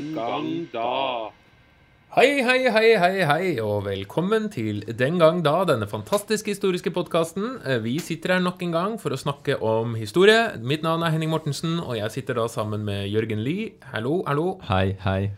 Den 0.00 0.14
gang 0.16 0.46
da. 0.72 1.28
Hei, 2.14 2.40
hei, 2.40 2.70
hei, 2.72 2.86
hei, 2.96 3.16
hei, 3.28 3.48
og 3.60 3.82
velkommen 3.84 4.46
til 4.48 4.78
Den 4.96 5.18
gang 5.20 5.42
da, 5.44 5.58
denne 5.68 5.84
fantastiske 5.90 6.54
historiske 6.54 6.88
podkasten. 6.94 7.58
Vi 7.84 7.98
sitter 8.00 8.32
her 8.32 8.40
nok 8.40 8.64
en 8.64 8.72
gang 8.72 8.94
for 9.02 9.12
å 9.12 9.18
snakke 9.20 9.58
om 9.60 9.92
historie. 10.00 10.54
Mitt 10.64 10.80
navn 10.86 11.04
er 11.04 11.12
Henning 11.12 11.28
Mortensen, 11.34 11.76
og 11.84 11.98
jeg 11.98 12.14
sitter 12.16 12.40
da 12.40 12.46
sammen 12.48 12.86
med 12.88 13.10
Jørgen 13.12 13.44
Lie. 13.44 13.74
Hallo, 13.92 14.22
hallo. 14.24 14.54
Hei, 14.70 14.96
hei. 15.04 15.34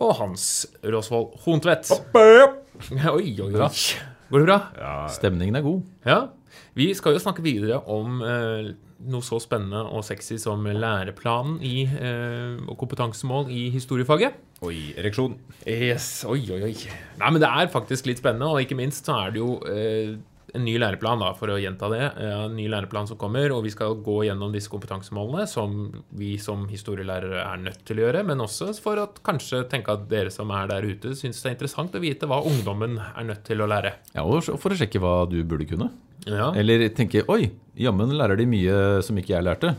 Og 0.00 0.16
Hans 0.22 0.48
Rosvold 0.80 1.36
Hontvedt. 1.44 1.92
Oi, 2.16 2.48
oi, 3.12 3.36
oi. 3.44 3.52
Går 4.32 4.40
det 4.40 4.48
bra? 4.48 4.60
Stemningen 5.12 5.60
er 5.60 5.68
god. 5.68 5.84
Ja. 6.08 6.22
Vi 6.78 6.92
skal 6.94 7.16
jo 7.16 7.22
snakke 7.22 7.42
videre 7.42 7.80
om 7.90 8.20
eh, 8.22 8.68
noe 9.10 9.24
så 9.26 9.40
spennende 9.42 9.80
og 9.90 10.04
sexy 10.06 10.36
som 10.38 10.62
læreplanen 10.62 11.58
i, 11.66 11.82
eh, 11.90 12.54
og 12.68 12.76
kompetansemål 12.78 13.50
i 13.50 13.64
historiefaget. 13.74 14.36
Oi, 14.62 14.92
ereksjon. 14.98 15.34
Yes, 15.66 16.22
oi, 16.28 16.44
oi, 16.54 16.60
oi. 16.68 16.74
Nei, 17.18 17.32
men 17.34 17.42
det 17.42 17.50
er 17.50 17.72
faktisk 17.72 18.06
litt 18.06 18.22
spennende, 18.22 18.52
og 18.52 18.62
ikke 18.62 18.78
minst 18.78 19.10
så 19.10 19.18
er 19.24 19.34
det 19.34 19.42
jo 19.42 19.56
eh, 19.66 20.14
en 20.54 20.64
ny 20.64 20.76
læreplan, 20.78 21.18
da, 21.24 21.34
for 21.36 21.50
å 21.50 21.58
gjenta 21.58 21.90
det. 21.90 22.00
En 22.24 22.54
ny 22.54 22.68
læreplan 22.70 23.10
som 23.10 23.18
kommer, 23.18 23.50
og 23.56 23.66
vi 23.66 23.74
skal 23.74 23.98
gå 24.04 24.20
gjennom 24.28 24.54
disse 24.54 24.70
kompetansemålene 24.70 25.50
som 25.50 25.76
vi 26.14 26.36
som 26.40 26.62
historielærere 26.70 27.42
er 27.42 27.62
nødt 27.66 27.82
til 27.90 27.98
å 27.98 28.06
gjøre, 28.06 28.22
men 28.30 28.46
også 28.46 28.70
for 28.78 29.02
å 29.02 29.10
kanskje 29.26 29.66
tenke 29.68 29.98
at 29.98 30.06
dere 30.10 30.30
som 30.32 30.54
er 30.54 30.70
der 30.70 30.86
ute, 30.86 31.18
syns 31.18 31.42
det 31.42 31.50
er 31.50 31.58
interessant 31.58 31.98
å 31.98 32.06
vite 32.06 32.30
hva 32.30 32.44
ungdommen 32.46 33.00
er 33.10 33.32
nødt 33.34 33.42
til 33.50 33.66
å 33.66 33.68
lære. 33.68 33.98
Ja, 34.14 34.22
og 34.22 34.46
for 34.46 34.70
å 34.70 34.78
sjekke 34.78 35.02
hva 35.02 35.24
du 35.26 35.42
burde 35.42 35.66
kunne. 35.68 35.90
Ja, 36.28 36.50
Eller 36.58 36.88
tenke 36.96 37.22
oi, 37.32 37.50
jammen 37.78 38.10
lærer 38.18 38.36
de 38.40 38.46
mye 38.50 39.02
som 39.06 39.16
ikke 39.20 39.34
jeg 39.36 39.46
lærte 39.46 39.74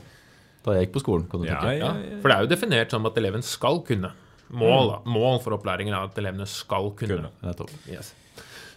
da 0.66 0.74
jeg 0.76 0.88
gikk 0.88 0.96
på 0.98 1.02
skolen. 1.04 1.28
kan 1.32 1.40
du 1.42 1.48
Ja, 1.48 1.60
tenke. 1.64 1.78
ja. 1.80 2.20
For 2.22 2.30
det 2.30 2.36
er 2.36 2.42
jo 2.44 2.50
definert 2.52 2.92
som 2.92 3.06
at 3.08 3.16
eleven 3.18 3.42
skal 3.46 3.80
kunne. 3.88 4.12
Mål, 4.52 4.90
da. 4.92 4.98
Mål 5.10 5.40
for 5.44 5.56
opplæringen 5.56 5.94
er 5.94 6.04
at 6.10 6.18
elevene 6.20 6.46
skal 6.50 6.90
kunne. 6.98 7.16
Kunne. 7.22 7.30
Nettopp. 7.46 7.72
Yes. 7.88 8.14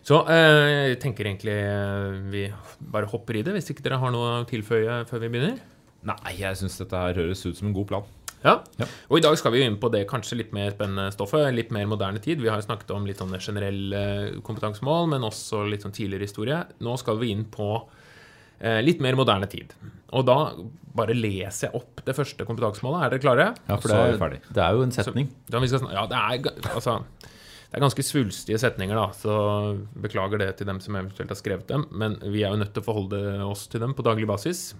Så 0.04 0.20
eh, 0.28 0.90
jeg 0.92 1.00
tenker 1.02 1.26
egentlig 1.30 1.54
eh, 1.54 2.16
vi 2.32 2.44
bare 2.92 3.06
hopper 3.10 3.38
i 3.38 3.42
det, 3.46 3.52
hvis 3.56 3.70
ikke 3.72 3.82
dere 3.86 3.98
har 4.02 4.10
noe 4.14 4.40
å 4.42 4.46
tilføye 4.48 5.02
før 5.10 5.22
vi 5.24 5.28
begynner. 5.32 5.58
Nei, 6.02 6.16
jeg 6.38 6.58
syns 6.58 6.78
dette 6.80 6.98
her 6.98 7.14
høres 7.20 7.44
ut 7.46 7.56
som 7.58 7.68
en 7.70 7.74
god 7.76 7.86
plan. 7.92 8.04
Ja. 8.42 8.58
Ja. 8.80 8.88
Og 9.08 9.18
i 9.18 9.24
dag 9.24 9.36
skal 9.38 9.54
vi 9.54 9.62
inn 9.64 9.78
på 9.80 9.90
det 9.92 10.04
kanskje 10.10 10.40
litt 10.40 10.52
mer 10.56 10.74
spennende 10.74 11.12
stoffet. 11.14 11.48
Litt 11.54 11.72
mer 11.74 11.88
moderne 11.90 12.22
tid. 12.22 12.42
Vi 12.42 12.50
har 12.50 12.60
jo 12.60 12.66
snakket 12.66 12.92
om 12.94 13.06
litt 13.08 13.22
sånn 13.22 13.34
generelle 13.38 14.04
kompetansemål, 14.46 15.10
men 15.14 15.26
også 15.28 15.64
litt 15.70 15.86
sånn 15.86 15.94
tidligere 15.94 16.28
historie. 16.28 16.62
Nå 16.82 16.96
skal 17.00 17.20
vi 17.22 17.32
inn 17.34 17.46
på 17.50 17.68
eh, 18.58 18.80
litt 18.84 19.02
mer 19.04 19.18
moderne 19.18 19.48
tid. 19.50 19.74
Og 20.12 20.26
da 20.28 20.38
bare 20.92 21.16
leser 21.16 21.68
jeg 21.68 21.78
opp 21.78 22.02
det 22.04 22.16
første 22.16 22.46
kompetansemålet. 22.48 23.04
Er 23.06 23.14
dere 23.14 23.24
klare? 23.24 23.46
Ja, 23.68 23.78
for 23.78 23.88
det 23.88 24.00
er 24.00 24.16
er, 24.16 24.18
ferdig. 24.20 24.40
det 24.50 24.64
er 24.64 24.76
jo 24.76 24.82
en 24.86 24.96
setning. 24.96 25.30
Da 25.48 25.62
vi 25.62 25.70
skal, 25.72 25.86
ja, 25.94 26.04
det 26.10 26.18
er, 26.18 26.74
altså, 26.74 26.98
det 27.72 27.78
er 27.78 27.86
ganske 27.86 28.04
svulstige 28.04 28.60
setninger, 28.60 28.98
da, 28.98 29.06
så 29.16 29.36
beklager 30.04 30.42
det 30.42 30.50
til 30.58 30.68
dem 30.68 30.82
som 30.84 30.98
eventuelt 30.98 31.32
har 31.32 31.40
skrevet 31.40 31.70
dem. 31.70 31.86
Men 31.96 32.18
vi 32.26 32.44
er 32.44 32.52
jo 32.52 32.60
nødt 32.60 32.74
til 32.76 32.84
å 32.84 32.88
forholde 32.90 33.22
oss 33.46 33.64
til 33.72 33.80
dem 33.80 33.96
på 33.96 34.04
daglig 34.04 34.28
basis. 34.28 34.72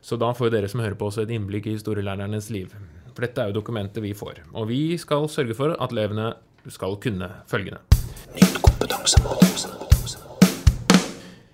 Så 0.00 0.16
da 0.20 0.32
får 0.32 0.52
dere 0.54 0.68
som 0.72 0.80
hører 0.80 0.96
på 0.96 1.10
også 1.10 1.26
et 1.26 1.32
innblikk 1.36 1.68
i 1.68 1.76
historielærernes 1.76 2.48
liv. 2.54 2.72
For 3.12 3.26
dette 3.26 3.42
er 3.42 3.50
jo 3.50 3.58
dokumentet 3.60 4.00
vi 4.02 4.14
får. 4.16 4.42
Og 4.54 4.70
vi 4.70 4.96
skal 5.00 5.28
sørge 5.28 5.56
for 5.58 5.76
at 5.76 5.92
elevene 5.92 6.32
skal 6.72 6.96
kunne 7.02 7.28
følgende. 7.50 7.82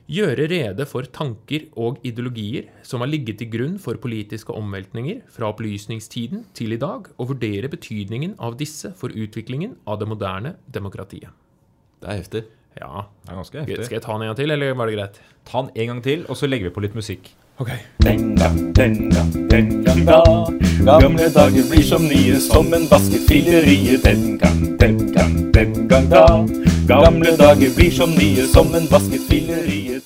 Gjøre 0.06 0.44
rede 0.47 0.84
for 0.86 1.08
tanker 1.11 1.64
og 1.83 1.98
ideologier 2.06 2.69
som 2.86 3.03
har 3.03 3.11
ligget 3.11 3.41
til 3.41 3.48
grunn 3.50 3.75
for 3.83 3.98
politiske 3.98 4.55
omveltninger 4.55 5.25
fra 5.34 5.48
opplysningstiden 5.50 6.44
til 6.55 6.77
i 6.77 6.78
dag, 6.78 7.08
og 7.19 7.33
vurdere 7.33 7.70
betydningen 7.72 8.36
av 8.38 8.55
disse 8.60 8.92
for 8.94 9.10
utviklingen 9.10 9.75
av 9.82 9.99
det 9.99 10.06
moderne 10.06 10.54
demokratiet. 10.70 11.34
Det 11.99 12.12
er 12.12 12.20
heftig. 12.22 12.44
Ja, 12.78 13.09
Det 13.25 13.32
er 13.32 13.41
ganske 13.41 13.59
heftig. 13.65 13.84
Skal 13.88 13.99
jeg 13.99 14.04
ta 14.06 14.12
den 14.12 14.22
en 14.22 14.31
gang 14.31 14.38
til, 14.38 14.50
eller 14.54 14.78
var 14.78 14.87
det 14.87 14.94
greit? 14.94 15.20
Ta 15.49 15.65
den 15.65 15.75
en 15.75 15.91
gang 15.94 16.03
til, 16.06 16.25
og 16.28 16.38
så 16.38 16.47
legger 16.47 16.70
vi 16.70 16.76
på 16.76 16.87
litt 16.87 16.94
musikk. 16.94 17.32
Ok. 17.59 17.69
Den 18.05 18.37
gang, 18.37 18.75
den 18.75 19.11
gang, 19.11 19.49
den 19.49 19.84
gang 19.84 20.00
da 20.05 20.21
Gamle 21.00 21.28
dager 21.33 21.65
blir 21.71 21.83
som 21.83 22.03
nye 22.05 22.37
Som 22.41 22.75
en 22.77 22.84
vasket 22.91 23.25
fillerie. 23.28 23.97
Den 24.05 24.37
gang, 24.39 24.77
den 24.78 24.99
gang, 25.15 25.53
den 25.55 25.89
gang 25.89 26.11
da 26.11 26.27
Gamle 26.87 27.33
dager 27.41 27.72
blir 27.77 27.91
som 27.91 28.12
nye 28.12 28.44
Som 28.53 28.75
en 28.77 28.84
vasket 28.93 29.25
fillerie. 29.31 30.03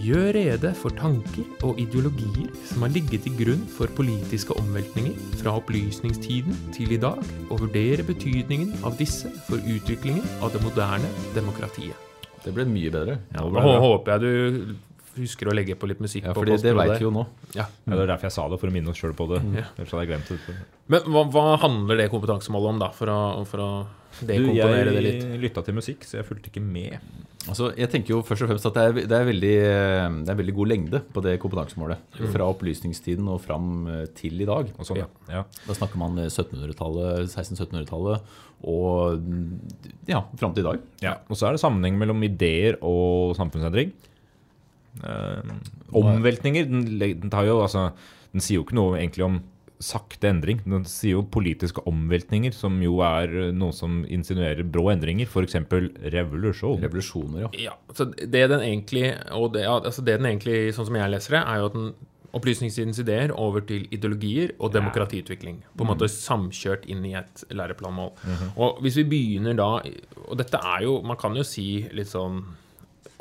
Gjør 0.00 0.32
rede 0.32 0.72
for 0.80 0.96
tanker 0.96 1.44
og 1.68 1.76
ideologier 1.76 2.48
som 2.64 2.86
har 2.86 2.94
ligget 2.96 3.26
til 3.26 3.36
grunn 3.36 3.68
for 3.68 3.92
politiske 3.92 4.56
omveltninger 4.56 5.12
fra 5.42 5.58
opplysningstiden 5.60 6.56
til 6.72 6.96
i 6.96 7.00
dag, 7.02 7.20
og 7.50 7.66
vurdere 7.66 8.06
betydningen 8.08 8.72
av 8.88 8.96
disse 8.96 9.28
for 9.50 9.60
utviklingen 9.60 10.24
av 10.40 10.56
det 10.56 10.64
moderne 10.64 11.12
demokratiet. 11.36 11.92
Det 12.40 12.56
ble 12.56 12.64
mye 12.70 12.88
bedre. 12.94 13.18
Ja, 13.36 13.44
Nå 13.44 13.80
håper 13.84 14.14
jeg 14.14 14.24
du 14.24 14.87
husker 15.20 15.50
å 15.50 15.54
legge 15.56 15.76
på 15.78 15.88
litt 15.90 16.00
musikk. 16.02 16.26
Ja, 16.28 16.34
på 16.36 16.46
det 16.48 16.58
veit 16.62 16.96
vi 16.96 17.06
jo 17.06 17.12
nå. 17.14 17.24
Ja. 17.54 17.68
Ja, 17.68 17.92
det 17.94 18.02
er 18.04 18.12
derfor 18.14 18.28
jeg 18.28 18.36
sa 18.36 18.48
det, 18.52 18.58
for 18.62 18.70
å 18.70 18.74
minne 18.74 18.92
oss 18.92 19.00
sjøl 19.00 19.14
på 19.18 19.28
det. 19.32 19.40
Mm. 19.44 19.56
Ellers 19.62 19.94
hadde 19.94 20.04
jeg 20.04 20.12
glemt 20.12 20.32
det. 20.48 20.58
Men 20.88 21.08
hva, 21.12 21.24
hva 21.34 21.46
handler 21.64 22.00
det 22.00 22.10
kompetansemålet 22.12 22.74
om, 22.74 22.82
da, 22.82 22.90
for 22.96 23.12
å, 23.12 23.20
for 23.48 23.64
å 23.64 23.70
Du, 24.18 24.32
det 24.32 24.38
litt? 24.40 25.20
jeg 25.22 25.40
lytta 25.42 25.62
til 25.62 25.76
musikk, 25.76 26.06
så 26.08 26.18
jeg 26.18 26.26
fulgte 26.26 26.50
ikke 26.50 26.64
med. 26.64 26.96
Altså, 27.48 27.70
jeg 27.78 27.88
tenker 27.92 28.16
jo 28.16 28.22
først 28.26 28.44
og 28.44 28.50
fremst 28.50 28.66
at 28.68 28.76
det 28.76 28.84
er, 28.84 28.96
det 29.08 29.16
er, 29.16 29.26
veldig, 29.28 29.52
eh, 29.68 30.16
det 30.26 30.32
er 30.32 30.38
veldig 30.40 30.54
god 30.56 30.70
lengde 30.72 31.00
på 31.14 31.22
det 31.24 31.36
kompetansemålet. 31.42 32.18
Fra 32.34 32.48
opplysningstiden 32.50 33.28
og 33.30 33.40
fram 33.44 33.70
eh, 33.92 34.04
til 34.18 34.42
i 34.42 34.48
dag. 34.48 34.72
Og 34.76 34.88
sånn, 34.88 35.00
ja. 35.04 35.08
ja. 35.30 35.44
Da 35.68 35.76
snakker 35.76 36.00
man 36.00 36.18
1700-tallet, 36.26 37.30
1600-1700-tallet 37.30 38.44
og 38.66 39.22
mm, 39.22 39.48
ja, 40.10 40.24
fram 40.38 40.54
til 40.54 40.64
i 40.64 40.68
dag. 40.68 40.84
Ja, 41.04 41.14
og 41.28 41.38
så 41.38 41.48
er 41.48 41.54
det 41.54 41.62
sammenheng 41.62 41.98
mellom 42.00 42.22
ideer 42.26 42.78
og 42.82 43.36
samfunnsendring. 43.38 43.92
Eh, 45.04 45.52
omveltninger 45.96 46.66
den, 46.68 46.88
den, 46.98 47.30
tar 47.30 47.46
jo, 47.48 47.60
altså, 47.64 47.90
den 48.34 48.44
sier 48.44 48.60
jo 48.60 48.66
ikke 48.66 48.78
noe 48.78 48.98
egentlig 48.98 49.26
om 49.26 49.40
sakte 49.78 50.26
endring. 50.32 50.60
Den 50.66 50.84
sier 50.90 51.18
jo 51.18 51.24
politiske 51.30 51.84
omveltninger, 51.86 52.54
som 52.54 52.80
jo 52.82 52.98
er 53.06 53.34
eh, 53.46 53.54
noe 53.54 53.74
som 53.76 54.02
insinuerer 54.10 54.66
brå 54.66 54.88
endringer. 54.94 55.30
F.eks. 55.30 55.58
revolusjon. 56.14 56.82
Revolusjoner, 56.82 57.46
ja. 57.46 57.50
Ja, 57.68 57.78
så 57.94 58.08
det 58.10 58.46
den 58.50 58.64
egentlig, 58.64 59.12
og 59.34 59.52
det, 59.54 59.66
ja, 59.68 59.78
altså 59.78 60.04
det 60.04 60.18
den 60.18 60.30
egentlig, 60.32 60.60
sånn 60.76 60.90
som 60.90 60.98
jeg 60.98 61.14
leser 61.14 61.38
det, 61.38 61.44
er 61.46 61.62
jo 61.62 61.70
at 61.70 61.78
den 61.78 61.90
opplysningstidens 62.38 63.00
ideer 63.00 63.32
over 63.32 63.62
til 63.64 63.86
ideologier 63.94 64.52
og 64.58 64.72
demokratiutvikling. 64.74 65.62
På 65.76 65.84
en 65.84 65.92
måte 65.94 66.10
samkjørt 66.12 66.84
inn 66.90 67.04
i 67.08 67.14
et 67.16 67.44
læreplanmål. 67.54 68.12
Og 68.60 68.82
hvis 68.84 68.98
vi 69.00 69.06
begynner 69.08 69.56
da 69.56 69.68
Og 70.28 70.36
dette 70.36 70.58
er 70.60 70.82
jo 70.84 70.98
Man 71.06 71.16
kan 71.16 71.36
jo 71.36 71.44
si 71.46 71.86
litt 71.94 72.10
sånn 72.10 72.42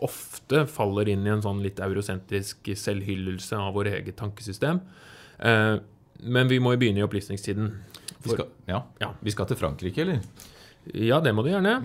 Ofte 0.05 0.65
faller 0.69 1.09
inn 1.09 1.25
i 1.25 1.31
en 1.33 1.41
sånn 1.41 1.63
litt 1.65 1.79
eurosentrisk 1.81 2.69
selvhyllelse 2.77 3.57
av 3.57 3.73
vårt 3.77 3.89
eget 3.93 4.17
tankesystem. 4.19 4.81
Eh, 5.39 5.75
men 6.27 6.49
vi 6.49 6.59
må 6.61 6.73
jo 6.75 6.81
begynne 6.81 7.01
i 7.01 7.05
opplysningstiden. 7.05 7.71
Vi 8.23 8.33
skal, 8.33 8.47
ja. 8.69 8.83
Ja. 9.01 9.11
Vi 9.21 9.33
skal 9.33 9.49
til 9.49 9.59
Frankrike, 9.59 10.05
eller? 10.05 10.21
Ja, 10.93 11.19
det 11.23 11.33
må 11.35 11.43
du 11.43 11.51
gjerne. 11.51 11.79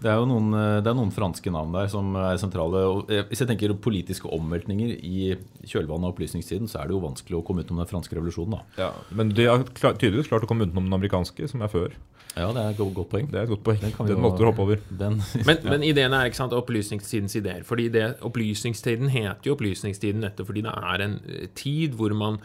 Det 0.00 0.08
er 0.08 0.16
jo 0.16 0.28
noen, 0.30 0.52
eh, 0.56 0.78
det 0.80 0.88
er 0.88 0.96
noen 0.96 1.12
franske 1.12 1.52
navn 1.52 1.74
der 1.74 1.88
som 1.92 2.14
er 2.16 2.38
sentrale. 2.40 2.84
og 2.88 3.10
eh, 3.12 3.24
Hvis 3.28 3.42
jeg 3.42 3.50
tenker 3.50 3.74
politiske 3.76 4.30
omveltninger 4.32 4.94
i 4.96 5.34
kjølvannet 5.64 6.08
av 6.08 6.14
opplysningstiden, 6.14 6.70
så 6.70 6.80
er 6.80 6.88
det 6.88 6.96
jo 6.96 7.02
vanskelig 7.04 7.40
å 7.40 7.44
komme 7.44 7.64
utenom 7.64 7.82
den 7.82 7.90
franske 7.90 8.16
revolusjonen. 8.16 8.56
da. 8.56 8.86
Ja, 8.86 8.92
men 9.10 9.34
de 9.36 9.48
har 9.50 9.64
tydeligvis 9.64 10.30
klart 10.30 10.46
å 10.46 10.50
komme 10.50 10.68
utenom 10.68 10.88
den 10.88 10.96
amerikanske, 10.96 11.48
som 11.50 11.64
er 11.64 11.72
før. 11.72 11.96
Ja, 12.36 12.46
det 12.54 12.62
er 12.62 12.68
et 12.70 12.78
godt, 12.78 12.94
godt 12.94 13.08
poeng. 13.10 13.26
Det 13.30 13.38
er 13.40 13.42
et 13.42 13.50
godt 13.50 13.64
poeng. 13.66 13.80
Den 13.82 13.92
Den, 13.98 14.08
jo- 14.14 14.20
måtte 14.22 14.38
du 14.38 14.44
hoppe 14.46 14.62
over. 14.62 14.76
Den, 14.98 15.20
Men, 15.48 15.56
men 15.66 15.82
ideen 15.82 16.12
er 16.14 16.28
ikke 16.30 16.38
sant, 16.38 16.52
opplysningstidens 16.54 17.34
ideer. 17.40 17.64
Fordi 17.66 17.88
det, 17.90 18.04
Opplysningstiden 18.22 19.10
heter 19.10 19.50
jo 19.50 19.56
opplysningstiden 19.56 20.22
nettopp 20.22 20.46
fordi 20.52 20.62
det 20.68 20.74
er 20.76 21.06
en 21.08 21.16
eh, 21.26 21.48
tid 21.58 21.96
hvor 21.98 22.14
man 22.14 22.38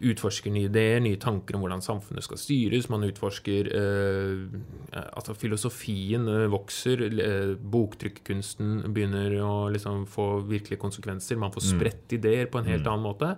utforsker 0.00 0.48
nye 0.52 0.68
ideer, 0.70 1.00
nye 1.04 1.18
tanker 1.20 1.56
om 1.58 1.60
hvordan 1.64 1.82
samfunnet 1.84 2.24
skal 2.24 2.38
styres. 2.40 2.86
Man 2.92 3.04
utforsker 3.08 3.68
eh, 3.76 5.02
Altså, 5.16 5.34
filosofien 5.36 6.28
eh, 6.28 6.46
vokser. 6.52 7.02
Eh, 7.08 7.50
boktrykkunsten 7.60 8.80
begynner 8.94 9.34
å 9.44 9.52
liksom 9.72 10.06
få 10.08 10.30
virkelige 10.48 10.80
konsekvenser. 10.80 11.36
Man 11.40 11.52
får 11.52 11.68
spredt 11.74 12.16
ideer 12.16 12.48
på 12.52 12.60
en 12.62 12.68
helt 12.70 12.86
annen 12.88 13.04
måte. 13.08 13.34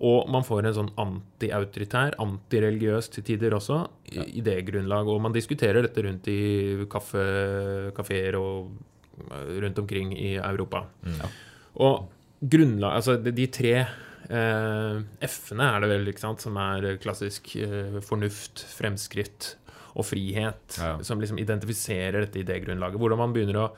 Og 0.00 0.28
man 0.28 0.44
får 0.44 0.66
en 0.68 0.74
sånn 0.76 0.90
antiautoritær, 1.00 2.16
antireligiøs 2.20 3.08
til 3.14 3.24
tider 3.24 3.54
også, 3.56 3.78
i- 4.12 4.40
idégrunnlag. 4.42 5.08
Og 5.08 5.22
man 5.24 5.32
diskuterer 5.32 5.82
dette 5.86 6.02
rundt 6.04 6.28
i 6.28 6.84
kaffe, 6.92 7.22
kafeer 7.96 8.36
og 8.36 8.70
eh, 9.30 9.60
rundt 9.64 9.78
omkring 9.78 10.12
i 10.18 10.34
Europa. 10.36 10.84
Og 11.80 12.08
grunnlag, 12.44 12.92
altså 13.00 13.16
de, 13.22 13.32
de 13.32 13.46
tre 13.46 13.72
eh, 14.28 15.00
F-ene 15.24 15.70
er 15.76 15.80
det 15.80 15.88
vel, 15.94 16.08
ikke 16.12 16.20
sant, 16.26 16.40
som 16.44 16.56
er 16.60 16.96
klassisk 17.02 17.54
eh, 17.56 17.96
fornuft, 18.04 18.66
fremskritt 18.76 19.54
og 19.96 20.04
frihet, 20.04 20.76
Ja. 20.78 20.98
som 21.02 21.20
liksom 21.20 21.38
identifiserer 21.40 22.20
dette 22.26 22.42
idégrunnlaget. 22.44 22.98
Hvordan 23.00 23.18
man 23.18 23.32
begynner 23.32 23.62
å 23.62 23.70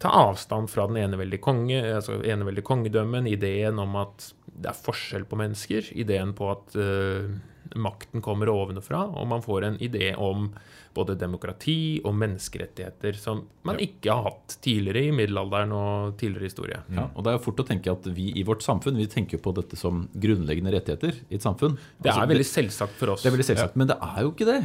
ta 0.00 0.08
avstand 0.08 0.70
fra 0.72 0.86
den 0.88 0.96
eneveldige 0.96 1.40
konge, 1.44 1.78
altså 1.94 2.22
eneveldige 2.24 2.64
kongedømmen, 2.66 3.28
ideen 3.30 3.78
om 3.78 3.94
at 4.00 4.32
det 4.52 4.70
er 4.72 4.80
forskjell 4.82 5.24
på 5.28 5.36
mennesker, 5.38 5.92
ideen 5.94 6.32
på 6.34 6.50
at, 6.50 6.74
eh, 6.76 7.28
makten 7.76 8.22
kommer 8.24 8.50
ovenfra, 8.52 9.04
og 9.16 9.26
man 9.30 9.42
får 9.44 9.64
en 9.70 9.76
idé 9.82 10.12
om 10.18 10.50
både 10.92 11.14
demokrati 11.16 12.02
og 12.04 12.12
menneskerettigheter 12.20 13.16
som 13.16 13.38
man 13.64 13.78
ikke 13.80 14.12
har 14.12 14.26
hatt 14.26 14.58
tidligere 14.60 15.06
i 15.08 15.12
middelalderen 15.16 15.70
og 15.72 16.18
tidligere 16.20 16.48
historie. 16.50 16.80
Ja, 16.92 17.06
og 17.16 17.24
det 17.24 17.32
er 17.32 17.40
fort 17.40 17.62
å 17.62 17.64
tenke 17.64 17.94
at 17.94 18.04
vi 18.12 18.26
i 18.36 18.42
vårt 18.44 18.60
samfunn 18.64 18.98
vi 19.00 19.06
tenker 19.08 19.40
på 19.40 19.54
dette 19.56 19.78
som 19.80 20.02
grunnleggende 20.12 20.74
rettigheter 20.74 21.16
i 21.30 21.38
et 21.38 21.46
samfunn. 21.46 21.78
Det 21.96 22.10
Altså, 22.12 22.26
er 22.26 22.32
veldig 22.34 22.48
selvsagt 22.50 22.98
for 23.00 23.14
oss. 23.14 23.24
Det 23.24 23.30
er 23.30 23.36
veldig 23.38 23.48
selvsagt, 23.48 23.78
men 23.80 23.88
det 23.88 23.96
er 24.04 24.20
jo 24.26 24.34
ikke 24.34 24.48
det. 24.50 24.58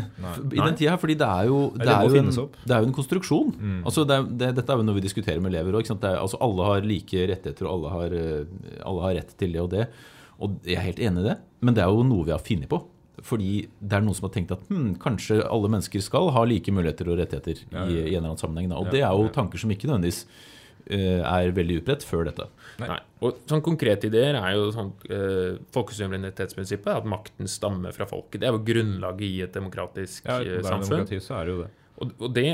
I 0.51 0.60
den 0.60 0.75
tida 0.81 0.92
her, 0.98 1.00
fordi 1.06 1.15
det 1.24 1.30
er 1.31 1.48
jo, 1.48 1.62
det 1.77 1.88
det 1.88 1.95
er 1.95 2.10
jo, 2.12 2.19
en, 2.19 2.51
det 2.68 2.75
er 2.75 2.83
jo 2.83 2.89
en 2.92 2.98
konstruksjon. 3.00 3.56
Altså 3.88 4.03
det 4.10 4.19
er, 4.19 4.27
det, 4.44 4.51
dette 4.60 4.75
er 4.75 4.83
jo 4.83 4.88
noe 4.89 5.00
vi 5.00 5.06
diskuterer 5.07 5.39
med 5.39 5.53
elever 5.56 5.80
òg. 5.80 5.88
Altså 5.95 6.42
alle 6.44 6.68
har 6.74 6.83
like 6.92 7.24
rettigheter, 7.31 7.69
og 7.71 7.77
alle 7.77 7.95
har, 7.95 8.19
eh, 8.19 8.83
alle 8.83 9.07
har 9.07 9.15
rett 9.21 9.33
til 9.39 9.56
det 9.56 9.63
og 9.63 9.71
det. 9.71 9.88
Og 10.44 10.60
jeg 10.68 10.75
er 10.75 10.86
helt 10.92 11.00
enig 11.01 11.24
i 11.24 11.30
det, 11.31 11.38
men 11.65 11.74
det 11.74 11.81
er 11.88 11.89
jo 11.89 12.03
noe 12.06 12.27
vi 12.27 12.36
har 12.36 12.44
funnet 12.44 12.68
på. 12.69 12.83
Fordi 13.25 13.63
det 13.81 13.97
er 13.97 14.03
noen 14.05 14.17
som 14.17 14.27
har 14.27 14.33
tenkt 14.35 14.51
at 14.53 14.67
hm, 14.69 14.91
kanskje 15.01 15.39
alle 15.41 15.71
mennesker 15.73 16.03
skal 16.05 16.29
ha 16.35 16.43
like 16.45 16.73
muligheter 16.73 17.09
og 17.09 17.17
rettigheter 17.17 17.63
i, 17.63 17.65
i 17.65 18.13
en 18.13 18.19
eller 18.19 18.27
annen 18.27 18.41
sammenheng. 18.41 18.69
Da. 18.69 18.77
Og 18.81 18.91
det 18.93 19.01
er 19.01 19.09
jo 19.09 19.31
tanker 19.33 19.61
som 19.61 19.73
ikke 19.73 19.89
nødvendigvis 19.89 20.19
uh, 20.91 21.23
er 21.25 21.53
veldig 21.57 21.79
utbredt 21.81 22.05
før 22.05 22.27
dette. 22.29 22.45
Nei. 22.83 22.99
Og 23.25 23.41
sånn 23.49 23.63
Konkrete 23.65 24.11
ideer 24.11 24.37
er 24.37 24.53
jo 24.53 24.69
sånn 24.75 24.93
uh, 25.09 25.57
folkesuverenitetsprinsippet, 25.73 26.91
at 26.93 27.09
makten 27.09 27.49
stammer 27.49 27.95
fra 27.95 28.05
folket. 28.09 28.43
Det 28.43 28.51
er 28.51 28.53
jo 28.53 28.63
grunnlaget 28.69 29.27
i 29.27 29.43
et 29.47 29.57
demokratisk 29.57 30.29
Ja, 30.29 30.37
eh, 30.43 30.51
det 30.51 30.61
er 30.61 30.69
samfunn. 30.69 30.93
demokrati, 30.99 31.21
så 31.25 31.39
er 31.39 31.49
det 31.49 31.55
jo 31.55 31.61
det. 31.65 31.71
Og, 31.97 32.17
og 32.21 32.33
det 32.37 32.49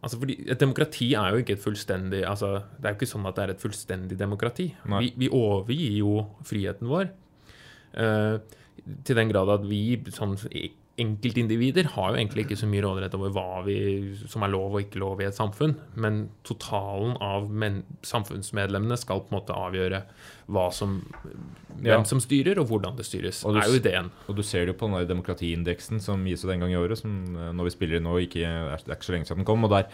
Altså 0.00 0.16
fordi 0.16 0.34
Et 0.48 0.60
demokrati 0.60 1.10
er 1.12 1.34
jo 1.34 1.42
ikke 1.42 1.58
et 1.58 1.60
fullstendig 1.60 2.22
altså 2.24 2.62
Det 2.80 2.88
er 2.88 2.94
jo 2.94 2.96
ikke 2.96 3.08
sånn 3.10 3.26
at 3.28 3.36
det 3.36 3.42
er 3.42 3.50
et 3.52 3.60
fullstendig 3.60 4.16
demokrati. 4.16 4.70
Vi, 4.88 5.10
vi 5.20 5.28
overgir 5.28 5.98
jo 5.98 6.14
friheten 6.48 6.88
vår. 6.88 7.10
eh, 8.00 8.59
til 9.04 9.18
den 9.18 9.32
grad 9.32 9.50
at 9.52 9.66
vi 9.68 9.82
sånn 10.14 10.36
enkeltindivider 11.00 11.88
har 11.94 12.12
jo 12.12 12.18
egentlig 12.18 12.44
ikke 12.44 12.58
så 12.60 12.68
mye 12.68 12.82
råderett 12.84 13.14
over 13.16 13.32
hva 13.32 13.62
vi, 13.64 13.76
som 14.28 14.44
er 14.44 14.52
lov 14.52 14.74
og 14.74 14.82
ikke 14.84 15.00
lov 15.00 15.22
i 15.22 15.28
et 15.28 15.36
samfunn. 15.36 15.74
Men 16.00 16.22
totalen 16.46 17.14
av 17.24 17.48
men, 17.50 17.82
samfunnsmedlemmene 18.06 18.98
skal 19.00 19.22
på 19.24 19.32
en 19.32 19.38
måte 19.38 19.56
avgjøre 19.56 20.02
som, 20.76 20.98
hvem 21.78 21.86
Ja. 21.86 22.02
som 22.04 22.20
styrer, 22.20 22.58
og 22.60 22.68
hvordan 22.68 22.96
det 22.98 23.06
styres. 23.06 23.44
Og 23.46 23.54
du 23.54 23.60
er 23.60 23.70
jo 23.70 23.80
ideen. 23.80 24.10
Og 24.28 24.36
du 24.36 24.42
ser 24.42 24.66
det 24.66 24.74
jo 24.74 24.78
på 24.80 24.90
den 24.90 24.98
der 24.98 25.14
demokratiindeksen 25.14 26.00
som 26.02 26.24
gis 26.26 26.44
ut 26.44 26.50
en 26.50 26.60
gang 26.60 26.72
i 26.72 26.80
året, 26.80 26.98
som 26.98 27.36
eh, 27.36 27.52
når 27.52 27.70
vi 27.70 27.76
spiller 27.76 28.00
nå, 28.00 28.18
ikke, 28.26 28.44
det 28.44 28.90
er 28.90 28.98
ikke 28.98 29.08
så 29.08 29.16
lenge 29.16 29.30
siden 29.30 29.44
den 29.44 29.48
kom. 29.48 29.64
Og 29.64 29.70
der, 29.70 29.86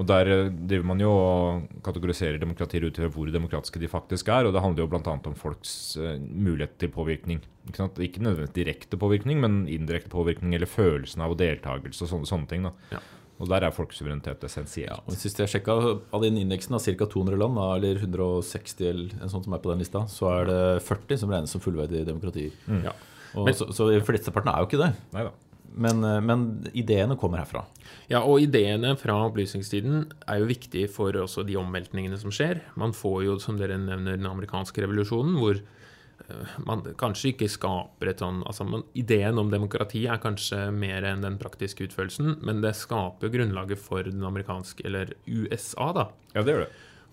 og 0.00 0.06
der 0.08 0.28
eh, 0.32 0.50
driver 0.70 0.86
man 0.88 1.00
jo 1.02 1.10
og 1.12 1.64
kategoriserer 1.84 2.38
demokratier 2.40 2.86
ut 2.88 2.96
fra 2.96 3.10
hvor 3.12 3.28
demokratiske 3.32 3.80
de 3.82 3.90
faktisk 3.92 4.30
er. 4.32 4.46
Og 4.48 4.54
det 4.56 4.62
handler 4.64 4.86
jo 4.86 4.90
bl.a. 4.92 5.02
om 5.14 5.34
folks 5.36 5.96
eh, 6.00 6.14
mulighet 6.18 6.78
til 6.80 6.88
påvirkning. 6.94 7.42
Ikke, 7.68 7.90
ikke 8.08 8.22
nødvendigvis 8.24 8.54
direkte 8.56 8.96
påvirkning, 9.00 9.42
men 9.44 9.66
indirekte 9.68 10.08
påvirkning 10.12 10.56
eller 10.56 10.70
følelsen 10.70 11.20
av 11.26 11.36
deltakelse 11.36 12.06
og 12.06 12.12
sånne, 12.14 12.30
sånne 12.30 12.48
ting. 12.48 12.64
Da. 12.64 12.72
Ja. 12.96 13.02
Og 13.42 13.48
der 13.50 13.64
er 13.66 13.74
folkesuverenitet 13.74 14.44
essensielt. 14.46 15.02
Og 15.08 15.16
Sist 15.18 15.40
jeg 15.42 15.50
sjekka 15.50 15.74
av 16.14 16.24
den 16.24 16.36
indeksen 16.40 16.76
av 16.78 16.84
ca. 16.84 17.08
200 17.10 17.36
land, 17.40 17.56
da, 17.58 17.68
eller 17.76 18.00
160 18.00 18.84
eller 18.88 19.16
en 19.20 19.32
sånn 19.32 19.44
som 19.44 19.56
er 19.56 19.62
på 19.64 19.72
den 19.72 19.82
lista, 19.82 20.04
så 20.08 20.28
er 20.38 20.48
det 20.48 20.60
40 20.86 21.20
som 21.24 21.32
regnes 21.32 21.52
som 21.52 21.62
fullverdige 21.64 22.06
demokratier. 22.08 22.54
Ja. 22.84 22.92
Og 23.34 23.48
Men- 23.48 23.56
så, 23.58 23.68
så 23.74 23.88
flesteparten 24.06 24.52
er 24.52 24.62
jo 24.62 24.68
ikke 24.70 24.82
det. 24.84 24.92
Neida. 25.12 25.32
Men, 25.74 26.04
eh, 26.04 26.20
men 26.20 26.46
ideene 26.72 27.16
kommer 27.18 27.42
herfra. 27.42 27.64
Ja, 28.10 28.22
og 28.22 28.42
ideene 28.44 28.94
fra 29.00 29.16
opplysningstiden 29.26 30.06
er 30.28 30.42
jo 30.42 30.50
viktige 30.50 30.90
for 30.92 31.16
også 31.16 31.46
de 31.48 31.56
omveltningene 31.60 32.18
som 32.20 32.34
skjer. 32.34 32.60
Man 32.76 32.94
får 32.96 33.22
jo, 33.26 33.38
som 33.42 33.60
dere 33.60 33.78
nevner, 33.80 34.18
den 34.18 34.28
amerikanske 34.28 34.84
revolusjonen, 34.84 35.38
hvor 35.40 35.60
eh, 35.60 36.54
man 36.66 36.84
kanskje 37.00 37.32
ikke 37.32 37.50
skaper 37.52 38.12
et 38.12 38.22
sånn 38.22 38.42
altså 38.48 38.66
man, 38.68 38.86
Ideen 38.98 39.40
om 39.40 39.52
demokrati 39.52 40.04
er 40.10 40.22
kanskje 40.22 40.66
mer 40.74 41.06
enn 41.08 41.24
den 41.24 41.38
praktiske 41.40 41.88
utførelsen, 41.88 42.38
men 42.44 42.62
det 42.64 42.76
skaper 42.78 43.32
grunnlaget 43.32 43.80
for 43.80 44.04
den 44.08 44.24
amerikanske, 44.28 44.84
eller 44.88 45.14
USA, 45.26 45.92
da. 45.96 46.10
Ja, 46.36 46.42
det 46.42 46.56
gjør 46.56 46.66
det. 46.66 46.72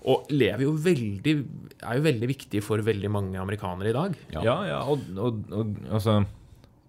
Og 0.09 0.29
lever 0.31 0.63
jo 0.63 0.73
veldig, 0.79 1.31
er 1.83 1.97
jo 1.97 2.03
veldig 2.05 2.27
viktig 2.29 2.61
for 2.63 2.79
veldig 2.79 3.09
mange 3.11 3.39
amerikanere 3.39 3.91
i 3.91 3.95
dag. 3.95 4.13
Ja. 4.31 4.43
Ja, 4.45 4.59
ja, 4.69 4.83
og, 4.87 5.03
og, 5.19 5.41
og 5.51 5.73
altså 5.91 6.21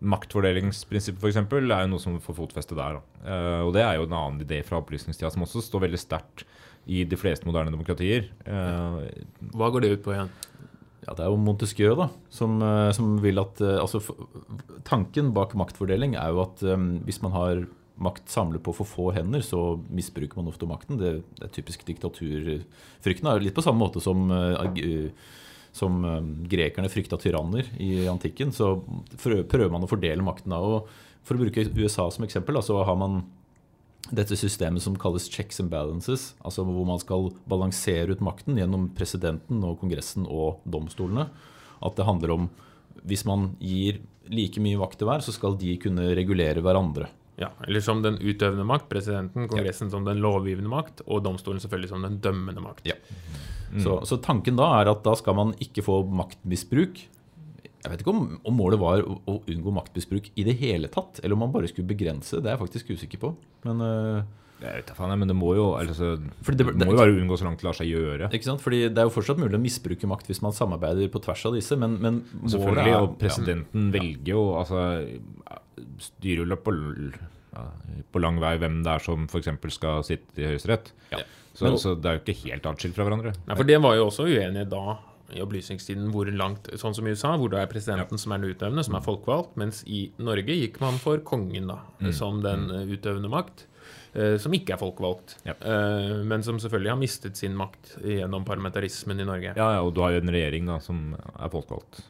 Maktfordelingsprinsippet 0.00 1.20
for 1.20 1.28
eksempel, 1.30 1.70
er 1.72 1.84
jo 1.84 1.90
noe 1.94 2.02
som 2.02 2.16
får 2.22 2.36
fotfeste 2.38 2.76
der. 2.78 2.98
Da. 2.98 3.30
Eh, 3.30 3.62
og 3.66 3.72
det 3.76 3.82
er 3.84 3.98
jo 3.98 4.06
en 4.08 4.16
annen 4.16 4.44
idé 4.44 4.62
fra 4.66 4.80
opplysningstida 4.80 5.30
som 5.34 5.44
også 5.44 5.62
står 5.66 5.84
veldig 5.88 6.00
sterkt 6.00 6.46
i 6.90 7.02
de 7.04 7.18
fleste 7.20 7.44
moderne 7.48 7.72
demokratier. 7.74 8.30
Eh, 8.48 9.02
Hva 9.52 9.68
går 9.74 9.84
det 9.84 9.92
ut 9.98 10.04
på 10.06 10.14
igjen? 10.16 10.30
Ja, 11.06 11.14
Det 11.16 11.24
er 11.24 11.30
jo 11.32 11.36
Montesquieu 11.40 11.94
da, 11.96 12.08
som, 12.32 12.58
eh, 12.62 12.90
som 12.96 13.18
vil 13.20 13.38
at 13.40 13.60
altså, 13.60 14.00
Tanken 14.84 15.32
bak 15.36 15.54
maktfordeling 15.56 16.16
er 16.16 16.32
jo 16.32 16.42
at 16.44 16.62
um, 16.64 16.98
hvis 17.06 17.20
man 17.24 17.32
har 17.36 17.62
makt 18.00 18.28
samlet 18.32 18.62
på 18.64 18.72
for 18.72 18.88
få 18.88 19.10
hender, 19.12 19.42
så 19.44 19.76
misbruker 19.92 20.36
man 20.40 20.48
ofte 20.48 20.64
makten. 20.68 20.96
Det, 20.96 21.18
det 21.36 21.44
er 21.44 21.52
typisk 21.52 21.84
diktaturfrykten. 21.84 23.28
er 23.28 23.42
Litt 23.44 23.54
på 23.56 23.64
samme 23.64 23.82
måte 23.84 24.00
som, 24.00 24.30
ag- 24.32 24.80
som 25.76 26.00
eh, 26.04 26.20
grekerne 26.50 26.90
frykta 26.92 27.18
tyranner 27.20 27.68
i 27.80 28.06
antikken. 28.10 28.52
Så 28.54 28.78
prøver 29.22 29.70
man 29.72 29.86
å 29.86 29.90
fordele 29.90 30.24
makten 30.24 30.54
da. 30.54 30.60
Og 30.60 30.88
for 31.26 31.36
å 31.36 31.44
bruke 31.44 31.68
USA 31.76 32.08
som 32.10 32.26
eksempel, 32.26 32.58
da, 32.58 32.64
så 32.64 32.80
har 32.86 32.98
man 32.98 33.22
dette 34.10 34.34
systemet 34.38 34.82
som 34.82 34.96
kalles 34.98 35.28
checks 35.30 35.60
and 35.62 35.70
balances, 35.70 36.32
altså 36.42 36.64
hvor 36.66 36.86
man 36.88 36.98
skal 36.98 37.28
balansere 37.50 38.16
ut 38.16 38.24
makten 38.24 38.58
gjennom 38.58 38.88
presidenten 38.96 39.60
og 39.66 39.78
kongressen 39.82 40.26
og 40.26 40.64
domstolene. 40.64 41.28
At 41.84 41.96
det 41.98 42.08
handler 42.08 42.34
om 42.34 42.48
hvis 43.06 43.22
man 43.28 43.52
gir 43.62 44.00
like 44.30 44.60
mye 44.62 44.78
makt 44.80 45.00
til 45.00 45.08
hver, 45.08 45.22
så 45.24 45.34
skal 45.34 45.56
de 45.60 45.76
kunne 45.80 46.10
regulere 46.16 46.62
hverandre. 46.64 47.08
Ja, 47.40 47.50
eller 47.66 47.80
som 47.84 48.02
den 48.04 48.18
utøvende 48.20 48.66
makt, 48.68 48.90
presidenten, 48.90 49.48
kongressen 49.48 49.88
som 49.92 50.04
den 50.04 50.20
lovgivende 50.20 50.70
makt, 50.70 51.00
og 51.06 51.22
domstolen 51.24 51.62
selvfølgelig 51.62 51.92
som 51.94 52.04
den 52.04 52.18
dømmende 52.20 52.64
makt. 52.64 52.84
Ja. 52.90 52.98
Så, 53.80 54.00
så 54.08 54.18
tanken 54.20 54.58
da 54.58 54.66
er 54.80 54.90
at 54.90 55.04
da 55.06 55.14
skal 55.16 55.36
man 55.38 55.54
ikke 55.62 55.84
få 55.86 56.02
maktmisbruk. 56.04 57.00
Jeg 57.80 57.92
vet 57.92 58.02
ikke 58.02 58.12
om, 58.12 58.24
om 58.44 58.56
målet 58.58 58.80
var 58.82 59.00
å, 59.00 59.16
å 59.30 59.38
unngå 59.48 59.72
maktmisbruk 59.72 60.28
i 60.36 60.44
det 60.44 60.56
hele 60.60 60.90
tatt, 60.92 61.22
eller 61.22 61.36
om 61.36 61.46
man 61.46 61.54
bare 61.54 61.70
skulle 61.70 61.88
begrense. 61.88 62.42
Det 62.42 62.50
er 62.50 62.58
jeg 62.58 62.64
faktisk 62.64 62.90
usikker 62.92 63.22
på. 63.22 63.32
Men 63.64 63.84
øh, 63.86 64.18
jeg 64.60 64.74
vet 64.76 64.90
ikke, 64.92 65.08
men 65.18 65.28
det 65.30 65.36
må 65.36 65.54
jo 65.56 65.66
altså, 65.78 66.12
det, 66.20 66.56
det- 66.58 66.86
må 66.86 66.92
jo 66.92 66.98
være 67.00 67.16
unngå 67.20 67.38
så 67.40 67.44
langt 67.48 67.60
det 67.62 67.64
lar 67.68 67.76
seg 67.78 67.88
gjøre. 67.88 68.30
Ikke 68.32 68.44
sant? 68.44 68.60
Fordi 68.60 68.80
Det 68.88 68.98
er 68.98 69.08
jo 69.08 69.14
fortsatt 69.14 69.38
mulig 69.40 69.56
å 69.56 69.62
misbruke 69.62 70.06
makt 70.10 70.26
hvis 70.28 70.42
man 70.42 70.52
samarbeider 70.52 71.08
på 71.08 71.22
tvers 71.24 71.44
av 71.46 71.54
disse, 71.56 71.76
men, 71.80 71.98
men 72.00 72.20
Selvfølgelig, 72.44 72.92
er- 72.92 73.00
og 73.02 73.18
presidenten 73.18 73.90
velger 73.92 74.34
jo 74.34 74.42
altså 74.60 74.84
styrer 76.00 76.46
jo 76.48 76.56
på, 76.56 76.74
ja, 77.54 77.66
på 78.12 78.20
lang 78.22 78.38
vei 78.42 78.56
hvem 78.60 78.82
det 78.84 78.92
er 78.94 79.04
som 79.04 79.26
f.eks. 79.30 79.48
skal 79.76 80.02
sitte 80.06 80.40
i 80.42 80.48
Høyesterett. 80.52 80.92
Ja. 81.12 81.22
Så, 81.54 81.64
Men- 81.66 81.78
så 81.82 81.94
det 82.00 82.06
er 82.10 82.18
jo 82.18 82.24
ikke 82.24 82.48
helt 82.48 82.66
atskilt 82.66 82.94
fra 82.94 83.04
hverandre. 83.08 83.34
Nei, 83.46 83.56
for 83.56 83.64
det 83.64 83.80
var 83.82 83.96
jo 83.96 84.06
også 84.06 84.26
uenige 84.28 84.68
da 84.70 84.98
i 85.30 85.40
opplysningstiden 85.44 86.10
hvor 86.10 86.26
langt, 86.34 86.66
sånn 86.74 86.94
som 86.94 87.06
i 87.06 87.10
USA, 87.14 87.36
hvor 87.38 87.50
det 87.52 87.60
er 87.60 87.66
presidenten 87.70 88.18
som 88.18 88.32
er 88.32 88.38
den 88.42 88.50
utøvende, 88.54 88.82
som 88.84 88.96
er 88.98 89.00
folkevalgt, 89.04 89.56
mens 89.56 89.84
i 89.86 90.10
Norge 90.18 90.56
gikk 90.56 90.80
man 90.82 90.98
for 90.98 91.18
kongen 91.18 91.68
da, 91.70 91.76
som 92.10 92.40
den 92.42 92.64
eh, 92.70 92.86
utøvende 92.96 93.30
makt, 93.30 93.66
som 94.42 94.52
ikke 94.56 94.74
er 94.74 94.80
folkevalgt, 94.80 95.36
Ja. 95.46 95.52
eh, 95.60 96.16
men 96.26 96.42
som 96.42 96.58
selvfølgelig 96.58 96.90
har 96.90 96.98
mistet 96.98 97.36
sin 97.38 97.54
makt 97.56 97.96
gjennom 98.02 98.44
parlamentarismen 98.44 99.20
i 99.20 99.24
Norge. 99.28 99.52
Ja, 99.56 99.68
ja, 99.76 99.82
og 99.86 99.94
du 99.94 100.00
har 100.02 100.12
jo 100.16 100.20
en 100.24 100.32
regjering 100.34 100.66
da 100.66 100.78
som 100.82 101.14
er 101.38 101.48
folkevalgt. 101.52 102.00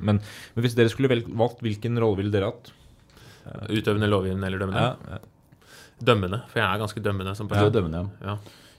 Men, 0.00 0.20
men 0.54 0.64
hvis 0.64 0.74
dere 0.78 0.88
skulle 0.92 1.08
valgt, 1.28 1.60
hvilken 1.60 1.98
rolle 2.00 2.16
ville 2.22 2.32
dere 2.32 2.48
hatt? 2.52 2.72
Utøvende, 3.68 4.08
lovgivende 4.08 4.46
eller 4.46 4.58
dømmende? 4.62 4.80
Ja, 4.80 5.18
ja. 5.18 5.18
Dømmende, 6.00 6.42
for 6.48 6.60
jeg 6.62 6.64
er 6.74 6.80
ganske 6.80 7.02
dømmende 7.04 7.36
som 7.36 7.48
person. 7.48 7.66
er 7.68 7.74
dømmende, 7.76 8.04
ja. 8.22 8.26
Ja. 8.32 8.36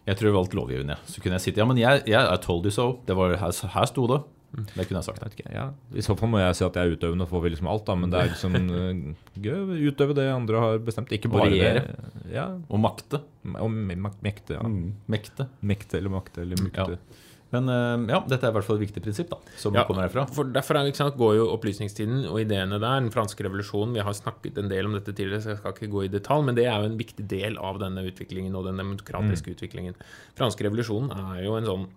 Jeg 0.08 0.18
tror 0.18 0.28
jeg 0.32 0.34
valgte 0.34 0.58
lovgivende. 0.58 0.96
Så 1.06 1.22
kunne 1.22 1.38
jeg 1.38 1.42
sitte 1.46 1.62
Ja, 1.62 1.66
men 1.70 1.78
jeg, 1.78 2.02
jeg 2.10 2.18
I 2.34 2.38
told 2.42 2.66
you 2.66 2.72
so. 2.74 3.00
Det 3.06 3.14
var, 3.16 3.36
her, 3.38 3.52
her 3.76 3.86
sto 3.86 4.08
det. 4.10 4.24
Det 4.51 4.84
kunne 4.88 5.00
jeg 5.00 5.08
sagt. 5.08 5.22
Jeg 5.24 5.31
ikke, 5.38 5.51
ja. 5.55 5.65
I 5.96 6.03
så 6.03 6.15
fall 6.20 6.31
må 6.34 6.41
jeg 6.41 6.58
si 6.60 6.65
at 6.67 6.75
jeg 6.75 6.89
er 6.89 6.98
utøvende 6.98 7.24
og 7.24 7.31
får 7.31 7.46
liksom 7.53 7.70
alt, 7.72 7.86
da. 7.88 7.96
Men 7.96 8.12
det 8.12 8.20
er 8.20 8.29
liksom 8.34 8.58
eh, 8.60 9.01
gøy 9.46 9.58
å 9.63 9.79
utøve 9.91 10.17
det 10.17 10.27
andre 10.34 10.63
har 10.65 10.81
bestemt. 10.84 11.13
Ikke 11.15 11.31
bare 11.31 11.48
Variere. 11.48 11.86
det. 11.88 12.13
Ja, 12.36 12.50
Og 12.67 12.84
makte. 12.84 13.22
og 13.48 13.72
mekte. 13.72 14.58
Ja. 14.60 14.63
Mm, 14.67 14.93
mekte. 15.12 15.48
Mekte 15.63 16.00
eller 16.01 16.17
makte 16.20 16.43
eller 16.43 16.60
mukte. 16.60 16.98
Ja. 17.00 17.27
Men 17.51 17.67
eh, 17.67 18.13
ja, 18.13 18.20
dette 18.31 18.48
er 18.48 18.53
i 18.53 18.55
hvert 18.55 18.67
fall 18.67 18.77
et 18.79 18.86
viktig 18.86 19.01
prinsipp, 19.03 19.31
da. 19.31 19.39
Som 19.60 19.75
Ja, 19.75 19.84
kommer 19.88 20.05
herfra. 20.05 20.24
For 20.31 20.48
derfor 20.48 20.79
er, 20.79 20.88
ikke 20.91 21.01
sant, 21.01 21.17
går 21.20 21.34
jo 21.39 21.48
opplysningstiden 21.55 22.22
og 22.29 22.39
ideene 22.43 22.79
der, 22.79 23.00
den 23.03 23.12
franske 23.12 23.43
revolusjonen 23.43 23.96
Vi 23.98 24.03
har 24.08 24.15
snakket 24.15 24.60
en 24.62 24.72
del 24.72 24.88
om 24.88 24.96
dette 24.96 25.12
tidligere, 25.15 25.43
så 25.43 25.53
jeg 25.53 25.60
skal 25.60 25.75
ikke 25.75 25.91
gå 25.91 26.05
i 26.08 26.12
detalj, 26.13 26.46
men 26.48 26.55
det 26.60 26.67
er 26.72 26.79
jo 26.79 26.91
en 26.91 27.00
viktig 27.00 27.27
del 27.31 27.60
av 27.60 27.79
denne 27.84 28.05
utviklingen 28.08 28.55
og 28.55 28.67
den 28.70 28.79
demokratiske 28.79 29.55
utviklingen. 29.55 30.00
Franske 30.39 30.63
revolusjonen 30.67 31.12
er 31.12 31.43
jo 31.43 31.58
en 31.60 31.67
sånn 31.67 31.89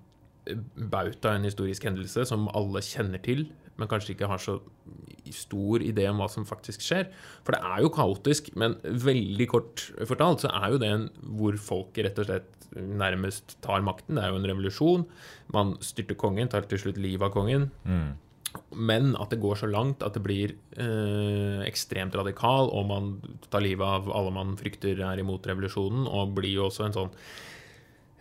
bauta, 0.77 1.35
en 1.35 1.47
historisk 1.47 1.87
hendelse 1.89 2.27
som 2.29 2.49
alle 2.57 2.83
kjenner 2.85 3.23
til, 3.25 3.47
men 3.79 3.91
kanskje 3.91 4.15
ikke 4.15 4.29
har 4.31 4.43
så 4.43 4.59
stor 5.35 5.83
idé 5.83 6.05
om 6.11 6.21
hva 6.21 6.29
som 6.31 6.47
faktisk 6.47 6.85
skjer. 6.85 7.09
For 7.47 7.57
det 7.57 7.63
er 7.65 7.83
jo 7.83 7.93
kaotisk, 7.95 8.53
men 8.61 8.77
veldig 8.83 9.47
kort 9.51 9.87
fortalt 10.07 10.45
så 10.45 10.53
er 10.55 10.75
jo 10.75 10.83
det 10.83 10.91
en 10.95 11.07
hvor 11.39 11.57
folket 11.59 12.07
rett 12.07 12.21
og 12.23 12.29
slett 12.29 12.69
nærmest 12.75 13.57
tar 13.65 13.83
makten. 13.87 14.19
Det 14.19 14.25
er 14.25 14.35
jo 14.35 14.41
en 14.41 14.51
revolusjon. 14.51 15.07
Man 15.55 15.75
styrter 15.85 16.19
kongen, 16.19 16.51
tar 16.51 16.69
til 16.71 16.83
slutt 16.83 17.01
livet 17.01 17.27
av 17.29 17.35
kongen. 17.35 17.71
Men 18.71 19.17
at 19.19 19.33
det 19.35 19.41
går 19.43 19.59
så 19.65 19.67
langt 19.71 20.05
at 20.07 20.15
det 20.15 20.23
blir 20.23 20.55
eh, 20.79 21.65
ekstremt 21.67 22.15
radikal, 22.15 22.71
og 22.71 22.87
man 22.87 23.09
tar 23.51 23.65
livet 23.65 23.83
av 23.83 24.11
alle 24.15 24.31
man 24.35 24.55
frykter 24.61 25.01
er 25.03 25.23
imot 25.23 25.47
revolusjonen, 25.51 26.07
og 26.07 26.37
blir 26.37 26.55
jo 26.61 26.69
også 26.69 26.87
en 26.87 26.95
sånn 26.95 27.17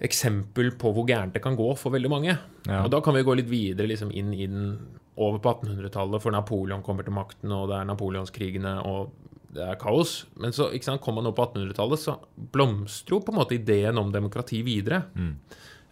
eksempel 0.04 0.74
på 0.80 0.92
hvor 0.96 1.08
gærent 1.08 1.36
det 1.36 1.42
kan 1.44 1.56
gå 1.56 1.70
for 1.80 1.94
veldig 1.96 2.12
mange. 2.12 2.36
Ja. 2.68 2.84
Og 2.84 2.92
da 2.92 3.00
kan 3.04 3.16
vi 3.16 3.24
gå 3.24 3.36
litt 3.40 3.50
videre 3.52 3.88
liksom 3.88 4.12
inn 4.12 4.34
i 4.36 4.48
den 4.50 4.74
over 5.16 5.38
på 5.40 5.52
1800-tallet, 5.54 6.24
for 6.24 6.34
Napoleon 6.34 6.82
kommer 6.86 7.06
til 7.06 7.14
makten, 7.14 7.52
og 7.54 7.68
det 7.70 7.78
er 7.78 7.86
napoleonskrigene, 7.92 8.74
og 8.90 9.12
det 9.54 9.62
er 9.68 9.78
kaos. 9.78 10.24
Men 10.42 10.56
så 10.56 10.72
ikke 10.74 10.88
sant, 10.90 11.04
kom 11.06 11.20
man 11.20 11.30
opp 11.30 11.38
på 11.38 11.46
1800-tallet, 11.52 12.02
så 12.02 12.16
blomstrer 12.56 13.20
jo 13.20 13.22
på 13.22 13.34
en 13.34 13.38
måte 13.38 13.56
ideen 13.60 14.02
om 14.02 14.10
demokrati 14.14 14.64
videre. 14.66 15.04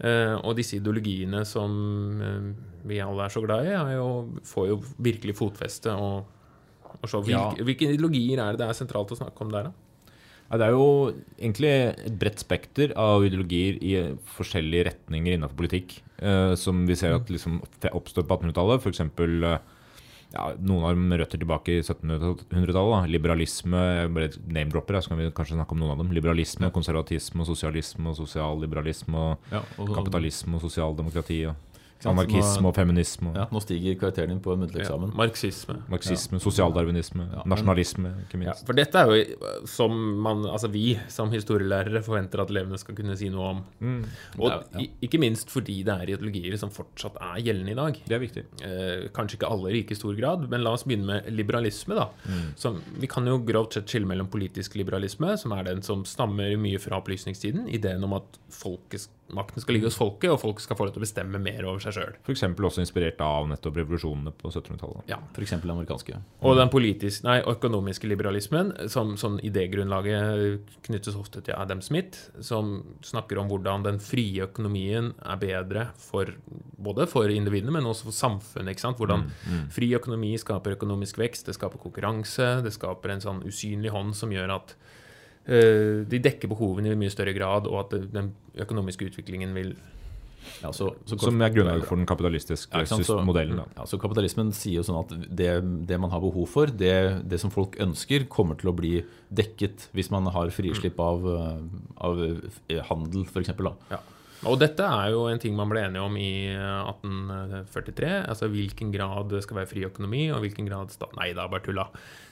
Eh, 0.01 0.33
og 0.41 0.55
disse 0.57 0.79
ideologiene 0.79 1.43
som 1.45 1.75
uh, 2.17 2.47
vi 2.89 2.97
alle 3.03 3.27
er 3.27 3.33
så 3.33 3.43
glad 3.45 3.67
i, 3.69 3.75
jo, 3.93 4.07
får 4.49 4.67
jo 4.71 4.79
virkelig 5.05 5.35
fotfeste. 5.37 5.93
Og, 5.93 6.25
og 6.97 7.05
så, 7.05 7.21
Ja. 7.29 7.51
hvilke, 7.51 7.67
hvilke 7.69 7.91
ideologier 7.93 8.41
er 8.41 8.55
det 8.57 8.63
det 8.63 8.71
er 8.71 8.79
sentralt 8.81 9.13
å 9.13 9.19
snakke 9.21 9.45
om 9.45 9.53
der, 9.53 9.69
da? 9.69 9.90
Det 10.51 10.65
er 10.67 10.73
jo 10.75 10.85
egentlig 11.39 11.69
et 11.71 12.15
bredt 12.19 12.41
spekter 12.43 12.91
av 12.99 13.23
ideologier 13.23 13.77
i 13.79 13.93
forskjellige 14.35 14.89
retninger 14.91 15.37
innenfor 15.37 15.55
politikk. 15.61 16.01
eh, 16.21 16.53
som 16.55 16.85
vi 16.85 16.93
ser 16.95 17.15
at 17.15 17.29
liksom 17.33 17.61
oppstår 17.91 18.27
på 18.27 18.37
1800-tallet. 18.37 18.83
F.eks. 18.83 18.99
Ja, 20.31 20.45
noen 20.63 20.83
av 20.87 20.93
dem 20.95 21.11
røtter 21.19 21.39
tilbake 21.41 21.73
i 21.73 21.81
1700-tallet. 21.81 23.09
Liberalisme, 23.11 23.79
jeg 23.97 24.11
bare 24.15 24.29
name-dropper, 24.47 25.01
så 25.03 25.11
kan 25.11 25.19
vi 25.19 25.31
kanskje 25.35 25.57
snakke 25.57 25.75
om 25.75 25.81
noen 25.81 25.91
av 25.95 25.97
dem. 26.03 26.13
Liberalisme, 26.15 26.69
konservatisme, 26.71 27.43
sosialisme 27.47 28.13
og 28.13 28.15
sosialliberalisme. 28.21 29.17
Og 29.17 29.51
Ja, 29.51 29.59
og, 29.77 29.91
kapitalisme 29.97 30.55
og 30.55 30.61
sosialdemokrati. 30.63 31.41
og 31.49 31.55
Anarkisme 32.09 32.65
og 32.67 32.75
feminisme. 32.75 33.33
Ja, 33.35 33.45
nå 33.51 33.61
stiger 33.61 33.95
karakteren 33.99 34.29
din 34.29 34.39
på 34.39 34.53
en 34.53 34.59
muntlig 34.63 34.81
Ja, 34.81 34.87
eksamen. 34.89 35.13
marxisme. 35.15 35.75
Marxisme, 35.89 36.39
sosialdarwinisme, 36.39 37.27
Ja. 37.33 37.43
nasjonalisme, 37.45 38.13
ikke 38.25 38.33
Ja, 38.33 38.39
minst. 38.51 38.65
for 38.65 38.73
dette 38.73 38.95
er 38.95 39.05
jo 39.07 39.65
som 39.67 39.91
man, 40.21 40.43
altså 40.45 40.69
vi 40.71 40.97
som 41.09 41.29
historielærere 41.31 42.01
forventer 42.03 42.41
at 42.41 42.49
elevene 42.49 42.77
skal 42.79 42.95
kunne 42.95 43.15
si 43.17 43.29
noe 43.29 43.49
om. 43.49 43.63
Mm, 43.81 44.05
Og 44.39 44.49
Ja, 44.49 44.63
ja. 44.79 44.87
ikke 45.03 45.19
minst 45.19 45.49
fordi 45.49 45.83
det 45.83 45.89
er 45.93 46.15
ideologier 46.15 46.57
som 46.57 46.69
fortsatt 46.69 47.15
er 47.21 47.41
gjeldende 47.41 47.71
i 47.71 47.75
dag. 47.75 47.93
det 48.07 48.15
er 48.15 48.19
viktig. 48.19 48.43
Eh, 48.63 49.09
kanskje 49.09 49.37
ikke 49.37 49.51
alle 49.51 49.69
i 49.69 49.73
like 49.73 49.95
stor 49.95 50.13
grad, 50.15 50.49
men 50.49 50.63
la 50.63 50.71
oss 50.71 50.83
begynne 50.83 51.05
med 51.05 51.25
liberalisme. 51.31 51.95
da. 51.95 52.09
Mm. 52.27 52.55
Som, 52.55 52.81
vi 52.97 53.07
kan 53.07 53.25
jo 53.25 53.37
grovt 53.39 53.73
sett 53.73 53.85
skille 53.87 54.05
mellom 54.07 54.27
politisk 54.27 54.75
liberalisme, 54.75 55.37
som 55.37 55.51
er 55.53 55.63
den 55.63 55.81
som 55.81 56.03
stammer 56.05 56.55
mye 56.57 56.79
fra 56.79 57.01
opplysningstiden. 57.01 57.67
Ideen 57.69 58.03
om 58.03 58.13
at 58.13 58.23
folkets, 58.49 59.07
makten 59.37 59.63
skal 59.63 59.77
ligge 59.77 59.89
hos 59.89 59.97
folket, 59.99 60.29
og 60.33 60.39
folk 60.41 60.61
skal 60.63 60.77
få 60.77 60.87
lov 60.87 60.95
til 60.95 61.01
å 61.01 61.05
bestemme 61.05 61.41
mer 61.41 61.65
over 61.67 61.81
seg 61.83 61.95
sjøl. 61.97 62.15
F.eks. 62.23 62.43
også 62.51 62.83
inspirert 62.83 63.21
av 63.25 63.49
nettopp 63.51 63.79
revolusjonene 63.81 64.33
på 64.37 64.51
1700-tallet. 64.51 65.07
Ja. 65.11 65.19
F.eks. 65.33 65.55
den 65.63 65.73
amerikanske. 65.73 66.19
Og 66.47 66.57
den 66.59 66.71
politisk, 66.73 67.25
nei, 67.27 67.39
økonomiske 67.47 68.09
liberalismen, 68.11 68.73
som 68.91 69.15
sånn 69.19 69.39
idégrunnlaget 69.45 70.77
knyttes 70.87 71.17
ofte 71.19 71.43
til 71.45 71.57
Adam 71.57 71.83
Smith, 71.85 72.29
som 72.43 72.77
snakker 73.05 73.41
om 73.41 73.51
hvordan 73.51 73.87
den 73.87 74.01
frie 74.03 74.45
økonomien 74.47 75.13
er 75.21 75.41
bedre 75.41 75.87
for 76.01 76.31
både 76.81 77.07
for 77.09 77.31
individene, 77.31 77.73
men 77.75 77.89
også 77.89 78.09
for 78.09 78.17
samfunnet. 78.17 78.73
ikke 78.73 78.85
sant? 78.87 79.01
Hvordan 79.01 79.27
fri 79.73 79.91
økonomi 79.97 80.33
skaper 80.41 80.77
økonomisk 80.77 81.21
vekst, 81.21 81.47
det 81.49 81.57
skaper 81.57 81.81
konkurranse, 81.81 82.57
det 82.65 82.73
skaper 82.75 83.15
en 83.15 83.23
sånn 83.23 83.45
usynlig 83.47 83.93
hånd 83.93 84.15
som 84.17 84.33
gjør 84.33 84.57
at 84.57 84.75
de 85.45 86.19
dekker 86.21 86.51
behovene 86.51 86.91
i 86.93 86.99
mye 86.99 87.09
større 87.09 87.33
grad, 87.33 87.65
og 87.67 87.79
at 87.85 87.95
den 88.13 88.27
økonomiske 88.61 89.07
utviklingen 89.09 89.55
vil 89.57 89.73
Ja, 90.61 90.71
så, 90.73 90.91
så, 91.05 91.17
Som 91.21 91.41
er 91.41 91.51
grunnlaget 91.53 91.85
for 91.89 91.99
den 91.99 92.07
kapitalistiske 92.09 92.73
Ja, 92.73 92.85
sant? 92.89 93.05
Så- 93.05 93.19
modellen. 93.25 93.57
Da. 93.61 93.65
Ja, 93.77 93.85
så 93.89 93.99
Kapitalismen 94.01 94.51
sier 94.53 94.81
jo 94.81 94.85
sånn 94.85 94.99
at 95.01 95.13
det, 95.29 95.51
det 95.87 95.99
man 96.01 96.11
har 96.13 96.21
behov 96.21 96.47
for, 96.49 96.65
det, 96.65 97.21
det 97.29 97.39
som 97.41 97.53
folk 97.53 97.77
ønsker, 97.81 98.27
kommer 98.29 98.57
til 98.59 98.71
å 98.71 98.75
bli 98.75 99.03
dekket 99.33 99.89
hvis 99.97 100.11
man 100.13 100.29
har 100.33 100.49
frislipp 100.53 100.99
av, 101.01 101.25
eh, 101.25 101.61
av 101.97 102.23
eh, 102.25 102.81
handel, 102.89 103.25
f.eks. 103.25 103.53
Ja. 103.91 104.01
Og 104.49 104.57
dette 104.57 104.81
er 104.81 105.11
jo 105.13 105.27
en 105.29 105.37
ting 105.41 105.53
man 105.53 105.69
ble 105.69 105.83
enige 105.85 106.01
om 106.01 106.15
i 106.17 106.49
eh, 106.49 106.89
1843. 106.89 108.11
Altså 108.25 108.49
hvilken 108.49 108.93
grad 108.93 109.33
skal 109.45 109.61
være 109.61 109.69
fri 109.69 109.85
økonomi, 109.85 110.31
og 110.33 110.41
hvilken 110.41 110.69
grad 110.69 110.93
stat... 110.93 111.13
Nei 111.19 111.31
da, 111.37 111.45
bare 111.51 111.65
tulla. 111.65 111.85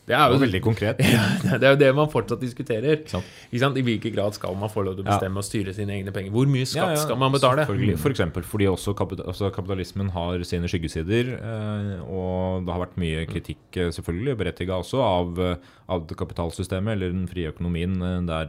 Det 0.10 0.16
er 0.18 0.32
jo 0.32 0.38
var 0.40 0.42
veldig 0.42 0.60
konkret. 0.66 1.02
det 1.62 1.66
er 1.68 1.74
jo 1.76 1.80
det 1.80 1.90
man 1.94 2.10
fortsatt 2.10 2.42
diskuterer. 2.42 3.04
sant? 3.10 3.26
I 3.54 3.84
hvilken 3.86 4.14
grad 4.16 4.34
skal 4.34 4.56
man 4.58 4.72
få 4.74 4.82
lov 4.86 4.96
til 4.98 5.06
å 5.06 5.08
Ja. 5.08 5.18
bestemme 5.18 5.38
og 5.38 5.46
styre 5.46 5.74
sine 5.78 5.94
egne 6.00 6.14
penger? 6.16 6.34
Hvor 6.34 6.50
mye 6.50 6.66
skatt 6.66 6.82
Ja, 6.82 6.96
ja, 6.98 7.04
skal 7.04 7.20
man 7.22 7.32
betale? 7.36 7.66
For 8.02 8.10
eksempel 8.10 8.44
fordi 8.44 8.66
også 8.72 8.96
altså 8.98 9.52
kapitalismen 9.54 10.10
har 10.16 10.42
sine 10.50 10.66
skyggesider. 10.66 11.30
Eh, 11.38 12.02
og 12.10 12.66
det 12.66 12.74
har 12.74 12.82
vært 12.88 12.98
mye 12.98 13.26
kritikk, 13.30 13.62
eh, 13.78 13.92
selvfølgelig 13.94 14.38
berettiga 14.42 14.80
også, 14.82 14.98
av, 14.98 15.40
eh, 15.40 15.56
av 15.88 16.08
kapitalsystemet 16.08 16.94
eller 16.98 17.14
den 17.14 17.28
frie 17.28 17.52
økonomien, 17.52 18.00
der 18.26 18.48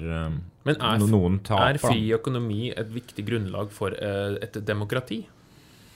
Men 0.64 0.76
er, 0.80 0.98
noen 0.98 1.40
taper. 1.44 1.74
er 1.74 1.78
fri 1.78 2.08
økonomi 2.16 2.72
et 2.76 2.88
viktig 2.88 3.26
grunnlag 3.26 3.70
for 3.70 3.90
et 3.92 4.52
demokrati? 4.64 5.26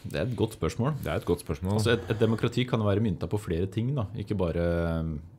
Det 0.05 0.21
er 0.21 0.27
et 0.29 0.37
godt 0.37 0.55
spørsmål. 0.59 0.93
Det 1.01 1.11
er 1.11 1.17
et 1.21 1.27
godt 1.27 1.41
spørsmål. 1.41 1.79
Altså 1.79 1.95
et, 1.97 2.05
et 2.13 2.21
demokrati 2.21 2.65
kan 2.69 2.83
være 2.85 3.03
mynta 3.05 3.29
på 3.31 3.41
flere 3.41 3.67
ting. 3.67 3.95
da. 3.97 4.05
Ikke 4.21 4.37
bare, 4.37 4.67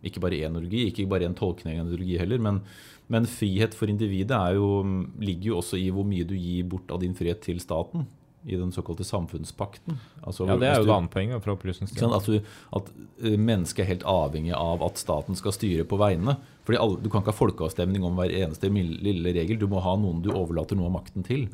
ikke 0.04 0.20
bare 0.24 0.42
én 0.42 0.50
ideologi, 0.50 0.86
ikke 0.90 1.08
bare 1.10 1.30
én 1.30 1.38
tolkning 1.38 1.80
av 1.80 1.88
ideologi 1.88 2.18
heller. 2.18 2.42
Men, 2.42 2.62
men 3.08 3.30
frihet 3.30 3.78
for 3.78 3.92
individet 3.92 4.34
er 4.36 4.58
jo, 4.58 4.82
ligger 5.22 5.54
jo 5.54 5.58
også 5.62 5.78
i 5.78 5.90
hvor 5.94 6.08
mye 6.08 6.26
du 6.26 6.34
gir 6.36 6.66
bort 6.70 6.90
av 6.92 7.04
din 7.04 7.16
frihet 7.18 7.44
til 7.46 7.62
staten. 7.62 8.08
I 8.46 8.60
den 8.60 8.72
såkalte 8.72 9.04
samfunnspakten. 9.08 9.98
Altså, 10.22 10.46
ja, 10.46 10.58
det 10.62 10.68
er 10.70 10.76
jo 10.78 10.86
det 10.86 10.94
andre 10.94 11.14
poenget 11.14 11.42
fra 11.42 11.54
Ikke 11.54 11.60
opplysningstiden. 11.60 12.14
At, 12.14 12.28
du, 12.30 12.58
at 12.78 12.92
eh, 13.26 13.38
mennesket 13.42 13.82
er 13.82 13.90
helt 13.90 14.06
avhengig 14.06 14.54
av 14.54 14.84
at 14.86 15.02
staten 15.02 15.38
skal 15.40 15.56
styre 15.56 15.86
på 15.90 15.98
vegne. 15.98 16.38
Fordi 16.68 16.82
alle, 16.82 17.00
Du 17.02 17.10
kan 17.10 17.24
ikke 17.24 17.34
ha 17.34 17.40
folkeavstemning 17.40 18.06
om 18.06 18.20
hver 18.20 18.34
eneste 18.34 18.70
lille 18.70 19.34
regel. 19.34 19.58
Du 19.58 19.66
må 19.72 19.82
ha 19.82 19.96
noen 19.98 20.22
du 20.22 20.30
overlater 20.34 20.78
noe 20.78 20.92
av 20.92 21.00
makten 21.00 21.26
til. 21.26 21.48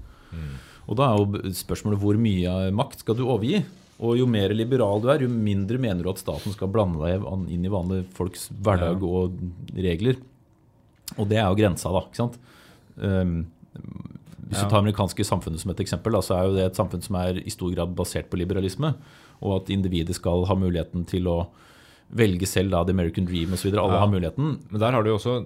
Og 0.90 0.98
da 1.00 1.12
er 1.12 1.22
jo 1.22 1.54
spørsmålet 1.56 2.02
hvor 2.02 2.20
mye 2.20 2.56
makt 2.76 3.04
skal 3.06 3.18
du 3.20 3.24
overgi? 3.28 3.62
Og 4.02 4.18
jo 4.18 4.26
mer 4.30 4.54
liberal 4.56 5.02
du 5.04 5.12
er, 5.14 5.24
jo 5.24 5.30
mindre 5.30 5.78
mener 5.82 6.04
du 6.04 6.10
at 6.10 6.22
staten 6.22 6.56
skal 6.56 6.72
blande 6.74 7.00
deg 7.04 7.26
inn 7.54 7.68
i 7.68 7.72
vanlige 7.72 8.08
folks 8.18 8.48
hverdag 8.66 9.04
og 9.06 9.38
regler. 9.78 10.18
Og 11.20 11.28
det 11.30 11.38
er 11.38 11.46
jo 11.46 11.60
grensa, 11.60 11.92
da. 11.94 12.02
ikke 12.08 12.22
sant? 12.24 12.40
Um, 12.98 13.36
hvis 14.52 14.62
du 14.62 14.68
tar 14.70 14.82
amerikanske 14.84 15.24
samfunnet 15.26 15.62
som 15.64 15.72
et 15.72 15.80
eksempel, 15.80 16.20
så 16.22 16.36
er 16.38 16.46
jo 16.50 16.56
det 16.60 16.66
et 16.68 16.76
samfunn 16.78 17.02
som 17.02 17.16
er 17.22 17.40
i 17.40 17.50
stor 17.54 17.72
grad 17.74 17.96
basert 17.96 18.28
på 18.30 18.38
liberalisme. 18.42 18.94
Og 19.42 19.62
at 19.62 19.70
individet 19.74 20.14
skal 20.20 20.44
ha 20.46 20.56
muligheten 20.60 21.08
til 21.08 21.26
å 21.32 21.48
velge 22.12 22.46
selv 22.46 22.72
da, 22.76 22.84
the 22.84 22.92
American 22.92 23.26
dream 23.26 23.54
osv. 23.56 23.72
Alle 23.72 23.96
Ja. 23.96 24.00
har 24.04 24.12
muligheten. 24.12 24.60
Men 24.70 24.80
der 24.80 24.92
har 24.92 25.02
du 25.04 25.10
jo 25.10 25.16
også 25.18 25.46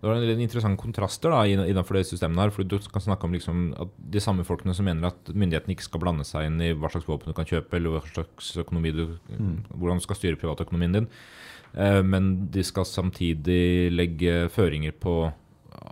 det 0.00 0.08
var 0.08 0.14
en 0.16 0.40
interessante 0.40 0.80
kontraster 0.80 1.28
da, 1.28 1.42
innenfor 1.44 1.92
det 1.92 2.06
systemet 2.08 2.38
her. 2.40 2.50
for 2.50 2.62
Du 2.64 2.78
kan 2.78 3.02
snakke 3.02 3.24
om 3.24 3.32
liksom 3.32 3.74
at 3.78 3.88
de 4.10 4.18
samme 4.18 4.44
folkene 4.46 4.74
som 4.74 4.86
mener 4.86 5.08
at 5.08 5.24
myndighetene 5.28 5.76
ikke 5.76 5.82
skal 5.84 6.00
blande 6.00 6.24
seg 6.24 6.46
inn 6.46 6.58
i 6.58 6.72
hva 6.72 6.88
slags 6.90 7.04
våpen 7.04 7.26
du 7.28 7.34
kan 7.34 7.44
kjøpe, 7.44 7.74
eller 7.76 7.90
hva 7.90 8.00
slags 8.08 8.56
økonomi 8.56 8.92
du, 8.96 9.18
hvordan 9.76 9.98
du 10.00 10.04
skal 10.06 10.16
styre 10.16 10.36
privatøkonomien 10.40 10.92
din. 10.94 11.08
Eh, 11.76 12.00
Men 12.02 12.48
de 12.50 12.62
skal 12.62 12.84
samtidig 12.84 13.92
legge 13.92 14.48
føringer 14.48 14.92
på 14.98 15.34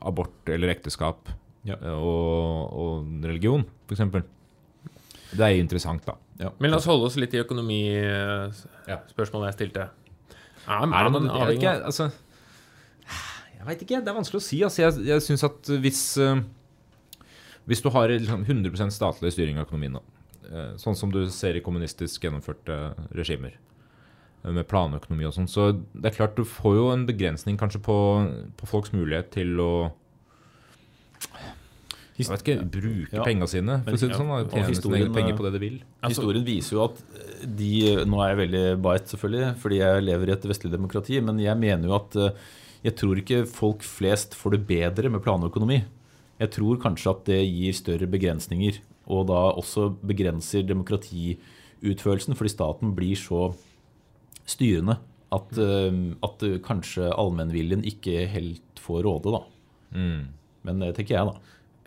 abort 0.03 0.49
eller 0.49 0.69
ekteskap 0.73 1.29
Ja. 1.69 1.77
eh, 1.79 1.99
og, 1.99 2.73
og 2.73 2.91
religion, 3.29 3.63
f.eks. 3.89 4.03
Det 5.29 5.45
er 5.45 5.61
interessant, 5.61 6.03
da. 6.07 6.13
Ja. 6.39 6.51
Men 6.63 6.71
la 6.73 6.79
oss 6.79 6.87
holde 6.89 7.05
oss 7.09 7.17
litt 7.19 7.35
i 7.35 7.41
økonomispørsmålet 7.43 9.47
jeg 9.51 9.57
stilte. 9.59 9.85
Er, 10.69 10.85
det 10.85 10.91
man 11.15 11.31
avhengig 11.33 11.69
av 11.69 11.77
altså 11.89 12.05
Jeg 13.57 13.65
veit 13.67 13.81
ikke, 13.85 14.01
det 14.05 14.11
er 14.11 14.19
vanskelig 14.19 14.41
å 14.41 14.45
si. 14.45 14.59
Altså, 14.67 14.79
jeg 14.85 14.91
jeg 15.09 15.19
syns 15.25 15.45
at 15.49 15.61
hvis 15.83 16.03
eh, 16.23 16.39
Hvis 17.69 17.83
du 17.85 17.89
har 17.95 18.07
liksom 18.13 18.41
100% 18.45 18.95
statlig 18.95 19.31
styring 19.35 19.57
av 19.59 19.65
økonomien, 19.67 19.95
eh, 20.49 20.71
sånn 20.81 20.97
som 20.97 21.09
du 21.13 21.21
ser 21.33 21.55
i 21.59 21.65
kommunistisk 21.65 22.25
gjennomførte 22.25 22.75
regimer, 23.17 23.53
eh, 24.45 24.53
med 24.53 24.69
planøkonomi 24.71 25.25
og 25.29 25.35
sånn, 25.37 25.51
så 25.51 25.63
det 25.93 26.07
er 26.09 26.19
klart 26.21 26.39
du 26.39 26.45
får 26.49 26.73
jo 26.79 26.85
en 26.95 27.09
begrensning 27.09 27.57
kanskje 27.61 27.81
på, 27.85 27.99
på 28.57 28.65
folks 28.71 28.91
mulighet 28.97 29.29
til 29.37 29.51
å 29.61 29.73
jeg 32.19 32.29
vet 32.35 32.43
ikke, 32.43 32.71
bruke 32.71 33.13
Ja. 33.15 33.23
pengene 33.25 33.49
sine, 33.49 33.77
for 33.85 33.93
å 33.93 33.99
si 33.99 34.09
det 34.09 34.17
sånn. 34.19 34.29
da, 34.29 34.39
Tjene 34.51 34.75
sine 34.75 34.99
egne 34.99 35.15
penger 35.15 35.33
eh, 35.33 35.37
på 35.39 35.45
det 35.47 35.53
de 35.53 35.59
vil. 35.63 35.77
Altså- 36.03 36.21
Historien 36.23 36.45
viser 36.45 36.73
jo 36.77 36.85
at 36.85 37.03
de 37.57 38.05
Nå 38.05 38.19
er 38.25 38.35
jeg 38.35 38.41
veldig 38.51 38.83
bait 38.83 39.05
selvfølgelig, 39.07 39.57
fordi 39.63 39.77
jeg 39.79 40.03
lever 40.03 40.29
i 40.29 40.33
et 40.33 40.43
vestlig 40.51 40.73
demokrati, 40.73 41.21
men 41.23 41.39
jeg 41.39 41.57
mener 41.57 41.85
jo 41.89 41.95
at 41.95 42.17
eh, 42.17 42.31
jeg 42.85 42.97
tror 42.97 43.17
ikke 43.17 43.47
folk 43.47 43.81
flest 43.83 44.35
får 44.35 44.51
det 44.53 44.67
bedre 44.67 45.11
med 45.11 45.23
planøkonomi. 45.23 45.85
Jeg 46.41 46.51
tror 46.51 46.77
kanskje 46.79 47.11
at 47.11 47.25
det 47.27 47.41
gir 47.47 47.73
større 47.73 48.07
begrensninger, 48.11 48.79
og 49.09 49.27
da 49.27 49.53
også 49.59 49.97
begrenser 50.05 50.63
demokratiutførelsen, 50.67 52.35
fordi 52.37 52.51
staten 52.53 52.95
blir 52.95 53.17
så 53.19 53.55
styrende 54.49 54.99
at, 55.33 55.59
eh, 55.59 56.15
at 56.25 56.43
eh, 56.43 56.59
kanskje 56.65 57.11
allmennviljen 57.13 57.83
ikke 57.85 58.27
helt 58.29 58.61
får 58.81 59.03
råde, 59.05 59.33
da. 59.35 59.43
Mm. 59.95 60.29
Men 60.65 60.79
det 60.81 60.95
tenker 60.97 61.17
jeg, 61.17 61.27
da. 61.27 61.39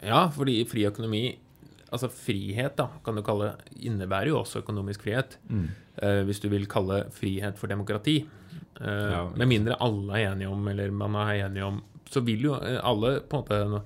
Ja, 0.02 0.26
fordi 0.34 0.60
fri 0.70 0.86
økonomi 0.90 1.24
Altså 1.92 2.08
frihet, 2.08 2.78
da, 2.80 2.86
kan 3.04 3.18
du 3.18 3.22
kalle 3.22 3.50
innebærer 3.76 4.30
jo 4.30 4.38
også 4.40 4.62
økonomisk 4.62 5.02
frihet. 5.04 5.34
Eh, 6.00 6.22
hvis 6.24 6.40
du 6.40 6.48
vil 6.48 6.64
kalle 6.72 7.02
frihet 7.12 7.58
for 7.60 7.68
demokrati. 7.68 8.22
Uh, 8.80 9.12
Ja, 9.12 9.26
med 9.36 9.48
mindre 9.52 9.76
alle 9.84 10.16
er 10.22 10.32
enige 10.32 10.48
om, 10.50 10.68
eller 10.72 10.90
man 10.96 11.16
er 11.20 11.46
enige 11.46 11.66
om 11.68 11.82
Så 12.10 12.24
vil 12.26 12.42
jo 12.48 12.56
eh, 12.56 12.80
alle 12.84 13.20
på 13.22 13.38
en 13.38 13.44
måte 13.44 13.82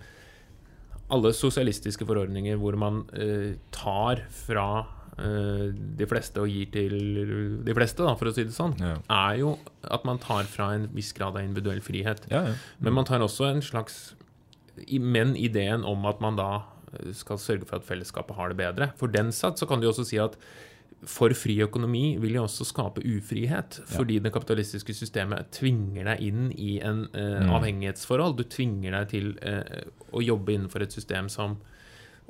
Alle 1.12 1.34
sosialistiske 1.34 2.06
forordninger 2.08 2.56
hvor 2.62 2.78
man 2.78 3.02
uh, 3.18 3.56
tar 3.72 4.22
fra 4.30 4.68
de 5.16 6.06
fleste 6.12 6.42
og 6.44 6.50
gir 6.52 6.66
til 6.74 6.94
de 7.64 7.74
fleste, 7.78 8.04
da, 8.04 8.18
for 8.20 8.28
å 8.28 8.34
si 8.36 8.44
det 8.44 8.52
sånn, 8.52 8.74
Ja. 8.84 8.98
er 9.08 9.38
jo 9.40 9.54
at 9.88 10.04
man 10.04 10.18
tar 10.20 10.44
fra 10.44 10.74
en 10.76 10.90
viss 10.92 11.14
grad 11.16 11.38
av 11.38 11.42
individuell 11.46 11.80
frihet. 11.80 12.26
Ja, 12.30 12.42
ja. 12.50 12.54
Men 12.84 12.98
man 12.98 13.06
tar 13.08 13.24
også 13.24 13.48
en 13.48 13.62
slags 13.64 14.14
Men 15.00 15.36
ideen 15.40 15.86
om 15.88 16.06
at 16.10 16.22
man 16.24 16.40
da 16.40 16.50
eh, 16.94 17.12
skal 17.16 17.42
sørge 17.42 17.68
for 17.68 17.80
at 17.80 17.88
fellesskapet 17.88 18.38
har 18.38 18.52
det 18.52 18.60
bedre. 18.62 18.92
For 19.00 19.12
den 19.12 19.32
satt 19.36 19.62
så 19.62 19.68
kan 19.70 19.82
du 19.82 19.90
også 19.90 20.08
si 20.08 20.22
at 20.22 20.40
for 21.06 21.34
fri 21.38 21.58
økonomi 21.62 22.16
vil 22.22 22.38
jo 22.40 22.46
også 22.48 22.66
skape 22.66 23.04
ufrihet. 23.06 23.80
Fordi 23.90 24.20
det 24.24 24.34
kapitalistiske 24.34 24.96
systemet 24.98 25.52
tvinger 25.54 26.08
deg 26.12 26.24
inn 26.26 26.50
i 26.56 26.80
en 26.86 27.06
eh, 27.14 27.46
avhengighetsforhold. 27.46 28.38
Du 28.40 28.46
tvinger 28.50 28.96
deg 29.00 29.12
til 29.14 29.34
eh, 29.46 29.86
å 30.16 30.24
jobbe 30.24 30.56
innenfor 30.56 30.86
et 30.86 30.96
system 30.96 31.30
som 31.32 31.60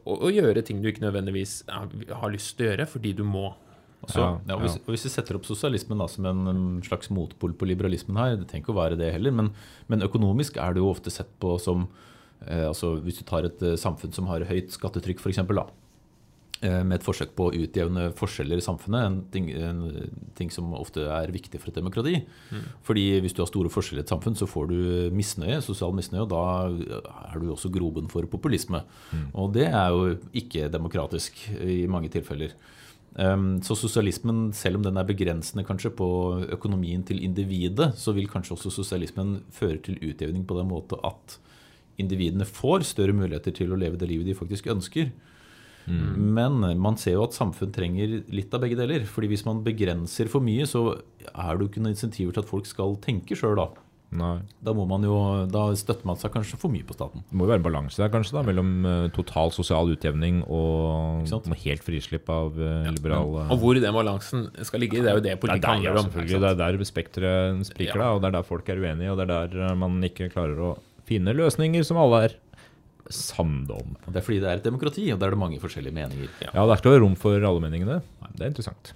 og, 0.06 0.20
og 0.28 0.34
gjøre 0.36 0.62
ting 0.66 0.82
du 0.82 0.90
ikke 0.90 1.06
nødvendigvis 1.06 1.64
har 1.66 2.34
lyst 2.34 2.56
til 2.58 2.68
å 2.68 2.72
gjøre, 2.72 2.90
fordi 2.90 3.14
du 3.18 3.24
må. 3.28 3.50
Så, 4.06 4.20
Ja, 4.22 4.28
ja, 4.46 4.58
og 4.58 4.62
hvis, 4.62 4.76
og 4.84 4.92
hvis 4.94 5.08
vi 5.08 5.14
setter 5.16 5.40
opp 5.40 5.48
sosialismen 5.50 5.98
da, 5.98 6.06
som 6.12 6.28
en 6.30 6.66
slags 6.86 7.10
motpol 7.10 7.56
på 7.58 7.66
liberalismen 7.66 8.20
her, 8.22 8.36
det 8.38 8.52
trenger 8.52 8.68
ikke 8.68 8.76
å 8.76 8.78
være 8.78 9.00
det 9.00 9.10
heller, 9.16 9.34
men, 9.34 9.50
men 9.90 10.06
økonomisk 10.06 10.60
er 10.62 10.76
det 10.76 10.84
jo 10.84 10.92
ofte 10.92 11.14
sett 11.14 11.32
på 11.42 11.56
som 11.62 11.88
altså 12.70 12.96
Hvis 13.02 13.22
du 13.22 13.26
tar 13.28 13.48
et 13.48 13.64
eh, 13.66 13.80
samfunn 13.80 14.14
som 14.14 14.30
har 14.30 14.46
høyt 14.50 14.74
skattetrykk, 14.76 15.22
f.eks., 15.24 15.42
eh, 16.62 16.84
med 16.84 16.98
et 16.98 17.06
forsøk 17.06 17.34
på 17.38 17.50
å 17.50 17.56
utjevne 17.56 18.10
forskjeller 18.18 18.62
i 18.62 18.66
samfunnet, 18.66 19.08
en 19.08 19.18
ting, 19.34 19.50
en 19.56 19.82
ting 20.38 20.52
som 20.54 20.74
ofte 20.78 21.08
er 21.08 21.34
viktig 21.34 21.62
for 21.62 21.72
et 21.72 21.80
demokrati. 21.80 22.20
Fordi 22.86 23.08
hvis 23.24 23.36
du 23.36 23.42
har 23.44 23.50
store 23.50 23.72
forskjeller 23.74 24.04
i 24.04 24.06
et 24.06 24.14
samfunn, 24.14 24.38
så 24.38 24.50
får 24.50 24.72
du 24.72 24.78
misnøye, 25.16 25.62
sosial 25.66 25.96
misnøye, 25.98 26.26
og 26.26 26.32
da 26.34 26.46
er 27.32 27.42
du 27.42 27.52
også 27.54 27.74
grobunn 27.74 28.12
for 28.12 28.28
populisme. 28.30 28.84
Og 29.34 29.54
det 29.58 29.70
er 29.72 29.94
jo 29.96 30.16
ikke 30.34 30.70
demokratisk 30.74 31.48
i 31.60 31.86
mange 31.92 32.14
tilfeller. 32.14 32.56
Så 33.16 33.78
sosialismen, 33.80 34.50
selv 34.52 34.76
om 34.76 34.84
den 34.84 34.98
er 35.00 35.08
begrensende 35.08 35.64
kanskje 35.64 35.94
på 35.96 36.08
økonomien 36.52 37.04
til 37.08 37.22
individet, 37.24 37.94
så 37.96 38.12
vil 38.12 38.28
kanskje 38.28 38.58
også 38.58 38.74
sosialismen 38.76 39.38
føre 39.56 39.80
til 39.86 40.02
utjevning 40.04 40.44
på 40.44 40.58
den 40.60 40.68
måte 40.68 41.00
at 41.00 41.38
individene 42.02 42.48
får 42.48 42.88
større 42.92 43.16
muligheter 43.16 43.56
til 43.56 43.72
å 43.72 43.80
leve 43.80 44.00
det 44.00 44.10
livet 44.12 44.30
de 44.30 44.38
faktisk 44.38 44.68
ønsker. 44.74 45.14
Men 45.86 46.64
man 46.82 46.96
ser 46.98 47.14
jo 47.14 47.28
at 47.28 47.36
samfunn 47.38 47.70
trenger 47.70 48.24
litt 48.34 48.54
av 48.58 48.64
begge 48.64 48.78
deler. 48.80 49.04
fordi 49.06 49.30
hvis 49.30 49.46
man 49.46 49.60
begrenser 49.62 50.26
for 50.32 50.42
mye, 50.42 50.66
så 50.66 50.96
er 51.30 51.52
det 51.54 51.62
jo 51.62 51.70
ikke 51.70 51.84
noen 51.84 51.94
insentiver 51.94 52.34
til 52.34 52.42
at 52.42 52.50
folk 52.50 52.66
skal 52.66 52.98
tenke 53.06 53.38
sjøl, 53.38 53.54
da. 53.60 53.68
Nei. 54.16 54.36
Da, 54.64 54.74
må 54.76 54.86
man 54.88 55.04
jo, 55.06 55.16
da 55.52 55.66
støtter 55.78 56.08
man 56.08 56.20
seg 56.20 56.32
kanskje 56.34 56.60
for 56.62 56.72
mye 56.72 56.86
på 56.88 56.96
staten. 56.96 57.24
Det 57.28 57.38
må 57.38 57.46
jo 57.46 57.52
være 57.52 57.62
en 57.62 57.66
balanse 57.66 58.00
der 58.00 58.12
kanskje 58.14 58.38
da, 58.38 58.44
mellom 58.48 58.72
eh, 58.88 59.08
total 59.16 59.52
sosial 59.56 59.92
utjevning 59.92 60.42
og 60.46 61.26
helt 61.64 61.86
frislipp 61.86 62.30
av 62.32 62.56
uh, 62.56 62.86
liberal 62.94 63.34
eh, 63.42 63.54
Og 63.54 63.62
hvor 63.62 63.80
den 63.82 63.96
balansen 63.96 64.48
skal 64.68 64.84
ligge, 64.84 65.02
det 65.04 65.12
er 65.12 65.20
jo 65.20 65.26
det 65.26 65.38
politikk 65.42 65.68
handler 65.68 66.02
om. 66.04 66.12
Det 66.16 66.40
er 66.40 66.60
der 66.62 66.88
spekteret 66.88 67.66
spriker, 67.72 68.02
da, 68.02 68.12
og 68.16 68.24
det 68.24 68.32
er 68.32 68.38
der 68.38 68.48
folk 68.48 68.70
er 68.72 68.82
uenige, 68.82 69.12
og 69.12 69.20
det 69.20 69.28
er 69.28 69.34
der 69.34 69.72
eh, 69.72 69.80
man 69.86 69.98
ikke 70.06 70.32
klarer 70.34 70.62
å 70.62 70.76
finne 71.08 71.36
løsninger 71.38 71.86
som 71.88 72.00
alle 72.02 72.26
er 72.28 72.36
samde 73.14 73.76
om. 73.76 73.96
Det 74.08 74.20
er 74.20 74.26
fordi 74.26 74.42
det 74.42 74.52
er 74.52 74.60
et 74.60 74.68
demokrati, 74.68 75.08
og 75.14 75.22
der 75.22 75.30
er 75.30 75.36
det 75.36 75.42
mange 75.42 75.62
forskjellige 75.62 75.94
meninger. 75.94 76.30
Ja, 76.48 76.54
det 76.54 76.64
er 76.66 76.80
ikke 76.80 76.94
noe 76.94 77.02
rom 77.04 77.18
for 77.20 77.38
alle 77.38 77.62
meningene. 77.62 78.00
Det 78.34 78.46
er 78.48 78.54
interessant. 78.54 78.94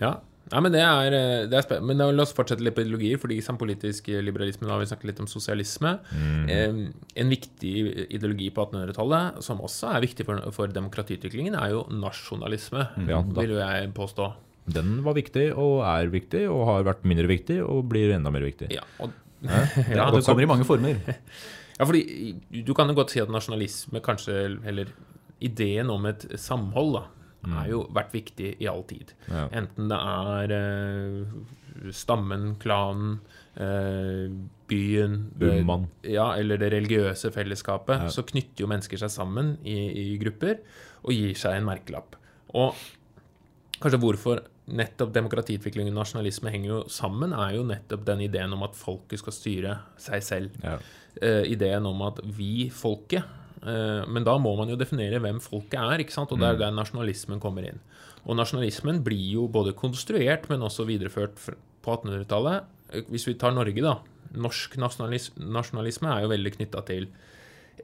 Ja, 0.00 0.18
ja 0.52 0.62
men 0.62 0.74
det 0.74 0.82
er, 0.84 1.16
eh, 1.16 1.46
det 1.50 1.62
er 1.62 1.80
Men 1.80 1.98
la 1.98 2.22
oss 2.22 2.34
fortsette 2.36 2.62
litt 2.62 2.76
på 2.76 2.84
ideologi, 2.84 3.14
fordi 3.18 3.40
som 3.42 3.56
politisk 3.56 4.12
liberalisme 4.12 4.68
da 4.68 4.74
har 4.74 4.84
vi 4.84 4.90
snakket 4.90 5.10
litt 5.10 5.22
om 5.24 5.30
sosialisme. 5.30 5.96
Eh, 6.52 6.80
en 7.16 7.32
viktig 7.32 7.74
ideologi 8.10 8.50
på 8.52 8.68
1800-tallet, 8.68 9.42
som 9.42 9.64
også 9.64 9.94
er 9.96 10.04
viktig 10.04 10.28
for, 10.28 10.42
for 10.52 10.68
demokratiutviklingen, 10.68 11.56
er 11.56 11.72
jo 11.72 11.86
nasjonalisme, 11.88 12.90
Ja, 13.08 13.22
vil 13.40 13.56
jo 13.56 13.62
jeg 13.62 13.94
påstå. 13.96 14.34
Den 14.66 14.98
var 15.06 15.14
viktig, 15.14 15.52
og 15.54 15.84
er 15.86 16.10
viktig, 16.10 16.48
og 16.50 16.66
har 16.66 16.86
vært 16.88 17.06
mindre 17.06 17.30
viktig, 17.30 17.60
og 17.62 17.86
blir 17.88 18.10
enda 18.16 18.32
mer 18.34 18.42
viktig. 18.42 18.72
Ja, 18.74 18.82
og, 18.98 19.14
Det, 19.40 19.60
ja, 19.98 20.08
det 20.10 20.22
kommer 20.24 20.46
i 20.46 20.48
mange 20.50 20.66
former. 20.68 21.00
ja, 21.76 21.84
fordi 21.84 22.62
du 22.66 22.72
kan 22.76 22.88
jo 22.90 22.96
godt 22.98 23.14
si 23.14 23.22
at 23.22 23.32
nasjonalisme 23.32 24.02
kanskje, 24.04 24.38
eller 24.64 24.92
ideen 25.44 25.92
om 25.92 26.08
et 26.08 26.24
samhold, 26.40 26.96
da, 26.96 27.04
er 27.60 27.70
jo 27.70 27.84
vært 27.94 28.14
viktig 28.16 28.56
i 28.62 28.68
all 28.70 28.82
tid. 28.88 29.12
Ja. 29.30 29.46
Enten 29.54 29.90
det 29.90 29.98
er 29.98 30.54
eh, 30.56 31.90
stammen, 31.94 32.54
klanen, 32.62 33.20
eh, 33.54 34.26
byen 34.66 35.18
det-. 35.38 35.62
Ja, 36.10 36.32
eller 36.34 36.58
det 36.58 36.72
religiøse 36.74 37.30
fellesskapet. 37.34 38.08
Ja. 38.08 38.12
Så 38.12 38.26
knytter 38.26 38.64
jo 38.64 38.70
mennesker 38.70 38.98
seg 38.98 39.12
sammen 39.14 39.56
i, 39.62 39.76
i 39.76 40.06
grupper 40.22 40.58
og 41.04 41.14
gir 41.14 41.38
seg 41.38 41.60
en 41.60 41.68
merkelapp. 41.68 42.18
Og 42.56 42.74
kanskje 43.82 44.00
hvorfor 44.02 44.42
nettopp 44.66 45.12
demokratiutvikling 45.14 45.90
og 45.92 45.98
nasjonalisme 46.00 46.50
henger 46.50 46.70
jo 46.70 46.78
sammen, 46.90 47.34
er 47.36 47.56
jo 47.58 47.66
nettopp 47.68 48.06
den 48.08 48.24
ideen 48.26 48.54
om 48.56 48.64
at 48.66 48.78
folket 48.78 49.22
skal 49.22 49.34
styre 49.34 49.74
seg 50.02 50.24
selv. 50.26 50.56
Ja. 50.64 50.78
Uh, 51.16 51.44
ideen 51.48 51.86
om 51.88 52.02
at 52.04 52.18
vi, 52.36 52.66
folket 52.68 53.24
uh, 53.62 54.02
Men 54.04 54.26
da 54.26 54.34
må 54.36 54.50
man 54.58 54.68
jo 54.68 54.76
definere 54.76 55.16
hvem 55.24 55.38
folket 55.40 55.78
er, 55.80 56.02
ikke 56.02 56.12
sant? 56.12 56.34
og 56.34 56.42
det 56.42 56.50
er 56.50 56.58
der 56.60 56.74
nasjonalismen 56.76 57.40
kommer 57.40 57.64
inn. 57.64 57.80
Og 58.26 58.34
nasjonalismen 58.36 59.00
blir 59.06 59.38
jo 59.38 59.46
både 59.52 59.74
konstruert, 59.78 60.48
men 60.50 60.64
også 60.66 60.86
videreført 60.88 61.38
på 61.38 61.94
1800-tallet. 61.94 62.66
Eh, 62.90 63.06
Hvis 63.12 63.26
vi 63.28 63.36
tar 63.38 63.54
Norge, 63.54 63.82
da. 63.82 63.96
Norsk 64.36 64.74
nasjonalis 64.82 65.30
nasjonalisme 65.38 66.10
er 66.10 66.24
jo 66.24 66.32
veldig 66.32 66.52
knytta 66.58 66.82
til 66.88 67.06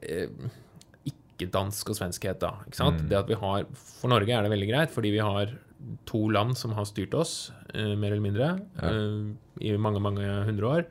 eh, 0.03 0.27
ikke 1.07 1.47
dansk 1.53 1.93
og 1.93 1.97
svenskhet, 1.97 2.41
da. 2.43 2.57
Ikke 2.67 2.81
sant? 2.81 3.05
Det 3.09 3.21
at 3.21 3.31
vi 3.31 3.39
har, 3.39 3.69
for 3.71 4.11
Norge 4.11 4.35
er 4.35 4.43
det 4.43 4.51
veldig 4.53 4.69
greit, 4.69 4.93
fordi 4.93 5.13
vi 5.15 5.23
har 5.23 5.55
to 6.05 6.29
land 6.29 6.57
som 6.57 6.73
har 6.77 6.85
styrt 6.85 7.13
oss, 7.13 7.51
eh, 7.73 7.95
mer 7.95 8.11
eller 8.13 8.21
mindre, 8.21 8.51
eh, 8.81 9.33
i 9.61 9.77
mange, 9.77 9.99
mange 10.01 10.27
hundre 10.45 10.65
år. 10.67 10.85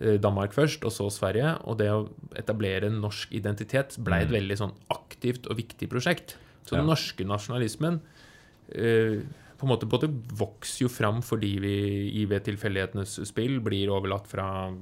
Eh, 0.00 0.18
Danmark 0.18 0.52
først, 0.52 0.84
og 0.84 0.90
så 0.92 1.10
Sverige. 1.10 1.56
Og 1.66 1.78
det 1.78 1.88
å 1.90 2.08
etablere 2.36 2.86
en 2.86 3.00
norsk 3.00 3.32
identitet 3.32 3.96
ble 4.02 4.22
et 4.22 4.28
veldig 4.32 4.56
sånn 4.58 4.72
aktivt 4.90 5.46
og 5.50 5.56
viktig 5.56 5.88
prosjekt. 5.88 6.36
Så 6.66 6.76
den 6.76 6.86
Ja. 6.86 6.94
norske 6.94 7.24
nasjonalismen 7.26 8.00
eh, 8.74 9.20
på 9.58 9.68
en 9.68 9.68
måte 9.68 9.86
både 9.88 10.08
vokser 10.34 10.80
jo 10.82 10.88
fram 10.88 11.20
fordi 11.22 11.60
vi 11.60 12.10
i 12.20 12.24
ved 12.24 12.42
tilfeldighetenes 12.44 13.20
spill 13.28 13.60
blir 13.60 13.86
overlatt 13.88 14.26
fra 14.26 14.72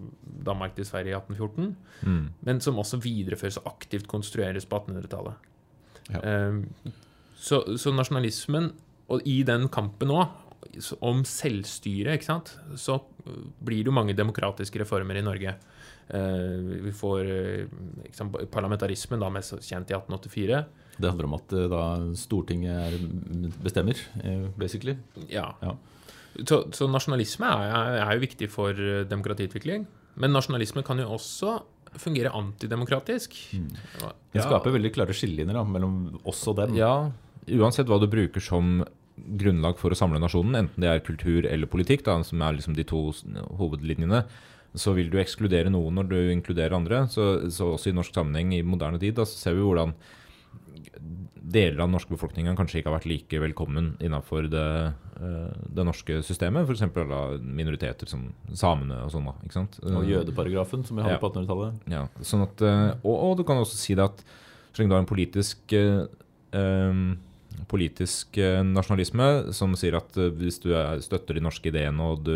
Danmark 0.44 0.74
til 0.76 0.84
Sverige 0.84 1.12
i 1.12 1.20
1814, 1.20 1.76
Mm. 2.02 2.28
men 2.44 2.60
som 2.60 2.76
også 2.76 3.00
videreføres 3.02 3.58
og 3.58 3.64
aktivt 3.74 4.06
konstrueres 4.08 4.64
på 4.64 4.78
1800-tallet. 4.80 5.34
Ja. 6.10 6.20
Eh, 6.22 6.62
så, 7.36 7.76
så 7.78 7.92
nasjonalismen, 7.92 8.72
og 9.10 9.26
i 9.28 9.40
den 9.46 9.68
kampen 9.72 10.08
nå, 10.12 10.22
om 11.02 11.22
selvstyre, 11.26 12.14
ikke 12.18 12.28
sant, 12.28 12.52
så 12.78 12.98
blir 13.64 13.80
det 13.82 13.90
jo 13.90 13.94
mange 13.96 14.14
demokratiske 14.16 14.82
reformer 14.82 15.18
i 15.18 15.24
Norge. 15.24 15.54
Eh, 16.10 16.82
vi 16.84 16.92
får 16.94 17.30
eh, 17.30 17.72
sant, 18.14 18.34
parlamentarismen, 18.52 19.20
da 19.22 19.30
mest 19.32 19.56
kjent 19.66 19.90
i 19.90 19.96
1884. 19.96 20.60
Det 21.00 21.08
handler 21.08 21.28
om 21.30 21.36
at 21.38 21.54
eh, 21.56 21.66
da 21.72 21.82
Stortinget 22.18 22.76
er, 22.90 22.98
bestemmer, 23.64 23.98
basically. 24.60 24.96
Ja. 25.32 25.48
Ja. 25.64 25.74
Så, 26.46 26.60
så 26.76 26.86
nasjonalisme 26.90 27.48
er, 27.50 27.96
er 28.04 28.14
jo 28.14 28.22
viktig 28.22 28.50
for 28.52 28.76
demokratiutvikling. 29.10 29.88
Men 30.20 30.34
nasjonalisme 30.36 30.84
kan 30.86 31.00
jo 31.02 31.08
også 31.16 31.56
fungere 31.98 32.30
antidemokratisk. 32.36 33.34
Det 33.50 34.38
Ja. 34.38 34.44
skaper 34.46 34.70
veldig 34.76 34.92
klare 34.94 35.14
skillelinjer 35.16 35.66
mellom 35.66 36.20
oss 36.30 36.44
og 36.50 36.60
dem. 36.60 36.76
Ja, 36.78 37.10
uansett 37.58 37.88
hva 37.90 37.98
du 37.98 38.06
bruker 38.10 38.42
som 38.44 38.84
grunnlag 39.40 39.76
for 39.80 39.90
å 39.92 39.98
samle 39.98 40.20
nasjonen, 40.22 40.56
enten 40.64 40.80
det 40.84 40.88
er 40.90 41.02
kultur 41.06 41.46
eller 41.48 41.66
politikk, 41.70 42.04
da, 42.06 42.18
som 42.26 42.40
er 42.42 42.56
liksom 42.58 42.74
de 42.76 42.84
to 42.84 43.02
hovedlinjene, 43.58 44.24
så 44.78 44.92
vil 44.94 45.10
du 45.10 45.18
ekskludere 45.18 45.70
noen 45.72 45.96
når 45.98 46.08
du 46.12 46.16
inkluderer 46.30 46.76
andre. 46.76 47.04
Så, 47.10 47.50
så 47.50 47.72
også 47.74 47.90
i 47.90 47.96
norsk 47.96 48.14
sammenheng 48.14 48.52
i 48.54 48.62
moderne 48.62 49.00
tid 49.02 49.16
da, 49.18 49.24
så 49.26 49.34
ser 49.36 49.56
vi 49.58 49.64
hvordan 49.66 49.94
deler 51.50 51.80
av 51.80 51.88
den 51.88 51.94
norske 51.96 52.12
befolkninga 52.14 52.52
kanskje 52.58 52.78
ikke 52.80 52.90
har 52.92 52.98
vært 53.00 53.08
like 53.10 53.40
velkommen 53.42 53.88
innenfor 54.04 54.46
det, 54.52 54.66
eh, 55.18 55.64
det 55.74 55.86
norske 55.88 56.20
systemet. 56.26 56.68
F.eks. 56.68 56.84
minoriteter 57.42 58.06
som 58.10 58.28
samene 58.54 59.00
og 59.06 59.10
sånn. 59.14 59.26
da, 59.26 59.34
ikke 59.46 59.56
sant? 59.56 59.80
Og 59.82 60.06
jødeparagrafen, 60.06 60.84
som 60.86 61.00
vi 61.00 61.02
hadde 61.06 61.16
Ja. 61.16 61.22
på 61.22 61.32
1800-tallet. 61.32 61.80
Ja, 61.90 62.04
sånn 62.22 62.44
at, 62.46 62.62
eh, 62.62 62.92
og, 63.02 63.16
og 63.16 63.36
du 63.40 63.44
kan 63.48 63.58
også 63.58 63.74
si 63.80 63.96
det 63.98 64.04
at 64.06 64.22
så 64.70 64.78
lenge 64.84 64.92
du 64.92 64.94
har 64.94 65.02
en 65.02 65.10
politisk 65.10 65.74
eh, 65.74 66.06
em, 66.54 67.18
politisk 67.68 68.38
eh, 68.40 68.60
nasjonalisme 68.66 69.52
som 69.56 69.74
sier 69.78 69.96
at 69.98 70.16
eh, 70.20 70.30
hvis 70.40 70.60
du 70.62 70.70
er, 70.74 71.00
støtter 71.04 71.36
de 71.36 71.44
norske 71.44 71.70
ideene 71.70 72.06
og 72.12 72.24
du 72.26 72.34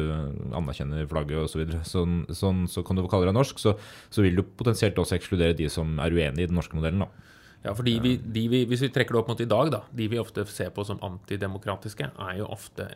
anerkjenner 0.57 1.09
flagget 1.11 1.41
osv., 1.45 1.53
så, 1.55 1.61
videre, 1.63 1.83
sånn, 1.89 2.17
sånn, 2.35 2.65
så 2.71 2.85
kan 2.87 2.99
du 2.99 3.05
kalle 3.09 3.29
deg 3.31 3.37
norsk, 3.37 3.61
så, 3.63 3.77
så 4.13 4.25
vil 4.25 4.41
du 4.41 4.45
potensielt 4.45 4.99
også 5.01 5.19
ekskludere 5.19 5.57
de 5.59 5.71
som 5.73 5.99
er 6.03 6.15
uenig 6.15 6.47
i 6.47 6.51
den 6.51 6.59
norske 6.59 6.77
modellen. 6.77 7.07
da. 7.07 7.31
Ja, 7.65 7.73
fordi 7.73 7.95
vi, 8.05 8.17
de 8.21 8.43
vi, 8.53 8.65
Hvis 8.69 8.83
vi 8.85 8.91
trekker 8.93 9.17
det 9.17 9.21
opp 9.23 9.31
mot 9.33 9.41
i 9.41 9.49
dag, 9.49 9.71
da, 9.73 9.85
de 9.89 10.09
vi 10.13 10.21
ofte 10.21 10.45
ser 10.53 10.73
på 10.75 10.85
som 10.85 11.01
antidemokratiske, 11.05 12.11
er 12.13 12.41
jo 12.43 12.51
ofte 12.53 12.91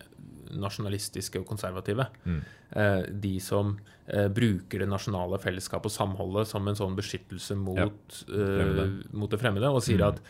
nasjonalistiske 0.49 1.41
og 1.41 1.47
konservative. 1.49 2.09
Mm. 2.25 2.41
de 3.21 3.39
som 3.41 3.79
eh, 4.07 4.27
bruker 4.29 4.83
det 4.83 4.89
nasjonale 4.89 5.39
fellesskapet 5.41 5.89
og 5.89 5.95
samholdet 5.95 6.49
som 6.51 6.69
en 6.69 6.77
sånn 6.77 6.97
beskyttelse 6.99 7.57
mot, 7.57 7.79
Ja, 7.81 7.89
Uh, 8.29 9.01
mot 9.13 9.31
det 9.31 9.41
fremmede, 9.41 9.71
og 9.73 9.81
sier 9.85 10.05
at 10.05 10.21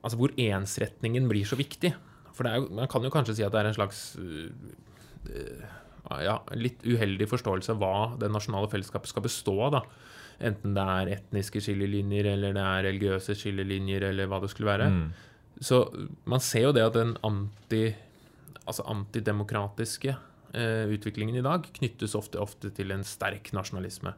altså 0.00 0.20
hvor 0.20 0.34
ensretningen 0.40 1.28
blir 1.30 1.48
så 1.48 1.58
viktig. 1.60 1.92
For 2.36 2.46
det 2.46 2.56
jo, 2.56 2.68
man 2.78 2.88
kan 2.90 3.04
jo 3.04 3.12
kanskje 3.12 3.36
si 3.38 3.44
at 3.46 3.52
det 3.52 3.60
er 3.62 3.70
en 3.70 3.76
slags 3.76 4.02
øh, 4.20 5.64
ja, 6.24 6.38
litt 6.56 6.84
uheldig 6.86 7.28
forståelse 7.30 7.74
av 7.74 7.82
hva 7.82 7.96
det 8.20 8.30
nasjonale 8.32 8.70
fellesskapet 8.72 9.12
skal 9.12 9.26
bestå 9.26 9.56
av. 9.66 9.76
da. 9.78 9.82
Enten 10.50 10.72
det 10.76 10.86
er 10.94 11.12
etniske 11.18 11.60
skillelinjer, 11.60 12.30
eller 12.32 12.56
det 12.56 12.64
er 12.64 12.86
religiøse 12.88 13.36
skillelinjer, 13.36 14.08
eller 14.08 14.30
hva 14.30 14.40
det 14.40 14.48
skulle 14.52 14.72
være. 14.72 14.88
Så 15.60 15.82
man 16.30 16.40
ser 16.40 16.70
jo 16.70 16.72
det 16.72 16.86
at 16.86 16.96
den 16.96 17.12
anti, 17.26 17.90
altså 18.64 18.86
antidemokratiske 18.88 20.14
eh, 20.56 20.86
utviklingen 20.94 21.36
i 21.36 21.44
dag 21.44 21.68
knyttes 21.76 22.16
ofte, 22.16 22.40
ofte 22.40 22.72
til 22.72 22.94
en 22.96 23.04
sterk 23.04 23.52
nasjonalisme. 23.56 24.14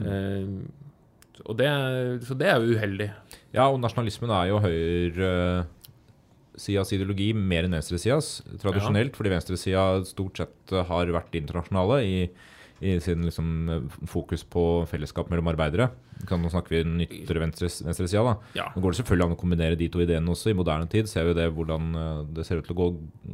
Eh, 0.00 0.48
og 1.44 1.56
det, 1.58 1.68
så 2.26 2.34
det 2.38 2.46
er 2.50 2.56
jo 2.60 2.74
uheldig. 2.76 3.08
Ja, 3.54 3.64
og 3.68 3.80
nasjonalismen 3.82 4.30
er 4.32 4.44
jo 4.50 4.60
høyresidas 4.64 6.92
ideologi 6.96 7.28
mer 7.36 7.62
enn 7.66 7.76
venstresidas, 7.76 8.26
tradisjonelt, 8.62 9.14
fordi 9.18 9.34
venstresida 9.34 9.82
stort 10.08 10.34
sett 10.40 10.58
har 10.90 11.04
vært 11.14 11.38
internasjonale 11.38 11.96
i, 12.06 12.16
i 12.80 12.82
sin 13.04 13.20
liksom, 13.28 13.46
fokus 14.08 14.42
på 14.48 14.62
fellesskap 14.90 15.26
mellom 15.32 15.50
arbeidere. 15.52 15.86
Kan 16.28 16.38
Nå 16.44 16.48
snakker 16.52 16.70
vi 16.78 16.82
nyttere 17.04 17.42
venstres, 17.44 17.74
venstresida, 17.84 18.22
da. 18.24 18.34
Ja. 18.56 18.66
Nå 18.72 18.78
går 18.84 18.90
det 18.92 18.98
selvfølgelig 19.02 19.26
an 19.28 19.36
å 19.36 19.42
kombinere 19.42 19.80
de 19.80 19.88
to 19.92 19.98
ideene 20.04 20.30
også. 20.32 20.46
I 20.52 20.58
moderne 20.58 20.86
tid 20.92 21.04
ser 21.10 21.24
vi 21.28 21.36
det 21.36 21.52
hvordan 21.52 21.82
eh, 22.00 22.24
det 22.38 22.44
ser 22.48 22.56
ut 22.60 22.66
til 22.68 22.76
å 22.76 22.80
gå, 22.80 22.86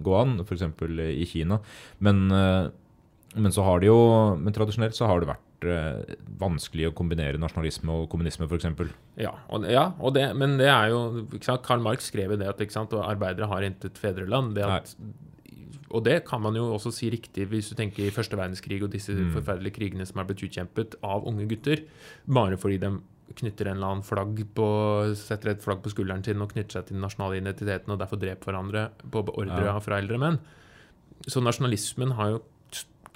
gå 0.03 0.13
an, 0.19 0.31
f.eks. 0.43 0.65
i 1.07 1.27
Kina. 1.31 1.57
Men, 2.03 2.17
eh, 2.35 2.65
men 3.39 3.53
så 3.55 3.63
har 3.65 3.77
det 3.81 3.89
jo 3.89 3.97
Men 4.37 4.53
tradisjonelt 4.53 4.93
så 4.93 5.07
har 5.09 5.17
det 5.23 5.31
vært 5.31 5.47
eh, 5.69 6.15
vanskelig 6.41 6.89
å 6.91 6.95
kombinere 6.97 7.41
nasjonalisme 7.41 7.93
og 8.03 8.09
kommunisme, 8.13 8.49
f.eks. 8.49 8.93
Ja, 9.21 9.35
og, 9.49 9.67
ja 9.71 9.91
og 9.99 10.15
det, 10.17 10.29
men 10.39 10.57
det 10.61 10.71
er 10.73 10.93
jo 10.93 11.27
ikke 11.29 11.51
sant, 11.51 11.65
Karl 11.67 11.85
Marx 11.85 12.09
skrev 12.11 12.35
i 12.35 12.41
det 12.41 12.49
at 12.51 12.63
sant, 12.75 12.95
arbeidere 12.99 13.51
har 13.51 13.67
intet 13.67 14.01
fedreland. 14.01 14.55
Det 14.57 14.67
at, 14.67 14.95
og 15.93 16.05
det 16.07 16.23
kan 16.29 16.41
man 16.41 16.57
jo 16.57 16.71
også 16.75 16.93
si 16.95 17.11
riktig 17.13 17.47
hvis 17.51 17.71
du 17.73 17.77
tenker 17.79 18.07
i 18.07 18.13
første 18.15 18.39
verdenskrig 18.39 18.81
og 18.83 18.93
disse 18.95 19.13
forferdelige 19.35 19.77
krigene 19.77 20.07
som 20.09 20.23
er 20.23 20.29
blitt 20.29 20.45
utkjempet 20.47 20.97
av 21.05 21.27
unge 21.29 21.47
gutter, 21.51 21.85
bare 22.25 22.57
fordi 22.61 22.81
de 22.83 22.95
knytter 23.39 23.69
en 23.71 23.79
eller 23.79 23.91
annen 23.95 24.05
flagg 24.07 24.41
på, 24.57 24.67
setter 25.17 25.53
et 25.55 25.65
flagg 25.65 25.83
på 25.85 25.93
skulderen 25.93 26.25
sin 26.25 26.43
og 26.45 26.53
knytter 26.53 26.79
seg 26.79 26.89
til 26.89 26.99
den 26.99 27.05
nasjonale 27.05 27.39
identiteten 27.41 27.93
og 27.95 28.01
derfor 28.01 28.21
dreper 28.21 28.51
hverandre 28.51 28.87
på 29.13 29.25
ordre 29.33 29.69
Ja. 29.69 29.79
fra 29.81 30.01
eldre 30.01 30.19
menn. 30.21 30.41
Så 31.29 31.41
nasjonalismen 31.45 32.17
har 32.19 32.35
jo 32.35 32.43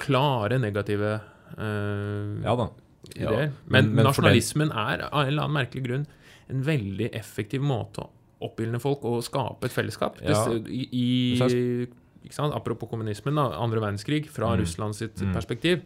klare 0.01 0.59
negative 0.61 1.21
Ja 1.57 2.57
da. 2.57 2.69
Ja, 3.15 3.31
Men, 3.71 3.93
men- 3.95 4.05
nasjonalismen 4.05 4.73
er 4.73 5.05
av 5.13 5.21
en 5.23 5.29
eller 5.29 5.43
annen 5.47 5.55
merkelig 5.61 5.85
grunn 5.87 6.07
en 6.51 6.63
veldig 6.67 7.11
effektiv 7.15 7.61
måte 7.63 8.03
å 8.03 8.11
oppildne 8.47 8.81
folk 8.83 9.05
og 9.05 9.23
skape 9.25 9.65
et 9.67 9.73
fellesskap. 9.75 10.19
Ja. 10.23 10.45
I, 10.67 10.89
i? 10.93 11.87
Apropos 12.53 12.89
kommunismen, 12.91 13.35
da, 13.39 13.49
andre 13.63 13.81
verdenskrig, 13.81 14.27
fra 14.31 14.53
Mm. 14.55 14.61
Russland 14.61 14.95
sitt 14.99 15.17
Mm. 15.23 15.33
perspektiv. 15.35 15.83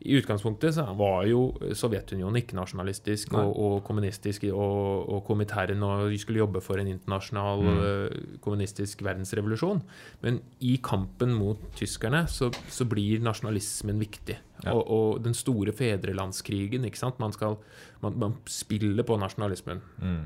I 0.00 0.14
utgangspunktet 0.16 0.72
så 0.74 0.86
var 0.96 1.26
jo 1.28 1.42
Sovjetunionen 1.76 2.40
ikke 2.40 2.56
nasjonalistisk 2.56 3.34
og, 3.36 3.50
og 3.52 3.74
kommunistisk, 3.84 4.46
og, 4.48 5.10
og 5.12 5.24
Komintern 5.26 5.82
og 5.84 6.06
de 6.08 6.18
skulle 6.18 6.40
jobbe 6.40 6.62
for 6.64 6.80
en 6.80 6.88
internasjonal 6.88 7.60
Mm. 7.60 7.80
eh, 7.84 8.38
kommunistisk 8.40 9.02
verdensrevolusjon. 9.04 9.82
Men 10.22 10.40
i 10.60 10.78
kampen 10.82 11.34
mot 11.36 11.60
tyskerne 11.76 12.24
så, 12.28 12.48
så 12.68 12.86
blir 12.88 13.20
nasjonalismen 13.20 14.00
viktig. 14.00 14.38
Ja. 14.64 14.72
Og, 14.72 14.90
og 14.90 15.24
den 15.24 15.36
store 15.36 15.72
fedrelandskrigen, 15.76 16.84
ikke 16.88 16.98
sant. 16.98 17.20
Man, 17.20 17.32
skal, 17.32 17.58
man, 18.00 18.16
man 18.18 18.34
spiller 18.48 19.04
på 19.04 19.16
nasjonalismen. 19.20 19.84
Mm. 20.00 20.24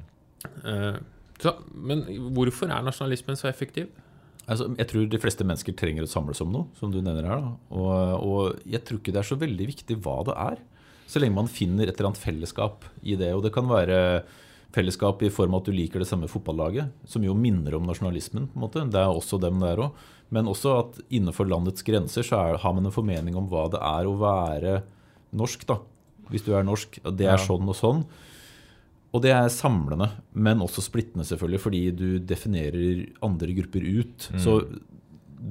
Uh, 0.65 0.97
så, 1.41 1.57
men 1.75 2.05
hvorfor 2.35 2.71
er 2.71 2.83
nasjonalismen 2.87 3.37
så 3.37 3.49
effektiv? 3.51 3.91
Altså, 4.45 4.69
jeg 4.77 4.89
tror 4.91 5.09
de 5.09 5.21
fleste 5.21 5.47
mennesker 5.47 5.77
trenger 5.79 6.05
å 6.05 6.11
samles 6.11 6.43
om 6.45 6.51
noe, 6.53 6.69
som 6.77 6.93
du 6.93 7.01
nevner 7.01 7.29
her. 7.31 7.45
Og, 7.73 7.91
og 8.21 8.65
jeg 8.69 8.85
tror 8.85 9.01
ikke 9.01 9.15
det 9.15 9.23
er 9.23 9.31
så 9.31 9.41
veldig 9.41 9.69
viktig 9.71 9.99
hva 10.05 10.19
det 10.29 10.35
er, 10.37 10.59
så 11.09 11.21
lenge 11.21 11.37
man 11.37 11.51
finner 11.53 11.89
et 11.89 11.97
eller 11.97 12.11
annet 12.11 12.23
fellesskap 12.23 12.85
i 13.05 13.17
det. 13.21 13.31
Og 13.37 13.45
det 13.45 13.53
kan 13.55 13.69
være 13.69 14.25
fellesskap 14.75 15.23
i 15.23 15.31
form 15.33 15.55
av 15.55 15.63
at 15.63 15.71
du 15.71 15.77
liker 15.77 16.03
det 16.03 16.09
samme 16.09 16.29
fotballaget, 16.31 16.93
som 17.09 17.25
jo 17.25 17.37
minner 17.39 17.77
om 17.79 17.87
nasjonalismen. 17.89 18.49
på 18.51 18.59
en 18.59 18.65
måte. 18.65 18.85
Det 18.91 19.01
er 19.01 19.13
også 19.13 19.41
dem 19.41 19.61
der 19.63 19.81
òg. 19.87 20.05
Men 20.35 20.49
også 20.51 20.79
at 20.81 21.01
innenfor 21.13 21.49
landets 21.49 21.85
grenser 21.87 22.27
så 22.27 22.41
er, 22.41 22.61
har 22.61 22.75
man 22.75 22.89
en 22.89 22.95
formening 22.95 23.37
om 23.39 23.49
hva 23.51 23.69
det 23.73 23.81
er 23.81 24.09
å 24.09 24.17
være 24.19 24.79
norsk. 25.37 25.67
da. 25.69 25.79
Hvis 26.33 26.45
du 26.47 26.55
er 26.57 26.65
norsk, 26.67 26.99
det 27.17 27.29
er 27.29 27.41
sånn 27.41 27.69
og 27.69 27.77
sånn. 27.79 28.05
Og 29.15 29.23
det 29.23 29.31
er 29.31 29.53
samlende, 29.53 30.09
men 30.35 30.63
også 30.65 30.83
splittende, 30.83 31.27
selvfølgelig, 31.29 31.61
fordi 31.63 31.83
du 31.95 32.09
definerer 32.19 33.05
andre 33.23 33.55
grupper 33.61 33.85
ut. 34.01 34.27
Mm. 34.35 34.41
Så 34.43 34.57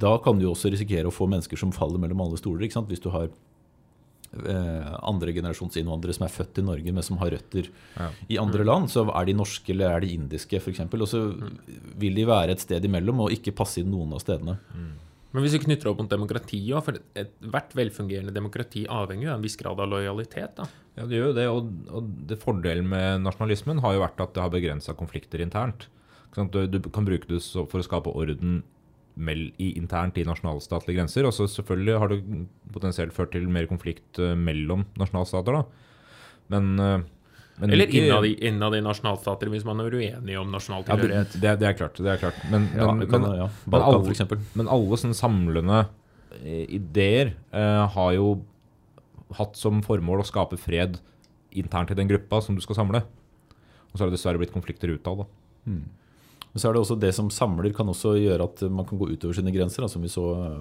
da 0.04 0.18
kan 0.24 0.40
du 0.42 0.50
også 0.50 0.72
risikere 0.74 1.08
å 1.08 1.14
få 1.16 1.30
mennesker 1.32 1.60
som 1.60 1.72
faller 1.76 2.02
mellom 2.02 2.26
alle 2.26 2.40
stoler. 2.42 2.66
ikke 2.66 2.76
sant? 2.80 2.92
Hvis 2.92 3.04
du 3.04 3.08
har 3.14 3.30
eh, 3.30 4.92
andre 5.00 5.32
generasjons 5.36 5.78
som 5.78 6.26
er 6.28 6.34
født 6.34 6.60
i 6.60 6.66
Norge, 6.66 6.92
men 6.92 7.04
som 7.06 7.18
har 7.22 7.32
røtter 7.32 7.70
Ja. 7.96 8.10
i 8.28 8.38
andre 8.42 8.66
land, 8.66 8.90
så 8.90 9.06
er 9.08 9.26
de 9.26 9.34
norske 9.38 9.72
eller 9.72 9.96
er 9.96 10.02
de 10.02 10.14
indiske, 10.14 10.60
f.eks. 10.60 10.80
Og 10.80 11.08
så 11.08 11.24
vil 11.96 12.16
de 12.16 12.26
være 12.26 12.52
et 12.52 12.60
sted 12.60 12.84
imellom 12.84 13.22
og 13.22 13.32
ikke 13.32 13.56
passe 13.56 13.80
inn 13.80 13.92
noen 13.92 14.14
av 14.14 14.20
stedene. 14.20 14.58
Men 15.34 15.46
hvis 15.46 15.56
vi 15.58 15.64
knytter 15.64 15.90
opp 15.90 16.02
mot 16.04 16.12
demokrati 16.12 16.60
òg, 16.70 16.84
for 16.86 17.00
ethvert 17.18 17.72
velfungerende 17.78 18.34
demokrati 18.36 18.84
avhenger 18.86 19.28
jo 19.28 19.32
av 19.34 19.40
en 19.40 19.46
viss 19.46 19.58
grad 19.58 19.80
av 19.82 19.90
lojalitet. 19.90 20.60
da. 20.60 20.68
Ja, 20.94 21.08
det 21.10 21.18
gjør 21.18 21.32
jo 21.32 21.38
det, 21.40 21.48
og, 21.50 21.72
og 21.90 22.12
det 22.30 22.38
fordelen 22.42 22.86
med 22.92 23.24
nasjonalismen 23.26 23.82
har 23.82 23.96
jo 23.96 24.04
vært 24.04 24.22
at 24.22 24.36
det 24.36 24.44
har 24.46 24.54
begrensa 24.54 24.94
konflikter 24.98 25.42
internt. 25.42 25.88
Du, 26.34 26.62
du 26.70 26.80
kan 26.94 27.06
bruke 27.06 27.30
det 27.30 27.42
for 27.42 27.82
å 27.82 27.86
skape 27.86 28.14
orden 28.14 28.62
mell, 29.16 29.48
i, 29.62 29.74
internt 29.78 30.18
i 30.18 30.26
nasjonalstatlige 30.28 31.00
grenser. 31.02 31.28
Og 31.30 31.34
så 31.36 31.48
selvfølgelig 31.50 31.98
har 32.02 32.14
det 32.14 32.22
potensielt 32.74 33.16
ført 33.16 33.34
til 33.36 33.50
mer 33.50 33.70
konflikt 33.70 34.22
eh, 34.22 34.36
mellom 34.38 34.86
nasjonalstater, 35.02 35.60
da. 35.60 35.66
Men, 36.54 36.72
eh, 36.82 37.06
men 37.60 37.70
Eller 37.72 37.86
ikke- 37.88 38.02
innad 38.08 38.26
i, 38.26 38.34
innad 38.48 38.76
i 38.76 38.82
nasjonalstater, 38.82 39.50
hvis 39.54 39.64
man 39.66 39.80
er 39.80 39.92
uenig 39.94 40.40
om 40.40 40.50
nasjonal 40.52 40.84
ja, 40.88 40.96
det, 40.96 41.60
det, 41.60 41.68
er 41.70 41.74
klart. 41.78 41.96
Det 42.02 42.10
er 42.16 42.18
klart. 42.18 42.40
Men, 42.50 42.70
Ja, 42.76 42.92
men, 42.92 43.08
kan, 43.08 43.22
men, 43.22 43.36
ja. 43.38 43.50
men 43.68 43.82
alle- 43.82 44.40
men 44.56 44.68
alle 44.68 44.98
sånne 44.98 45.14
samlende 45.18 45.88
eh, 46.44 46.66
ideer 46.70 47.34
eh, 47.54 47.88
har 47.94 48.14
jo 48.14 48.44
hatt 49.38 49.56
som 49.58 49.82
formål 49.82 50.22
å 50.22 50.26
skape 50.26 50.58
fred 50.58 51.00
internt 51.52 51.92
i 51.92 51.96
den 51.98 52.08
gruppa 52.10 52.42
som 52.42 52.56
du 52.56 52.62
skal 52.62 52.76
samle. 52.76 53.04
Og 53.94 53.98
så 53.98 54.04
har 54.04 54.10
det 54.10 54.18
dessverre 54.18 54.40
blitt 54.42 54.54
konflikter 54.54 54.90
utad. 54.90 55.18
da. 55.22 55.26
Men 56.54 56.62
så 56.62 56.70
er 56.70 56.76
det 56.76 56.82
også 56.84 56.98
det 57.02 57.10
som 57.18 57.32
samler, 57.34 57.72
kan 57.74 57.90
også 57.90 58.12
gjøre 58.20 58.46
at 58.46 58.60
man 58.70 58.86
kan 58.86 59.00
gå 59.02 59.08
utover 59.10 59.34
sine 59.34 59.52
grenser. 59.56 59.88
Som 59.90 60.04
vi 60.06 60.12
så 60.14 60.26
eh, 60.38 60.60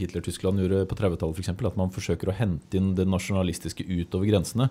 Hitler-Tyskland 0.00 0.58
gjorde 0.58 0.80
på 0.90 0.98
30-tallet 0.98 1.38
f.eks. 1.38 1.52
At 1.52 1.78
man 1.78 1.92
forsøker 1.94 2.32
å 2.32 2.34
hente 2.34 2.78
inn 2.78 2.90
det 2.98 3.06
nasjonalistiske 3.06 3.86
utover 3.86 4.26
grensene. 4.26 4.66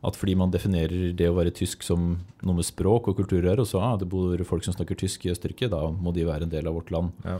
At 0.00 0.16
fordi 0.16 0.36
man 0.40 0.54
definerer 0.54 1.12
det 1.16 1.28
å 1.28 1.36
være 1.36 1.52
tysk 1.60 1.84
som 1.84 2.14
noe 2.40 2.56
med 2.56 2.68
språk 2.68 3.10
og 3.12 3.18
kultur 3.20 3.42
å 3.42 3.50
gjøre, 3.50 3.66
og 3.66 3.68
så 3.68 3.82
ah, 3.84 3.98
det 4.00 4.08
bor 4.08 4.40
folk 4.48 4.64
som 4.64 4.76
snakker 4.76 4.96
tysk 4.98 5.26
i 5.26 5.34
Østerrike, 5.34 5.68
da 5.72 5.84
må 5.92 6.14
de 6.16 6.24
være 6.28 6.48
en 6.48 6.54
del 6.54 6.70
av 6.70 6.78
vårt 6.80 6.92
land. 6.94 7.12
Ja. 7.28 7.36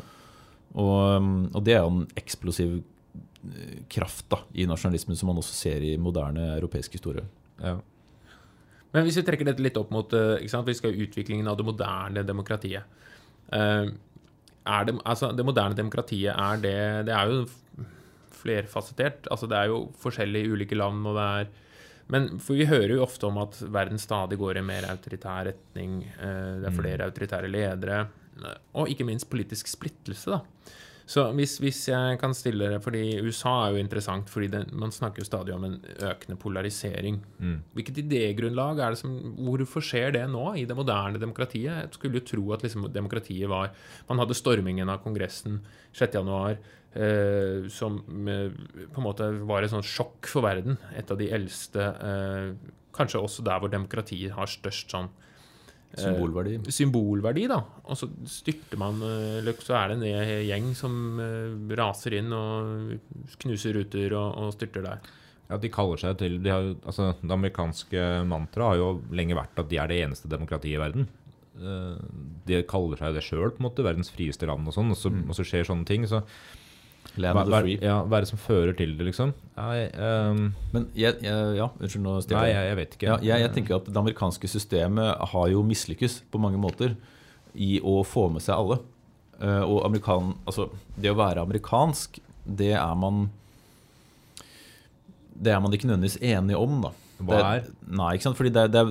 Og, 0.73 0.93
um, 1.17 1.33
og 1.53 1.65
det 1.65 1.77
er 1.77 1.83
jo 1.85 1.93
en 1.93 2.05
eksplosiv 2.21 2.77
eh, 2.81 3.81
kraft 3.93 4.29
da, 4.33 4.43
i 4.53 4.69
nasjonalismen 4.69 5.17
som 5.19 5.33
man 5.33 5.41
også 5.41 5.57
ser 5.57 5.85
i 5.85 5.97
moderne 6.01 6.53
europeisk 6.59 7.01
historie. 7.01 7.25
Ja. 7.61 7.79
Men 8.92 9.07
hvis 9.07 9.18
vi 9.20 9.24
trekker 9.26 9.48
dette 9.48 9.64
litt 9.64 9.78
opp 9.81 9.92
mot 9.94 10.12
eh, 10.16 10.46
sant? 10.52 10.68
Vi 10.68 10.76
skal 10.76 10.98
utviklingen 11.05 11.48
av 11.48 11.57
det 11.59 11.66
moderne 11.66 12.24
demokratiet. 12.28 12.85
Eh, 13.52 13.87
det, 14.62 14.94
altså, 15.02 15.33
det 15.35 15.46
moderne 15.46 15.78
demokratiet, 15.78 16.37
er 16.37 16.61
det 16.62 16.76
Det 17.09 17.16
er 17.16 17.33
jo 17.33 17.87
flerfasettert. 18.42 19.26
Altså, 19.33 19.48
det 19.50 19.59
er 19.59 19.72
jo 19.72 19.85
forskjellig 20.02 20.44
i 20.44 20.55
ulike 20.55 20.78
land, 20.78 21.07
og 21.07 21.18
det 21.18 21.28
er 21.40 21.52
men 22.12 22.26
for 22.42 22.59
vi 22.59 22.66
hører 22.68 22.96
jo 22.96 23.05
ofte 23.07 23.28
om 23.28 23.38
at 23.40 23.57
verden 23.72 24.00
stadig 24.00 24.37
går 24.40 24.59
i 24.59 24.64
mer 24.66 24.85
autoritær 24.90 25.46
retning. 25.48 26.02
eh, 26.18 26.61
Det 26.61 26.68
er 26.68 26.76
flere 26.76 27.07
autoritære 27.09 27.48
ledere, 27.48 28.07
og 28.74 28.88
ikke 28.88 29.07
minst 29.07 29.31
politisk 29.31 29.68
splittelse. 29.70 30.31
da. 30.31 30.40
Så 31.12 31.27
hvis, 31.37 31.59
hvis 31.61 31.81
jeg 31.90 32.16
kan 32.20 32.33
stille 32.37 32.70
det, 32.72 32.79
fordi 32.85 33.18
USA 33.20 33.53
er 33.66 33.75
jo 33.75 33.81
interessant, 33.83 34.31
fordi 34.33 34.48
det, 34.53 34.62
man 34.72 34.94
snakker 34.94 35.20
jo 35.20 35.29
stadig 35.29 35.53
om 35.53 35.66
en 35.66 35.75
økende 36.09 36.38
polarisering. 36.40 37.18
Hvilket 37.77 38.01
idégrunnlag 38.05 38.81
er 38.81 38.94
det 38.94 39.01
som 39.03 39.18
Hvorfor 39.42 39.85
skjer 39.85 40.14
det 40.16 40.25
nå, 40.33 40.44
i 40.57 40.64
det 40.68 40.77
moderne 40.79 41.20
demokratiet? 41.20 41.83
Jeg 41.83 41.96
skulle 41.98 42.20
jo 42.20 42.29
tro 42.31 42.44
at 42.57 42.64
liksom 42.64 42.88
demokratiet 42.92 43.51
var 43.51 43.75
Man 44.09 44.22
hadde 44.22 44.38
stormingen 44.38 44.88
av 44.88 45.03
Kongressen 45.05 45.61
6.1, 45.92 46.62
eh, 46.94 47.68
som 47.68 48.01
eh, 48.29 48.55
på 48.88 49.03
en 49.03 49.09
måte 49.09 49.29
var 49.48 49.62
et 49.66 49.75
sånt 49.75 49.88
sjokk 49.88 50.31
for 50.31 50.46
verden. 50.46 50.79
Et 50.96 51.12
av 51.12 51.20
de 51.20 51.29
eldste 51.35 51.90
eh, 52.09 52.55
Kanskje 52.92 53.20
også 53.25 53.44
der 53.44 53.61
hvor 53.61 53.72
demokratiet 53.72 54.35
har 54.37 54.48
størst 54.48 54.92
sånn 54.92 55.12
Symbolverdi. 55.98 56.55
symbolverdi, 56.72 57.46
da. 57.50 57.59
Og 57.85 57.96
så 58.00 58.09
styrter 58.26 58.78
man 58.81 59.00
eh, 59.05 59.50
så 59.61 59.74
er 59.76 59.88
det 59.92 59.96
en 59.98 60.24
hel 60.26 60.46
gjeng 60.48 60.70
som 60.78 60.94
eh, 61.20 61.74
raser 61.76 62.14
inn 62.20 62.33
og 62.33 62.94
knuser 63.42 63.74
ruter 63.76 64.14
og, 64.16 64.38
og 64.46 64.55
styrter 64.57 64.87
der. 64.87 65.11
Ja, 65.50 65.59
de 65.61 65.68
kaller 65.68 66.00
seg 66.00 66.16
til 66.22 66.38
de 66.40 66.48
har, 66.48 66.70
altså, 66.88 67.11
Det 67.20 67.35
amerikanske 67.35 68.07
mantraet 68.24 68.70
har 68.72 68.78
jo 68.81 69.02
lenge 69.12 69.37
vært 69.37 69.59
at 69.61 69.68
de 69.68 69.76
er 69.83 69.90
det 69.92 69.98
eneste 70.07 70.31
demokratiet 70.33 70.78
i 70.78 70.81
verden. 70.81 71.09
Eh, 71.61 72.00
De 72.48 72.62
kaller 72.64 72.96
seg 72.96 73.12
det 73.18 73.22
sjøl, 73.26 73.52
verdens 73.85 74.09
frieste 74.11 74.48
land, 74.48 74.64
og 74.66 74.72
sånn, 74.74 74.90
og, 74.90 74.96
så- 74.96 75.12
og 75.12 75.35
så 75.37 75.44
skjer 75.44 75.68
sånne 75.68 75.85
ting. 75.87 76.07
Så 76.09 76.22
Land 77.21 77.51
hva, 77.53 77.61
ja, 77.69 77.99
hva 78.09 78.19
er 78.19 78.25
det 78.25 78.31
som 78.31 78.41
fører 78.41 78.73
til 78.77 78.95
det, 78.97 79.05
liksom? 79.11 79.35
Nei, 79.59 79.83
um, 80.01 80.47
Men 80.73 80.87
jeg, 80.97 81.19
jeg, 81.21 81.51
ja, 81.59 81.67
unnskyld, 81.77 82.05
nå 82.07 82.15
stiller 82.25 82.41
nei 82.41 82.53
jeg, 82.55 82.69
jeg 82.71 82.79
vet 82.79 82.97
ikke. 82.97 83.09
Ja, 83.11 83.17
jeg, 83.21 83.43
jeg 83.45 83.53
tenker 83.57 83.77
at 83.77 83.91
Det 83.91 84.01
amerikanske 84.01 84.49
systemet 84.49 85.27
har 85.35 85.51
jo 85.53 85.65
mislykkes 85.67 86.23
på 86.33 86.41
mange 86.41 86.61
måter 86.62 86.97
i 87.53 87.75
å 87.85 87.99
få 88.09 88.31
med 88.33 88.45
seg 88.45 88.57
alle. 88.57 88.81
Uh, 89.43 89.61
og 89.67 89.83
amerikan, 89.91 90.33
altså, 90.49 90.71
det 90.97 91.12
å 91.12 91.19
være 91.19 91.45
amerikansk, 91.45 92.17
det 92.47 92.73
er 92.79 92.97
man 92.99 93.27
Det 95.33 95.53
er 95.53 95.61
man 95.61 95.75
ikke 95.75 95.91
nødvendigvis 95.91 96.21
enig 96.23 96.57
om, 96.57 96.81
da. 96.87 96.95
Hva 97.28 97.40
er? 97.40 97.66
det? 97.66 97.74
Nei, 97.98 98.11
ikke 98.16 98.26
sant? 98.26 98.38
Fordi 98.38 98.52
det, 98.54 98.64
det, 98.74 98.82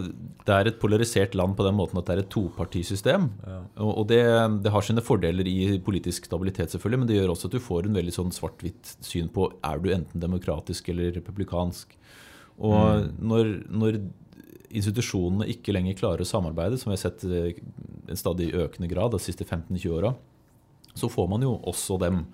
det 0.48 0.56
er 0.56 0.70
et 0.70 0.80
polarisert 0.82 1.36
land 1.38 1.58
på 1.58 1.66
den 1.68 1.78
måten 1.78 2.00
at 2.02 2.08
det 2.08 2.16
er 2.16 2.24
et 2.24 2.32
topartisystem. 2.34 3.28
Og, 3.78 3.92
og 3.92 4.08
det, 4.12 4.22
det 4.66 4.74
har 4.74 4.86
sine 4.88 5.04
fordeler 5.06 5.48
i 5.50 5.78
politisk 5.84 6.30
stabilitet, 6.30 6.74
selvfølgelig, 6.74 7.04
men 7.04 7.12
det 7.12 7.20
gjør 7.20 7.36
også 7.36 7.52
at 7.52 7.58
du 7.58 7.64
får 7.64 7.90
en 7.90 8.00
veldig 8.00 8.16
sånn 8.16 8.36
svart-hvitt 8.36 8.96
syn 9.06 9.32
på 9.34 9.52
er 9.68 9.84
du 9.84 9.92
enten 9.96 10.24
demokratisk 10.24 10.92
eller 10.94 11.14
republikansk. 11.20 11.98
Og 12.62 13.08
når, 13.18 13.56
når 13.74 14.02
institusjonene 14.72 15.48
ikke 15.52 15.74
lenger 15.76 15.98
klarer 16.00 16.24
å 16.24 16.28
samarbeide, 16.28 16.78
som 16.80 16.92
vi 16.92 16.98
har 16.98 17.04
sett 17.04 17.26
i 17.26 17.56
en 18.12 18.20
stadig 18.20 18.52
økende 18.56 18.90
grad 18.92 19.14
de 19.16 19.22
siste 19.24 19.48
15-20 19.48 19.98
åra, 19.98 20.14
så 20.98 21.10
får 21.12 21.30
man 21.32 21.44
jo 21.46 21.56
også 21.68 21.98
dem. 22.02 22.26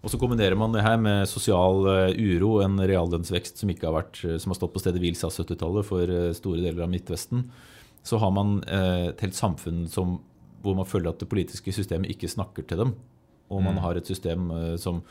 Og 0.00 0.08
så 0.08 0.16
kombinerer 0.20 0.56
man 0.56 0.72
det 0.72 0.84
her 0.84 0.96
med 1.00 1.28
sosial 1.28 1.84
eh, 1.90 2.14
uro, 2.16 2.54
en 2.64 2.80
reallønnsvekst 2.80 3.60
som 3.60 3.72
ikke 3.72 3.88
har 3.88 3.98
vært, 3.98 4.22
eh, 4.24 4.38
som 4.40 4.52
har 4.52 4.56
stått 4.56 4.72
på 4.72 4.80
stedet 4.80 5.02
hvil 5.02 5.18
siden 5.18 5.44
70-tallet 5.44 5.88
for 5.88 6.12
eh, 6.14 6.30
store 6.36 6.62
deler 6.64 6.86
av 6.86 6.92
Midtvesten. 6.92 7.44
Så 8.06 8.16
har 8.16 8.30
man 8.32 8.62
et 8.64 9.20
helt 9.20 9.36
samfunn 9.36 9.82
som, 9.92 10.14
hvor 10.64 10.72
man 10.78 10.88
føler 10.88 11.10
at 11.10 11.20
det 11.20 11.28
politiske 11.28 11.74
systemet 11.76 12.14
ikke 12.14 12.30
snakker 12.32 12.64
til 12.64 12.80
dem. 12.80 12.94
Og 13.52 13.60
man 13.60 13.76
har 13.84 13.98
et 13.98 14.08
system 14.08 14.46
som, 14.80 15.02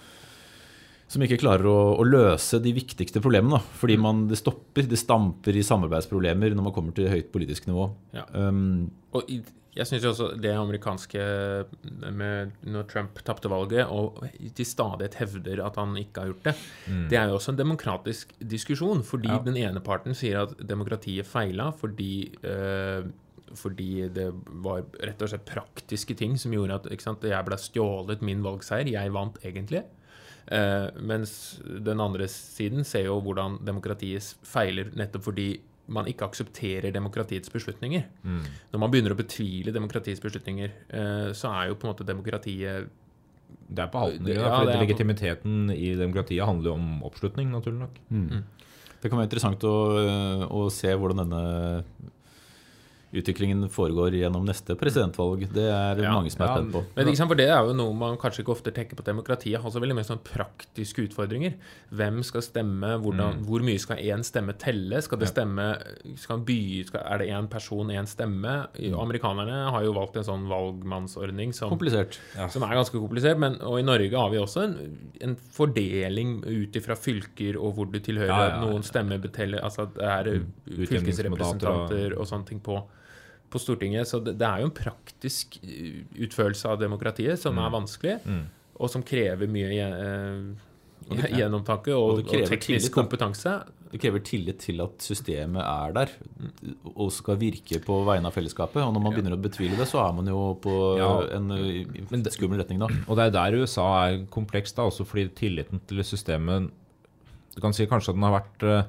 som 1.09 1.23
ikke 1.25 1.39
klarer 1.41 1.65
å, 1.65 1.77
å 1.97 2.05
løse 2.05 2.59
de 2.61 2.73
viktigste 2.75 3.21
problemene. 3.23 3.61
Fordi 3.79 3.97
man, 4.01 4.27
det 4.29 4.37
stopper, 4.39 4.85
det 4.89 4.99
stamper 5.01 5.57
i 5.57 5.65
samarbeidsproblemer 5.65 6.53
når 6.53 6.67
man 6.69 6.75
kommer 6.75 6.95
til 6.95 7.09
høyt 7.09 7.31
politisk 7.33 7.69
nivå. 7.69 7.89
Ja. 8.13 8.27
Um, 8.33 8.91
Og 9.17 9.25
jeg 9.29 9.87
syns 9.87 10.05
også 10.09 10.27
det 10.41 10.51
amerikanske 10.57 11.21
med 12.17 12.55
Når 12.67 12.87
Trump 12.89 13.19
tapte 13.25 13.51
valget, 13.51 13.87
og 13.87 14.19
til 14.57 14.67
stadighet 14.67 15.17
hevder 15.21 15.61
at 15.65 15.77
han 15.79 15.95
ikke 15.97 16.23
har 16.23 16.31
gjort 16.31 16.49
det, 16.49 16.55
det 17.11 17.19
er 17.19 17.29
jo 17.29 17.37
også 17.37 17.53
en 17.53 17.61
demokratisk 17.61 18.33
diskusjon. 18.41 19.03
Fordi 19.05 19.31
den 19.45 19.57
ene 19.61 19.81
parten 19.85 20.17
sier 20.17 20.43
at 20.43 20.57
demokratiet 20.61 21.29
feila 21.29 21.71
fordi 21.79 22.29
eh, 22.43 23.09
fordi 23.57 24.05
det 24.13 24.27
var 24.61 24.83
rett 25.01 25.23
og 25.25 25.31
slett 25.31 25.47
praktiske 25.47 26.13
ting 26.17 26.35
som 26.37 26.53
gjorde 26.53 26.75
at 26.83 27.01
sant, 27.01 27.23
jeg 27.25 27.47
ble 27.47 27.57
stjålet 27.57 28.21
min 28.21 28.43
valgseier. 28.45 28.91
Jeg 28.93 29.13
vant 29.15 29.39
egentlig. 29.41 29.81
Eh, 30.49 30.87
mens 31.05 31.31
den 31.61 32.01
andre 32.01 32.25
siden 32.31 32.85
ser 32.87 33.05
jo 33.05 33.19
hvordan 33.21 33.59
demokratiet 33.65 34.31
feiler 34.47 34.89
nettopp 34.97 35.27
fordi 35.27 35.49
man 35.89 36.05
ikke 36.09 36.25
aksepterer 36.25 36.93
demokratiets 36.93 37.49
beslutninger. 37.49 38.05
Når 38.71 38.81
man 38.81 38.91
begynner 38.93 39.13
å 39.13 39.17
betvile 39.17 39.73
demokratiets 39.73 40.21
beslutninger, 40.21 40.73
eh, 40.89 41.29
så 41.37 41.53
er 41.53 41.69
jo 41.69 41.77
på 41.77 41.87
en 41.87 41.93
måte 41.93 42.05
demokratiet 42.05 42.89
Det 43.69 43.81
er 43.83 43.89
på 43.89 44.01
halten. 44.01 44.27
Ja, 44.29 44.41
ja, 44.41 44.49
for 44.53 44.69
er 44.69 44.81
Legitimiteten 44.81 45.71
i 45.73 45.95
demokratiet 45.97 46.45
handler 46.45 46.71
jo 46.71 46.77
om 46.77 47.03
oppslutning, 47.05 47.49
naturlig 47.53 47.79
nok. 47.79 47.99
Det 49.01 49.09
kan 49.09 49.17
være 49.17 49.29
interessant 49.29 49.63
å, 49.63 49.75
å 50.49 50.69
se 50.73 50.89
hvordan 50.93 51.21
denne 51.23 51.43
utviklingen 53.11 53.63
foregår 53.73 54.13
gjennom 54.19 54.45
neste 54.45 54.75
presidentvalg. 54.77 55.47
Det 55.53 55.65
er 55.65 55.97
Ja, 56.03 56.13
mange 56.13 56.29
som 56.29 56.43
er 56.45 56.49
ja, 56.51 56.57
spent 56.59 56.73
på. 56.75 56.81
Men 56.95 57.07
ikke 57.09 57.17
sant, 57.17 57.31
for 57.31 57.39
det 57.39 57.47
er 57.49 57.65
jo 57.65 57.73
noe 57.73 57.93
man 57.97 58.17
kanskje 58.21 58.43
ikke 58.43 58.53
ofte 58.53 58.73
tenker 58.75 58.99
på 58.99 59.05
demokratiet. 59.07 59.61
Har 59.63 59.73
så 59.73 59.81
veldig 59.81 59.95
mye 59.97 60.05
sånn 60.05 60.21
praktiske 60.21 61.07
utfordringer. 61.07 61.55
Hvem 61.89 62.21
skal 62.23 62.45
stemme? 62.45 62.91
Hvordan, 63.01 63.41
Hvor 63.47 63.65
mye 63.65 63.81
skal 63.81 63.97
én 63.97 64.21
stemme 64.25 64.53
telle? 64.61 65.01
Skal 65.01 65.21
det 65.23 65.31
stemme 65.31 65.65
skal 66.21 66.43
by, 66.45 66.59
skal, 66.85 67.01
Er 67.01 67.17
det 67.23 67.29
én 67.33 67.49
person, 67.49 67.89
én 67.89 68.05
stemme? 68.09 68.67
Amerikanerne 68.77 69.71
har 69.73 69.83
jo 69.83 69.95
valgt 69.97 70.17
en 70.21 70.27
sånn 70.29 70.45
valgmannsordning 70.49 71.53
som, 71.53 71.73
som 71.73 72.63
er 72.67 72.77
ganske 72.77 72.99
komplisert. 72.99 73.41
Men, 73.41 73.57
og 73.65 73.79
i 73.79 73.87
Norge 73.87 74.13
har 74.13 74.29
vi 74.29 74.37
også 74.37 74.67
en, 74.67 74.77
en 75.25 75.35
fordeling 75.35 76.43
ut 76.45 76.77
ifra 76.77 76.93
fylker 76.95 77.57
og 77.57 77.73
hvor 77.73 77.89
du 77.89 77.97
tilhører. 77.99 78.29
Ja, 78.29 78.45
ja, 78.45 78.53
ja. 78.53 78.61
Noen 78.69 78.85
stemmer 78.85 79.17
beteller 79.17 79.59
Altså 79.65 79.87
det 79.95 80.05
er 80.05 80.29
fylkesrepresentanter 80.69 82.13
og 82.19 82.27
sånne 82.29 82.45
ting 82.49 82.61
på 82.63 82.77
på 83.49 83.59
Stortinget. 83.61 84.07
Så 84.07 84.19
det, 84.23 84.37
det 84.39 84.45
er 84.47 84.61
jo 84.63 84.69
en 84.69 84.75
praktisk 84.77 85.59
eh, 85.63 86.03
utførelse 86.25 86.69
av 86.69 86.79
demokratiet 86.81 87.39
som 87.41 87.55
Mm. 87.55 87.65
er 87.65 87.75
vanskelig, 87.79 88.15
og 88.79 88.89
som 88.89 89.03
krever 89.03 89.47
mye 89.51 89.89
eh, 89.89 91.27
gjennomtanke 91.33 91.91
og 91.95 92.09
og, 92.11 92.19
og, 92.27 92.31
teknisk 92.47 92.65
tillit, 92.67 92.91
kompetanse. 92.93 93.53
Det 93.89 93.97
krever 94.03 94.21
tillit 94.21 94.59
til 94.61 94.81
at 94.83 95.01
systemet 95.01 95.63
er 95.65 95.93
der 95.95 96.11
og 96.93 97.09
skal 97.11 97.39
virke 97.41 97.79
på 97.81 97.95
vegne 98.05 98.29
av 98.29 98.35
fellesskapet. 98.35 98.83
Og 98.85 98.93
når 98.93 99.01
man 99.01 99.15
begynner 99.15 99.33
å 99.33 99.41
betvile 99.41 99.79
det, 99.79 99.87
så 99.89 100.03
er 100.03 100.13
man 100.13 100.27
jo 100.29 100.43
på 100.61 100.75
Ja. 100.99 101.09
en 101.35 101.47
det- 101.49 102.33
skummel 102.35 102.59
retning 102.61 102.77
da. 102.79 102.87
Og 103.07 103.17
det 103.17 103.25
er 103.25 103.31
der 103.31 103.57
USA 103.57 103.87
er 104.11 104.25
komplekst, 104.29 104.75
da, 104.77 104.83
også 104.85 105.05
fordi 105.09 105.27
tilliten 105.33 105.81
til 105.87 106.03
systemet 106.03 106.69
Du 107.55 107.61
kan 107.61 107.73
si 107.73 107.85
kanskje 107.87 108.09
at 108.09 108.15
den 108.15 108.23
har 108.23 108.39
vært 108.39 108.63
eh, 108.63 108.83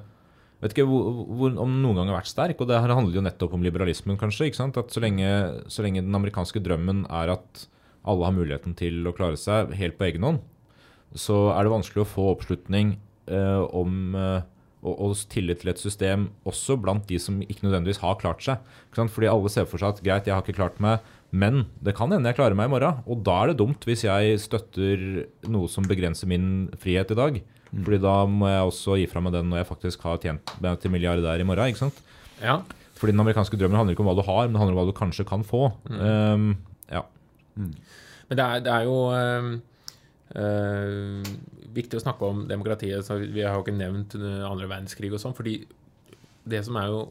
Vet 0.61 0.75
ikke 0.75 0.85
hvor, 0.85 1.23
hvor, 1.25 1.55
om 1.63 1.75
noen 1.81 1.97
gang 1.97 2.11
har 2.11 2.19
vært 2.19 2.29
sterk, 2.29 2.59
og 2.61 2.69
det 2.69 2.77
her 2.77 2.93
handler 2.93 3.17
jo 3.17 3.25
nettopp 3.25 3.55
om 3.57 3.63
liberalismen, 3.65 4.19
kanskje. 4.21 4.49
ikke 4.49 4.59
sant? 4.59 4.77
At 4.77 4.93
så 4.93 5.01
lenge, 5.01 5.27
så 5.73 5.85
lenge 5.85 6.03
den 6.05 6.17
amerikanske 6.17 6.61
drømmen 6.61 7.07
er 7.09 7.33
at 7.33 7.65
alle 8.05 8.27
har 8.27 8.35
muligheten 8.35 8.77
til 8.77 9.01
å 9.09 9.13
klare 9.17 9.39
seg 9.41 9.73
helt 9.77 9.97
på 9.97 10.07
egen 10.09 10.25
hånd, 10.25 10.41
så 11.17 11.49
er 11.55 11.65
det 11.65 11.73
vanskelig 11.73 12.05
å 12.05 12.11
få 12.11 12.29
oppslutning 12.35 12.95
eh, 13.29 13.61
om 13.77 14.15
eh, 14.17 14.45
og, 14.81 14.93
og 14.97 15.17
tillit 15.31 15.61
til 15.61 15.71
et 15.73 15.81
system 15.81 16.27
også 16.47 16.77
blant 16.81 17.05
de 17.09 17.19
som 17.21 17.39
ikke 17.43 17.67
nødvendigvis 17.67 18.01
har 18.01 18.17
klart 18.21 18.43
seg. 18.45 18.61
Ikke 18.89 19.01
sant? 19.01 19.13
Fordi 19.13 19.29
alle 19.29 19.51
ser 19.53 19.67
for 19.69 19.81
seg 19.81 19.95
at 19.95 20.03
greit, 20.05 20.29
jeg 20.29 20.35
har 20.35 20.45
ikke 20.45 20.57
klart 20.57 20.81
meg, 20.83 21.05
men 21.31 21.65
det 21.85 21.95
kan 21.97 22.11
hende 22.11 22.31
jeg 22.31 22.39
klarer 22.39 22.57
meg 22.57 22.69
i 22.69 22.73
morgen. 22.73 23.03
Og 23.05 23.21
da 23.25 23.37
er 23.41 23.51
det 23.51 23.59
dumt 23.61 23.85
hvis 23.87 24.05
jeg 24.07 24.41
støtter 24.41 25.05
noe 25.51 25.69
som 25.71 25.87
begrenser 25.87 26.29
min 26.31 26.71
frihet 26.81 27.13
i 27.13 27.19
dag. 27.19 27.41
Fordi 27.71 28.01
da 28.03 28.15
må 28.27 28.49
jeg 28.51 28.67
også 28.67 28.97
gi 28.99 29.07
fra 29.07 29.23
meg 29.23 29.35
den 29.35 29.49
når 29.51 29.61
jeg 29.61 29.69
faktisk 29.69 30.03
har 30.03 30.19
tjent 30.23 30.53
meg 30.63 30.79
til 30.81 30.91
milliardær 30.91 31.39
i 31.39 31.47
morgen. 31.47 31.71
ikke 31.71 31.85
sant? 31.85 32.01
Ja. 32.41 32.59
Fordi 32.99 33.15
den 33.15 33.23
amerikanske 33.23 33.57
drømmen 33.57 33.79
handler 33.79 33.95
ikke 33.95 34.03
om 34.03 34.11
hva 34.11 34.17
du 34.19 34.25
har, 34.27 34.45
men 34.45 34.55
det 34.55 34.61
handler 34.61 34.75
om 34.75 34.81
hva 34.81 34.89
du 34.91 34.97
kanskje 34.97 35.27
kan 35.27 35.45
få. 35.47 35.69
Um, 35.89 36.51
ja. 36.91 37.05
Men 37.55 38.39
det 38.39 38.43
er, 38.43 38.65
det 38.65 38.73
er 38.73 38.87
jo 38.87 38.97
eh, 39.15 39.47
eh, 40.39 41.31
viktig 41.75 41.99
å 41.99 42.03
snakke 42.03 42.27
om 42.27 42.43
demokratiet. 42.49 43.07
Så 43.07 43.21
vi 43.23 43.45
har 43.45 43.55
jo 43.55 43.63
ikke 43.65 43.77
nevnt 43.77 44.17
andre 44.19 44.67
verdenskrig 44.67 45.13
og 45.15 45.23
sånn. 45.23 45.37
fordi 45.37 45.61
det 46.51 46.63
som 46.65 46.77
er 46.81 46.89
jo 46.89 47.01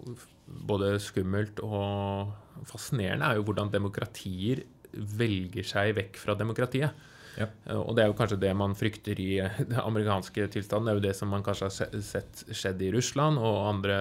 både 0.66 0.94
skummelt 1.02 1.60
og 1.62 2.32
fascinerende, 2.68 3.26
er 3.26 3.38
jo 3.38 3.46
hvordan 3.48 3.70
demokratier 3.72 4.64
velger 4.90 5.66
seg 5.66 5.94
vekk 5.98 6.18
fra 6.18 6.34
demokratiet. 6.38 7.06
Ja. 7.38 7.46
Eh, 7.66 7.76
Og 7.78 7.94
det 7.96 8.02
er 8.04 8.10
jo 8.10 8.16
kanskje 8.18 8.40
det 8.42 8.50
man 8.58 8.74
frykter 8.78 9.20
i 9.22 9.28
eh, 9.44 9.60
den 9.70 9.78
amerikanske 9.80 10.48
tilstanden. 10.56 10.88
Det 10.88 10.92
er 10.94 11.00
jo 11.00 11.06
det 11.08 11.16
som 11.18 11.28
man 11.32 11.44
kanskje 11.46 11.68
har 11.68 12.02
sett 12.02 12.44
skjedd 12.50 12.82
i 12.82 12.92
Russland 12.96 13.38
og 13.38 13.58
andre, 13.70 13.98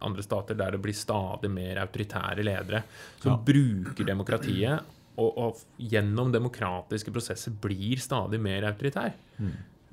andre 0.00 0.22
stater 0.24 0.56
der 0.56 0.72
det 0.76 0.80
blir 0.82 0.96
stadig 0.96 1.50
mer 1.52 1.82
autoritære 1.82 2.44
ledere 2.46 2.82
som 3.20 3.36
bruker 3.44 4.06
demokratiet 4.08 4.80
og, 5.20 5.30
og 5.36 5.58
gjennom 5.78 6.30
demokratiske 6.32 7.12
prosesser 7.12 7.52
blir 7.60 8.00
stadig 8.00 8.40
mer 8.40 8.64
autoritær. 8.70 9.12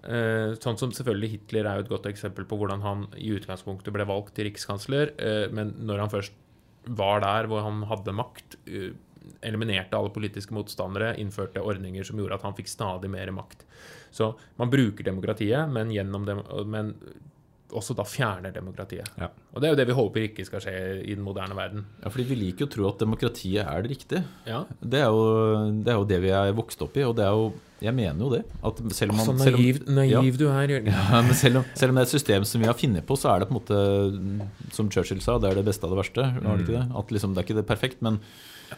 Eh, 0.07 0.53
sånn 0.61 0.77
som 0.79 0.91
selvfølgelig 0.95 1.29
Hitler 1.33 1.67
er 1.67 1.79
jo 1.81 1.85
et 1.87 1.89
godt 1.91 2.05
eksempel 2.07 2.45
på 2.47 2.55
hvordan 2.61 2.83
han 2.85 3.07
i 3.19 3.33
utgangspunktet 3.35 3.91
ble 3.95 4.05
valgt 4.07 4.35
til 4.37 4.47
rikskansler, 4.47 5.11
men 5.51 5.73
når 5.89 6.05
han 6.05 6.13
først 6.13 6.37
var 6.87 7.19
der 7.25 7.49
hvor 7.51 7.65
han 7.65 7.81
hadde 7.89 8.13
makt, 8.15 8.55
eliminerte 9.45 9.97
alle 9.97 10.13
politiske 10.13 10.55
motstandere, 10.55 11.15
innførte 11.21 11.63
ordninger 11.63 12.07
som 12.07 12.19
gjorde 12.19 12.39
at 12.39 12.45
han 12.47 12.57
fikk 12.57 12.71
stadig 12.71 13.11
mer 13.11 13.31
makt. 13.35 13.65
Så 14.13 14.31
man 14.59 14.71
bruker 14.71 15.05
demokratiet, 15.05 15.69
men, 15.71 15.91
dem, 15.91 16.43
men 16.71 16.93
også 17.75 17.95
da 17.97 18.05
fjerner 18.07 18.53
demokratiet. 18.55 19.09
Ja. 19.19 19.29
Og 19.53 19.61
det 19.61 19.67
er 19.67 19.73
jo 19.73 19.79
det 19.79 19.87
vi 19.89 19.97
håper 19.97 20.25
ikke 20.29 20.45
skal 20.47 20.63
skje 20.63 20.75
i 21.03 21.13
den 21.15 21.25
moderne 21.25 21.57
verden. 21.57 21.85
Ja, 22.03 22.11
fordi 22.13 22.27
vi 22.29 22.39
liker 22.39 22.67
å 22.67 22.71
tro 22.71 22.87
at 22.89 23.01
demokratiet 23.03 23.63
er 23.65 23.83
det 23.83 23.91
riktige. 23.91 24.23
Ja, 24.47 24.63
Det 24.79 25.01
er, 25.03 25.11
jo, 25.11 25.71
det 25.83 25.93
er 25.93 25.99
jo 25.99 26.07
det 26.07 26.21
vi 26.23 26.33
er 26.35 26.55
vokst 26.57 26.83
opp 26.85 26.97
i, 26.97 27.05
og 27.07 27.17
det 27.19 27.27
er 27.27 27.35
jo 27.35 27.49
Jeg 27.83 27.93
mener 27.93 28.17
jo 28.17 28.29
det. 28.33 28.41
At 28.65 28.79
selv 28.97 29.13
om 29.13 29.19
man, 29.19 29.25
Så 29.27 29.37
selv 29.43 29.55
om- 29.55 29.61
naiv, 29.61 29.79
naiv 29.85 30.11
ja. 30.11 30.37
du 30.37 30.47
er, 30.49 30.67
Jørgen. 30.73 30.91
Ja, 30.93 31.21
men 31.21 31.33
selv 31.37 31.57
om, 31.61 31.65
selv 31.77 31.93
om 31.93 31.95
det 31.99 32.01
er 32.01 32.09
et 32.09 32.15
system 32.15 32.45
som 32.49 32.61
vi 32.61 32.67
har 32.67 32.73
funnet 32.77 33.05
på, 33.05 33.17
så 33.19 33.29
er 33.35 33.39
det 33.39 33.49
på 33.49 33.53
en 33.53 33.59
måte, 33.61 34.73
som 34.73 34.89
Churchill 34.89 35.21
sa, 35.21 35.37
det 35.37 35.51
er 35.51 35.59
det 35.61 35.65
beste 35.69 35.85
av 35.85 35.93
det 35.93 35.99
verste. 36.01 36.25
Mm. 36.25 36.43
det 36.43 36.65
ikke 36.65 36.77
det? 36.77 36.85
At 36.97 37.11
liksom, 37.13 37.33
det 37.35 37.41
er 37.43 37.47
ikke 37.47 37.59
det 37.59 37.67
perfekt, 37.69 38.01
men, 38.01 38.17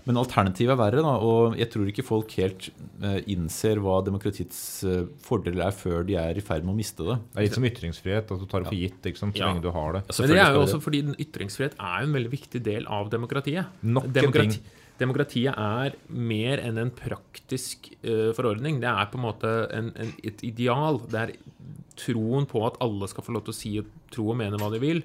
men 0.06 0.20
alternativet 0.20 0.76
er 0.76 0.80
verre. 0.82 1.04
Da, 1.06 1.14
og 1.24 1.56
jeg 1.58 1.70
tror 1.72 1.88
ikke 1.88 2.04
folk 2.06 2.36
helt 2.42 2.70
uh, 3.02 3.20
innser 3.26 3.80
hva 3.80 4.02
demokratiets 4.04 4.60
uh, 4.84 5.06
fordeler 5.24 5.70
er 5.70 5.72
før 5.72 6.04
de 6.06 6.18
er 6.20 6.36
i 6.36 6.44
ferd 6.44 6.68
med 6.68 6.76
å 6.76 6.80
miste 6.82 7.08
det. 7.08 7.16
Det 7.32 7.40
er 7.40 7.48
litt 7.48 7.56
som 7.60 7.70
ytringsfrihet, 7.72 8.34
at 8.36 8.44
du 8.44 8.50
tar 8.52 8.66
det 8.66 8.72
for 8.74 8.80
gitt 8.80 9.08
ikke 9.14 9.24
sant, 9.24 9.38
så 9.38 9.46
Ja. 9.46 9.54
lenge 9.54 9.64
du 9.64 9.72
har 9.72 9.94
det. 9.96 10.04
Men 10.12 10.36
det 10.36 10.44
er 10.44 10.60
jo 10.60 10.66
også 10.68 10.82
fordi 10.84 11.06
ytringsfrihet 11.24 11.80
er 11.80 12.04
en 12.04 12.12
veldig 12.20 12.34
viktig 12.36 12.62
del 12.68 12.86
av 12.86 13.10
demokratiet. 13.10 13.66
Nok 13.82 14.12
en 14.12 14.32
ting. 14.44 14.60
Demokratiet 15.00 15.56
er 15.56 15.96
mer 16.12 16.62
enn 16.64 16.80
en 16.82 16.92
praktisk 16.96 17.92
uh, 18.04 18.30
forordning. 18.38 18.82
Det 18.84 18.90
er 18.92 19.10
på 19.12 19.20
en 19.20 19.26
måte 19.26 19.54
en, 19.76 19.94
en, 20.00 20.14
et 20.26 20.44
ideal. 20.48 21.02
Det 21.10 21.24
er 21.24 21.34
troen 22.00 22.48
på 22.50 22.64
at 22.68 22.78
alle 22.84 23.10
skal 23.12 23.26
få 23.26 23.36
lov 23.36 23.48
til 23.48 23.56
å 23.56 23.60
si 23.60 23.74
og 23.82 23.90
tro 24.14 24.30
og 24.32 24.40
mene 24.40 24.60
hva 24.60 24.72
de 24.74 24.82
vil. 24.84 25.02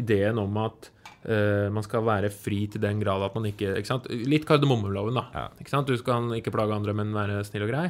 Ideen 0.00 0.40
om 0.42 0.58
at 0.64 0.90
uh, 1.28 1.70
man 1.74 1.86
skal 1.86 2.06
være 2.06 2.32
fri 2.34 2.64
til 2.72 2.82
den 2.84 3.00
grad 3.02 3.24
at 3.26 3.36
man 3.36 3.48
ikke, 3.50 3.76
ikke 3.80 3.92
sant? 3.92 4.10
Litt 4.10 4.48
kardemommeloven, 4.48 5.20
da. 5.20 5.28
Ja. 5.36 5.84
Du 5.86 5.94
skal 6.00 6.34
ikke 6.38 6.54
plage 6.54 6.76
andre, 6.76 6.96
men 6.96 7.14
være 7.16 7.42
snill 7.48 7.68
og 7.68 7.72
grei. 7.72 7.86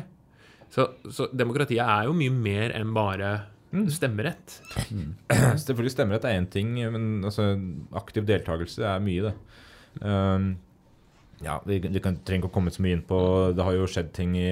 Så, 0.74 0.88
så 1.14 1.28
demokratiet 1.30 1.84
er 1.84 2.08
jo 2.08 2.14
mye 2.18 2.32
mer 2.34 2.74
enn 2.74 2.94
bare 2.96 3.34
stemmerett. 3.90 4.60
Selvfølgelig 5.58 5.92
stemmerett 5.94 6.26
er 6.28 6.38
én 6.38 6.46
ting, 6.50 6.76
men 6.94 7.24
altså, 7.26 7.52
aktiv 7.98 8.26
deltakelse 8.26 8.84
er 8.86 9.02
mye, 9.02 9.30
det. 9.30 9.34
Um, 10.02 10.54
ja, 11.42 11.56
Vi, 11.66 11.78
vi 11.82 12.00
kan, 12.02 12.16
trenger 12.22 12.44
ikke 12.44 12.52
å 12.52 12.54
komme 12.54 12.72
så 12.74 12.82
mye 12.84 12.98
inn 12.98 13.04
på 13.06 13.18
Det 13.56 13.64
har 13.66 13.76
jo 13.76 13.88
skjedd 13.90 14.12
ting 14.16 14.36
i, 14.38 14.50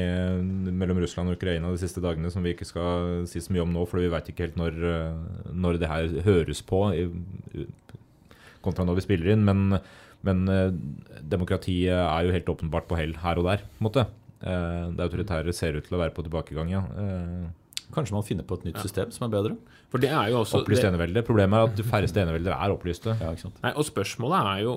mellom 0.73 0.99
Russland 1.03 1.31
og 1.31 1.38
Ukraina 1.38 1.71
de 1.71 1.81
siste 1.81 2.03
dagene 2.03 2.33
som 2.33 2.45
vi 2.45 2.55
ikke 2.57 2.68
skal 2.68 3.27
si 3.31 3.42
så 3.42 3.55
mye 3.55 3.64
om 3.66 3.75
nå, 3.75 3.85
for 3.88 4.03
vi 4.03 4.11
veit 4.12 4.31
ikke 4.33 4.49
helt 4.49 4.59
når, 4.61 4.79
uh, 4.83 5.53
når 5.55 5.79
det 5.83 5.92
her 5.92 6.16
høres 6.27 6.62
på, 6.66 6.83
i, 6.97 7.66
kontra 8.64 8.87
når 8.88 8.99
vi 8.99 9.07
spiller 9.07 9.33
inn. 9.35 9.47
Men, 9.47 9.79
men 10.27 10.42
uh, 10.51 10.75
demokratiet 11.23 11.95
er 11.95 12.27
jo 12.27 12.35
helt 12.35 12.53
åpenbart 12.57 12.90
på 12.90 12.99
hell 12.99 13.16
her 13.23 13.40
og 13.40 13.49
der. 13.51 13.64
på 13.68 13.83
en 13.83 13.88
måte. 13.88 14.07
Uh, 14.42 14.90
det 14.97 15.07
autoritære 15.07 15.55
ser 15.55 15.79
ut 15.79 15.87
til 15.87 15.99
å 15.99 16.03
være 16.03 16.16
på 16.16 16.27
tilbakegang, 16.27 16.73
ja. 16.75 16.83
Kanskje 17.92 18.16
man 18.16 18.24
finner 18.24 18.46
på 18.48 18.57
et 18.61 18.64
nytt 18.70 18.81
system 18.81 19.11
som 19.12 19.26
er 19.26 19.33
bedre? 19.35 19.57
For 19.92 20.00
det 20.00 20.09
er 20.11 20.31
jo 20.33 20.40
også 20.40 20.62
Opplyst 20.62 20.87
enevelde. 20.88 21.22
Problemet 21.26 21.59
er 21.59 21.68
at 21.68 21.76
de 21.76 21.85
færreste 21.85 22.22
enevelder 22.22 22.55
er 22.57 22.72
opplyste. 22.72 23.12
Ja, 23.20 23.33
ikke 23.35 23.44
sant? 23.46 23.59
Nei, 23.64 23.72
og 23.76 23.85
spørsmålet 23.85 24.48
er 24.55 24.62
jo 24.64 24.74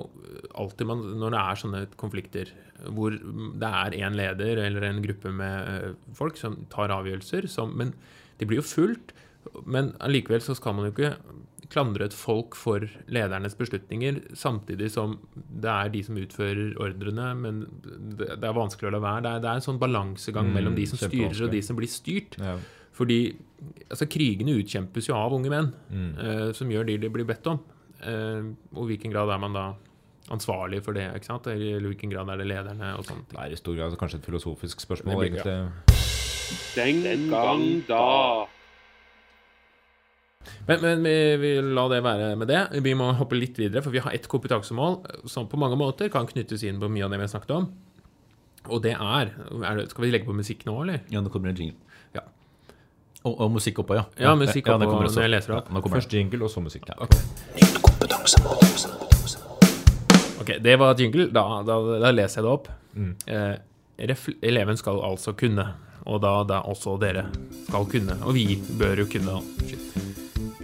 alltid 0.60 0.90
man, 0.90 1.04
når 1.22 1.32
det 1.36 1.40
er 1.42 1.60
sånne 1.62 1.82
konflikter 1.96 2.52
hvor 2.92 3.14
det 3.16 3.70
er 3.72 3.96
en 4.04 4.18
leder 4.18 4.60
eller 4.66 4.84
en 4.90 5.00
gruppe 5.04 5.32
med 5.32 5.70
eh, 5.72 5.94
folk 6.14 6.36
som 6.36 6.58
tar 6.72 6.92
avgjørelser, 6.92 7.48
som, 7.48 7.72
men 7.72 7.94
det 8.36 8.48
blir 8.50 8.60
jo 8.60 8.66
fullt. 8.68 9.14
Men 9.64 9.94
allikevel 10.04 10.42
så 10.44 10.54
skal 10.58 10.76
man 10.76 10.90
jo 10.90 10.92
ikke 10.92 11.14
klandre 11.72 12.06
et 12.06 12.14
folk 12.14 12.54
for 12.54 12.84
ledernes 13.10 13.56
beslutninger, 13.58 14.20
samtidig 14.38 14.90
som 14.94 15.16
det 15.34 15.70
er 15.72 15.88
de 15.90 16.02
som 16.06 16.18
utfører 16.20 16.76
ordrene, 16.82 17.30
men 17.40 17.64
det, 17.82 18.36
det 18.38 18.46
er 18.46 18.54
vanskelig 18.54 18.90
å 18.90 18.94
la 18.94 19.00
være. 19.02 19.24
Det 19.24 19.32
er, 19.32 19.40
det 19.42 19.50
er 19.50 19.60
en 19.62 19.66
sånn 19.70 19.80
balansegang 19.82 20.46
Mm, 20.50 20.54
mellom 20.60 20.76
de 20.76 20.84
som 20.86 21.00
styrer 21.00 21.40
og 21.48 21.50
de 21.56 21.62
som 21.66 21.78
blir 21.80 21.90
styrt. 21.90 22.36
Ja. 22.38 22.54
Fordi 22.96 23.18
altså, 23.90 24.06
krigene 24.08 24.54
utkjempes 24.56 25.08
jo 25.10 25.14
av 25.18 25.34
unge 25.36 25.50
menn, 25.52 25.72
Mm. 25.92 26.12
eh, 26.18 26.52
som 26.56 26.68
gjør 26.72 26.86
det 26.88 27.00
de 27.02 27.08
blir 27.12 27.26
bedt 27.28 27.46
om. 27.52 27.60
Eh, 28.02 28.42
og 28.74 28.82
i 28.86 28.96
hvilken 28.96 29.12
grad 29.12 29.28
er 29.32 29.38
man 29.38 29.52
da 29.52 29.66
ansvarlig 30.32 30.82
for 30.82 30.92
det? 30.96 31.04
ikke 31.14 31.28
sant? 31.28 31.46
Eller 31.46 31.76
i 31.78 31.86
hvilken 31.92 32.10
grad 32.10 32.28
er 32.32 32.36
det 32.40 32.46
lederne 32.48 32.94
og 32.98 33.04
sånne 33.04 33.26
ting. 33.28 33.36
Det 33.36 33.44
er 33.44 33.52
i 33.52 33.60
stor 33.60 33.76
grad 33.76 33.96
kanskje 34.00 34.18
et 34.20 34.26
filosofisk 34.26 34.80
spørsmål, 34.80 35.20
Det 35.22 35.32
blir- 35.32 35.44
egentlig. 35.44 35.72
Den 36.74 37.30
gang 37.30 37.82
da. 37.88 38.46
Men, 40.68 40.80
men 40.82 41.02
vi, 41.02 41.14
vi 41.42 41.50
la 41.74 41.84
det 41.90 42.02
være 42.06 42.28
med 42.38 42.48
det. 42.50 42.60
Vi 42.84 42.92
må 42.98 43.08
hoppe 43.18 43.38
litt 43.38 43.58
videre, 43.58 43.82
for 43.82 43.90
vi 43.94 43.98
har 44.02 44.14
ett 44.14 44.28
kompetansemål 44.30 45.28
som 45.30 45.48
på 45.50 45.58
mange 45.58 45.78
måter 45.78 46.10
kan 46.12 46.26
knyttes 46.30 46.62
inn 46.66 46.78
på 46.82 46.88
mye 46.90 47.04
av 47.06 47.10
det 47.14 47.18
vi 47.20 47.26
har 47.26 47.32
snakket 47.34 47.54
om. 47.56 47.68
Og 48.66 48.82
det 48.82 48.94
er, 48.96 49.30
er 49.62 49.76
det, 49.78 49.88
Skal 49.92 50.04
vi 50.06 50.10
legge 50.10 50.26
på 50.26 50.34
musikk 50.34 50.64
nå, 50.66 50.74
eller? 50.82 51.02
Ja, 51.10 51.20
nå 51.22 51.30
kommer 51.34 51.50
en 51.52 51.58
jingle. 51.60 51.78
Ja. 53.26 53.30
Og, 53.32 53.40
og 53.42 53.50
musikk 53.56 53.80
oppå, 53.82 53.96
ja. 53.98 54.04
Ja, 54.22 54.34
musikk 54.38 54.68
oppå 54.70 54.86
kommer 54.86 55.08
også. 55.08 55.18
når 55.18 55.26
jeg 55.26 55.34
leser 55.34 55.56
opp. 55.56 55.70
Ja, 55.74 55.80
Først 55.96 56.12
jingle, 56.14 56.44
og 56.46 56.50
så 56.50 56.62
musikk. 56.62 56.86
Ok, 60.40 60.52
det 60.62 60.76
var 60.78 60.94
jingle. 61.00 61.26
Da, 61.34 61.42
da, 61.66 61.78
da 62.04 62.12
leser 62.14 62.40
jeg 62.40 62.46
det 62.46 62.52
opp. 62.52 62.68
Eh, 63.26 63.54
eleven 64.46 64.78
skal 64.78 65.00
altså 65.04 65.34
kunne, 65.38 65.66
og 66.06 66.20
da, 66.22 66.36
da 66.46 66.60
også 66.70 66.98
dere 67.02 67.26
skal 67.66 67.88
kunne. 67.90 68.18
Og 68.24 68.36
vi 68.38 68.60
bør 68.78 69.02
jo 69.02 69.08
kunne. 69.10 69.40
Shit. 69.66 69.82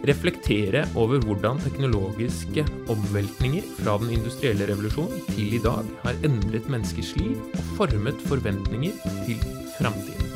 Reflektere 0.03 0.83
over 0.99 1.21
hvordan 1.23 1.61
teknologiske 1.63 2.65
omveltninger 2.91 3.63
fra 3.79 3.95
den 4.03 4.11
industrielle 4.17 4.67
revolusjonen 4.67 5.23
til 5.31 5.55
i 5.55 5.63
dag 5.63 5.87
har 6.03 6.19
endret 6.27 6.67
menneskers 6.73 7.15
liv 7.21 7.39
og 7.55 7.63
formet 7.79 8.19
forventninger 8.27 8.99
til 9.29 9.39
framtiden. 9.79 10.32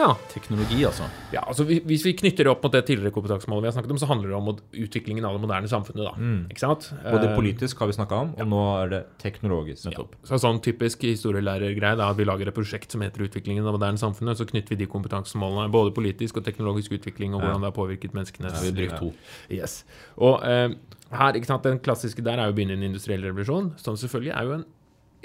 Ja, 0.00 0.14
Teknologi, 0.32 0.78
altså. 0.88 1.06
ja, 1.34 1.42
altså 1.44 1.66
Hvis 1.68 2.04
vi 2.06 2.14
knytter 2.16 2.46
det 2.46 2.52
opp 2.52 2.62
mot 2.64 2.72
det 2.72 2.82
tidligere 2.88 3.12
kompetansemålet 3.12 3.66
vi 3.66 3.68
har 3.68 3.74
snakket 3.76 3.94
om, 3.94 4.00
så 4.00 4.08
handler 4.08 4.32
det 4.32 4.38
om 4.38 4.48
utviklingen 4.86 5.26
av 5.28 5.36
det 5.36 5.42
moderne 5.44 5.68
samfunnet. 5.70 6.06
da, 6.08 6.30
ikke 6.48 6.62
sant? 6.62 6.88
Både 7.04 7.30
Eh, 7.30 7.36
politisk 7.36 7.78
har 7.78 7.90
vi 7.90 7.96
snakka 7.98 8.20
om, 8.24 8.34
og 8.34 8.48
nå 8.48 8.60
er 8.82 8.88
det 8.94 9.02
teknologisk. 9.22 9.84
Nettopp. 9.90 10.16
Så 10.24 10.40
sånn 10.40 10.60
typisk 10.64 11.04
historielærergreie 11.06 11.98
da, 12.00 12.10
at 12.10 12.16
vi 12.16 12.24
lager 12.24 12.48
et 12.48 12.56
prosjekt 12.56 12.90
som 12.92 13.04
heter 13.04 13.20
'Utviklingen 13.28 13.64
av 13.66 13.72
det 13.72 13.78
moderne 13.80 14.00
samfunnet', 14.00 14.40
så 14.40 14.48
knytter 14.48 14.70
vi 14.70 14.84
de 14.84 14.86
kompetansemålene, 14.86 15.70
både 15.70 15.92
politisk 15.94 16.38
og 16.38 16.44
teknologisk 16.44 16.92
utvikling, 16.92 17.34
og 17.34 17.42
hvordan 17.42 17.60
det 17.60 17.68
har 17.68 17.76
påvirket 17.76 18.14
menneskenes 18.14 18.52
Ja, 18.52 18.70
vi 18.70 18.72
bruker 18.72 18.98
to. 18.98 19.12
Yes. 19.50 19.84
Og 20.16 20.40
eh, 20.44 20.70
her, 21.12 21.32
ikke 21.34 21.46
sant, 21.46 21.62
den 21.62 21.78
klassiske 21.78 22.22
der 22.22 22.38
er 22.38 22.46
jo 22.48 22.52
å 22.52 22.56
begynne 22.56 22.78
en 22.78 22.82
industriell 22.82 23.22
revolusjon, 23.22 23.74
som 23.76 23.96
selvfølgelig 23.96 24.32
er 24.34 24.44
jo 24.44 24.52
en 24.52 24.64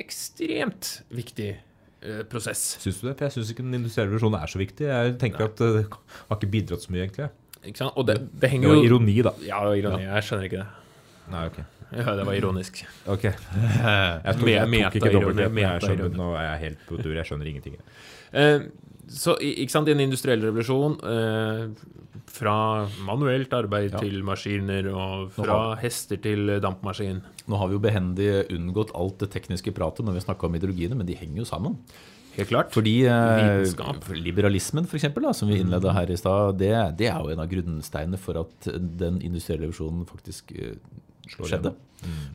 ekstremt 0.01 1.03
viktig 1.13 1.55
prosess. 2.31 2.63
Syns 2.83 2.99
du 3.01 3.07
det? 3.09 3.15
For 3.19 3.27
jeg 3.27 3.35
syns 3.37 3.51
ikke 3.53 3.65
den 3.65 3.77
industrielle 3.81 4.11
revolusjonen 4.11 4.39
er 4.41 4.51
så 4.51 4.61
viktig. 4.61 4.87
Jeg 4.91 5.15
tenker 5.21 5.47
at 5.49 5.61
det 5.61 5.85
har 5.89 6.37
ikke 6.39 6.51
bidratt 6.57 6.85
så 6.85 6.93
mye, 6.95 7.05
egentlig. 7.07 7.29
Ikke 7.65 7.81
sant? 7.81 7.95
Og 7.97 8.05
det, 8.07 8.19
det 8.21 8.41
Det 8.45 8.51
henger 8.53 8.73
var 8.73 8.81
jo 8.81 8.89
ironi, 8.89 9.15
da. 9.25 9.33
Ja, 9.45 9.61
var 9.65 9.79
ironi. 9.79 10.03
Jeg 10.05 10.27
skjønner 10.27 10.49
ikke 10.49 10.61
det. 10.61 10.67
Nei, 11.33 11.45
ok. 11.49 11.63
Ja, 11.95 12.15
det 12.17 12.25
var 12.27 12.33
ironisk. 12.35 12.81
Ok. 13.07 13.23
Jeg 13.29 14.37
tok, 14.39 14.47
jeg 14.49 14.65
tok 14.91 14.95
ikke 14.97 15.49
men 15.53 15.61
Jeg 15.63 15.83
skjønner, 15.85 16.09
nå 16.17 16.31
er 16.33 16.45
jeg 16.47 16.61
helt 16.63 16.81
på 16.89 16.97
tur. 16.99 17.13
Jeg 17.13 17.27
skjønner 17.29 17.49
ingenting. 17.51 17.75
Eh, 18.33 18.65
så 19.07 19.35
ikke 19.37 19.69
sant, 19.71 19.87
i 19.87 19.93
en 19.93 20.01
industriell 20.01 20.41
revolusjon 20.41 20.95
eh, 21.05 21.67
Fra 22.35 22.55
manuelt 23.05 23.53
arbeid 23.53 23.93
Ja. 23.93 23.99
til 24.01 24.23
maskiner, 24.25 24.89
og 24.91 25.29
fra 25.31 25.75
hester 25.79 26.17
til 26.19 26.47
dampmaskin. 26.59 27.21
Nå 27.47 27.57
har 27.61 27.69
vi 27.69 27.77
jo 27.77 27.83
behendig 27.83 28.27
unngått 28.51 28.91
alt 28.97 29.19
det 29.21 29.29
tekniske 29.35 29.71
pratet 29.77 30.03
når 30.03 30.17
vi 30.17 30.19
har 30.23 30.25
snakka 30.33 30.47
om 30.49 30.55
ideologiene, 30.57 30.97
men 30.97 31.05
de 31.07 31.15
henger 31.15 31.43
jo 31.43 31.45
sammen. 31.45 31.77
Helt 32.35 32.49
klart. 32.49 32.73
Fordi 32.75 33.05
eh, 33.07 33.63
liberalismen, 34.19 34.85
for 34.89 34.97
eksempel, 34.99 35.23
da, 35.23 35.31
som 35.37 35.47
vi 35.47 35.61
innleda 35.61 35.93
her 35.95 36.11
i 36.11 36.17
stad, 36.19 36.57
det, 36.59 36.73
det 36.99 37.07
er 37.07 37.21
jo 37.23 37.31
en 37.31 37.39
av 37.45 37.47
grunnsteinene 37.47 38.19
for 38.19 38.41
at 38.41 38.67
den 38.99 39.21
industrielle 39.23 39.69
revolusjonen 39.69 40.03
faktisk 40.09 40.51
eh, 40.57 40.75
skjedde. 41.29 41.71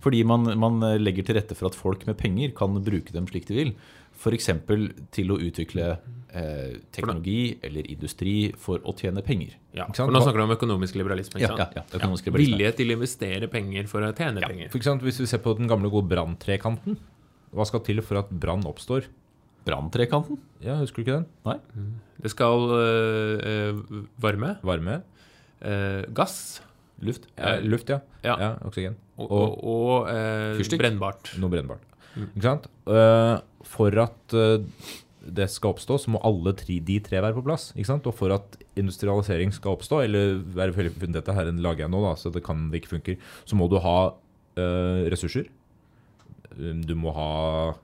Fordi 0.00 0.22
man, 0.24 0.48
man 0.58 0.80
legger 1.02 1.22
til 1.28 1.36
rette 1.36 1.54
for 1.58 1.68
at 1.68 1.76
folk 1.76 2.06
med 2.08 2.16
penger 2.18 2.54
kan 2.56 2.78
bruke 2.82 3.12
dem 3.12 3.28
slik 3.28 3.44
de 3.50 3.54
vil. 3.58 3.74
F.eks. 4.20 4.50
til 5.16 5.32
å 5.32 5.38
utvikle 5.40 5.84
eh, 6.36 6.74
teknologi 6.92 7.54
eller 7.64 7.86
industri 7.90 8.34
for 8.60 8.82
å 8.84 8.92
tjene 8.98 9.22
penger. 9.24 9.54
Ja, 9.72 9.86
Ikke 9.86 10.02
sant? 10.02 10.10
for 10.10 10.16
nå 10.16 10.20
snakker 10.24 10.42
du 10.42 10.44
om 10.44 10.54
økonomisk 10.56 10.98
liberalisme. 11.00 11.40
Ja, 11.40 11.48
Ikke 11.54 11.64
sant? 11.64 11.78
ja, 11.78 11.84
ja, 11.86 11.98
økonomisk 12.00 12.28
liberalisme. 12.28 12.58
Vilje 12.58 12.74
til 12.80 12.92
å 12.92 12.98
investere 12.98 13.50
penger 13.52 13.88
for 13.90 14.04
å 14.04 14.12
tjene 14.12 14.44
penger. 14.44 14.68
For 14.72 14.82
eksempel, 14.82 15.08
hvis 15.08 15.22
vi 15.22 15.30
ser 15.30 15.42
på 15.44 15.56
den 15.58 15.70
gamle, 15.70 15.90
gode 15.92 16.10
branntrekanten, 16.12 17.00
hva 17.56 17.66
skal 17.66 17.82
til 17.86 18.04
for 18.04 18.20
at 18.20 18.30
brann 18.30 18.66
oppstår? 18.68 19.08
Branntrekanten? 19.66 20.38
Ja, 20.64 20.78
Husker 20.80 21.02
du 21.02 21.08
ikke 21.08 21.18
den? 21.20 21.28
Nei? 21.48 21.58
Det 22.20 22.32
skal 22.32 22.66
øh, 22.76 23.36
øh, 23.50 24.02
varme, 24.20 24.56
Varme? 24.64 25.00
øh, 25.64 26.04
gass 26.16 26.60
Luft? 27.00 27.30
Ja, 27.38 27.56
luft, 27.64 27.88
ja. 27.88 28.02
Ja. 28.24 28.34
ja. 28.36 28.50
Oksygen. 28.68 28.96
og, 29.16 29.30
og, 29.32 29.64
og 29.64 30.10
øh, 30.12 30.60
brennbart. 30.76 31.32
Noe 31.40 31.48
brennbart. 31.52 31.89
Ikke 32.16 32.42
sant? 32.42 32.66
Eh, 32.90 33.36
for 33.70 33.94
at 34.02 34.34
uh, 34.34 34.58
det 35.30 35.46
skal 35.52 35.74
oppstå, 35.74 35.98
så 36.00 36.10
må 36.14 36.20
alle 36.26 36.54
tre, 36.56 36.78
de 36.82 36.96
tre 37.04 37.20
være 37.22 37.36
på 37.36 37.44
plass. 37.44 37.68
Ikke 37.76 37.86
sant? 37.92 38.06
Og 38.08 38.14
for 38.16 38.32
at 38.34 38.56
industrialisering 38.80 39.52
skal 39.54 39.76
oppstå, 39.76 40.00
eller 40.06 40.38
være 40.56 40.88
dette 41.12 41.34
her 41.36 41.50
lager 41.52 41.84
jeg 41.84 41.92
nå, 41.92 42.00
da, 42.02 42.14
så 42.18 42.32
det 42.32 42.42
kan 42.46 42.70
det 42.72 42.80
ikke 42.82 42.94
funker, 42.96 43.16
så 43.44 43.54
må 43.60 43.68
du 43.70 43.78
ha 43.84 43.96
uh, 44.10 45.04
ressurser. 45.12 45.46
Um, 46.58 46.80
Du 46.82 46.94
må 46.98 47.12
ha 47.14 47.74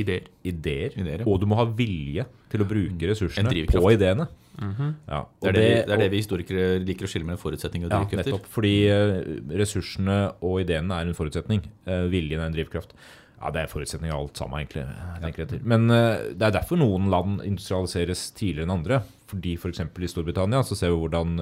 Ideer. 0.00 0.26
ideer, 0.46 0.94
Ideer, 0.96 1.20
ja. 1.20 1.26
og 1.28 1.40
du 1.42 1.46
må 1.50 1.56
ha 1.58 1.64
vilje 1.66 2.24
til 2.50 2.62
å 2.62 2.66
bruke 2.66 3.08
ressursene 3.10 3.50
på 3.50 3.58
ideene. 3.60 3.82
på 3.84 3.90
ideene. 3.92 4.26
ja, 5.10 5.20
og 5.20 5.42
Det 5.44 5.48
er 5.50 5.52
det, 5.52 5.62
vi- 5.62 5.84
det 5.86 5.92
er 5.94 5.98
det 5.98 6.10
vi 6.10 6.16
historikere 6.22 6.64
liker 6.84 7.04
å 7.06 7.10
skille 7.10 7.26
mellom 7.26 7.38
forutsetning 7.42 7.84
og 7.84 7.90
ja, 7.90 7.98
drivkrefter. 8.00 8.32
nettopp. 8.32 8.46
Fordi 8.54 8.72
ressursene 9.60 10.18
og 10.42 10.60
ideene 10.64 10.94
er 11.00 11.10
en 11.10 11.14
forutsetning. 11.16 11.62
Viljen 12.10 12.40
er 12.40 12.46
en 12.48 12.54
drivkraft. 12.56 12.94
Ja, 13.40 13.50
Det 13.50 13.62
er 13.62 13.70
forutsetning 13.72 14.12
av 14.12 14.20
alt 14.20 14.36
sammen, 14.36 14.60
egentlig. 14.60 14.84
jeg 15.38 15.48
til. 15.48 15.62
Men 15.64 15.88
uh, 15.88 16.28
det 16.36 16.44
er 16.50 16.56
derfor 16.58 16.76
noen 16.76 17.08
land 17.12 17.40
industrialiseres 17.46 18.30
tidligere 18.36 18.68
enn 18.68 18.74
andre. 18.76 19.00
Fordi 19.30 19.54
F.eks. 19.56 19.80
i 19.80 20.10
Storbritannia 20.10 20.60
så 20.66 20.76
ser 20.76 20.92
vi 20.92 20.98
hvordan 21.00 21.36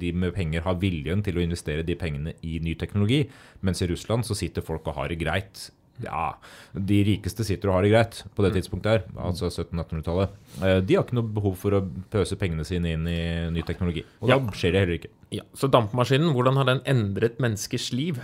de 0.00 0.12
med 0.16 0.32
penger 0.36 0.64
har 0.64 0.78
viljen 0.80 1.24
til 1.26 1.36
å 1.36 1.42
investere 1.44 1.84
de 1.84 1.96
pengene 1.98 2.36
i 2.46 2.58
ny 2.62 2.76
teknologi. 2.78 3.24
Mens 3.66 3.82
i 3.82 3.90
Russland 3.90 4.24
så 4.24 4.36
sitter 4.38 4.64
folk 4.64 4.86
og 4.88 4.96
har 5.00 5.12
det 5.12 5.18
greit. 5.20 5.66
Ja, 6.04 6.36
De 6.72 6.98
rikeste 7.06 7.44
sitter 7.46 7.70
og 7.70 7.78
har 7.78 7.86
det 7.86 7.92
greit 7.94 8.18
på 8.36 8.44
det 8.44 8.52
tidspunktet 8.56 8.90
her, 8.92 9.04
altså 9.16 9.48
1700-1800-tallet. 9.48 10.34
Eh, 10.60 10.80
De 10.84 10.96
har 10.96 11.06
ikke 11.06 11.16
noe 11.18 11.34
behov 11.38 11.56
for 11.60 11.76
å 11.78 11.82
pøse 12.12 12.36
pengene 12.40 12.66
sine 12.68 12.92
inn 12.92 13.06
i 13.08 13.20
ny 13.54 13.64
teknologi. 13.66 14.04
Og 14.20 14.28
da 14.32 14.38
skjer 14.52 14.74
det 14.76 14.82
heller 14.84 14.98
ikke. 15.00 15.12
Ja, 15.38 15.46
Så 15.56 15.70
dampmaskinen, 15.72 16.34
hvordan 16.36 16.60
har 16.60 16.68
den 16.68 16.84
endret 16.86 17.40
menneskers 17.42 17.90
liv? 17.96 18.20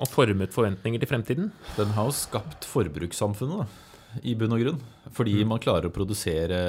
Og 0.00 0.08
formet 0.08 0.54
forventninger 0.54 1.02
til 1.02 1.10
fremtiden? 1.10 1.50
Den 1.76 1.92
har 1.96 2.08
jo 2.08 2.14
skapt 2.16 2.64
forbrukssamfunnet, 2.70 3.60
da, 3.66 4.20
i 4.26 4.32
bunn 4.34 4.54
og 4.56 4.62
grunn. 4.62 4.78
Fordi 5.14 5.34
man 5.46 5.60
klarer 5.62 5.86
å 5.90 5.92
produsere 5.94 6.60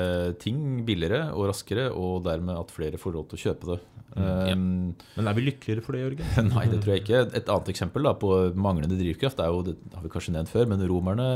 ting 0.42 0.82
billigere 0.86 1.30
og 1.34 1.48
raskere, 1.50 1.88
og 1.96 2.24
dermed 2.28 2.58
at 2.60 2.74
flere 2.76 3.00
får 3.02 3.16
lov 3.16 3.30
til 3.32 3.40
å 3.40 3.44
kjøpe 3.48 3.70
det. 3.72 3.80
Um, 4.12 4.92
Men 5.16 5.30
er 5.32 5.38
vi 5.38 5.46
lykkeligere 5.46 5.84
for 5.86 5.96
det, 5.96 6.02
Jørgen? 6.04 6.50
Nei, 6.52 6.66
det 6.68 6.82
tror 6.84 6.94
jeg 6.98 7.04
ikke. 7.06 7.22
Et 7.40 7.48
annet 7.56 7.72
eksempel 7.72 8.04
da, 8.04 8.12
på 8.20 8.34
manglende 8.60 8.98
drivkraft 9.00 9.40
er 9.40 9.48
jo, 9.54 9.62
det 9.70 9.78
har 9.96 10.04
vi 10.04 10.12
kanskje 10.12 10.36
nevnt 10.36 10.52
før, 10.52 10.68
men 10.74 10.84
romerne 10.92 11.30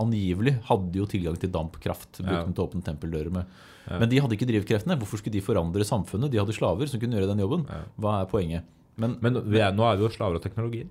angivelig 0.00 0.56
hadde 0.70 1.02
jo 1.02 1.06
tilgang 1.12 1.36
til 1.42 1.52
dampkraft. 1.54 2.22
Brukte 2.22 2.38
Ja. 2.40 2.44
den 2.48 2.56
til 2.56 2.64
å 2.64 2.68
åpne 2.70 2.82
tempeldører 2.88 3.30
med. 3.36 3.60
Men 3.92 4.08
de 4.08 4.16
hadde 4.24 4.32
ikke 4.38 4.48
drivkreftene. 4.48 4.96
Hvorfor 4.96 5.20
skulle 5.20 5.36
de 5.36 5.44
forandre 5.44 5.84
samfunnet? 5.84 6.32
De 6.32 6.40
hadde 6.40 6.56
slaver 6.56 6.88
som 6.88 6.98
kunne 7.02 7.18
gjøre 7.20 7.28
den 7.34 7.42
jobben. 7.44 7.66
Hva 8.00 8.22
er 8.22 8.30
poenget? 8.30 8.64
Men 8.96 9.18
Men 9.20 9.36
er, 9.36 9.74
nå 9.76 9.84
er 9.84 9.98
vi 10.00 10.06
jo 10.06 10.14
slaver 10.14 10.38
av 10.40 10.42
teknologien. 10.46 10.88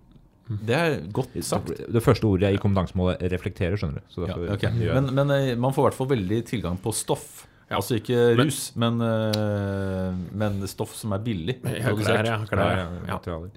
Det 0.49 0.75
er 0.75 0.95
godt 1.15 1.37
sagt. 1.45 1.71
Det 1.93 2.01
første 2.03 2.27
ordet 2.27 2.49
i 2.53 2.57
kompetansemålet 2.59 3.21
reflekterer, 3.31 3.77
skjønner 3.79 4.01
du. 4.01 4.09
Så 4.11 4.21
Ja, 4.27 4.33
derfor 4.33 4.53
ok. 4.57 4.61
gjør 4.67 4.83
jeg 4.83 4.89
det. 4.89 5.01
Men, 5.01 5.13
men 5.15 5.31
eh, 5.37 5.55
man 5.55 5.73
får 5.73 5.85
i 5.85 5.87
hvert 5.89 5.97
fall 6.01 6.09
veldig 6.11 6.39
tilgang 6.49 6.77
på 6.83 6.91
stoff. 6.93 7.45
Ja. 7.73 7.79
Altså 7.81 7.97
ikke 7.97 8.17
rus, 8.37 8.59
men, 8.79 9.01
eh, 9.01 10.19
men 10.37 10.61
stoff 10.69 10.93
som 10.97 11.13
er 11.15 11.21
billig. 11.25 11.57
Produsert. 11.63 12.27
ja, 12.29 12.37
klær, 12.47 12.81
Ja, 13.07 13.17
klær, 13.17 13.47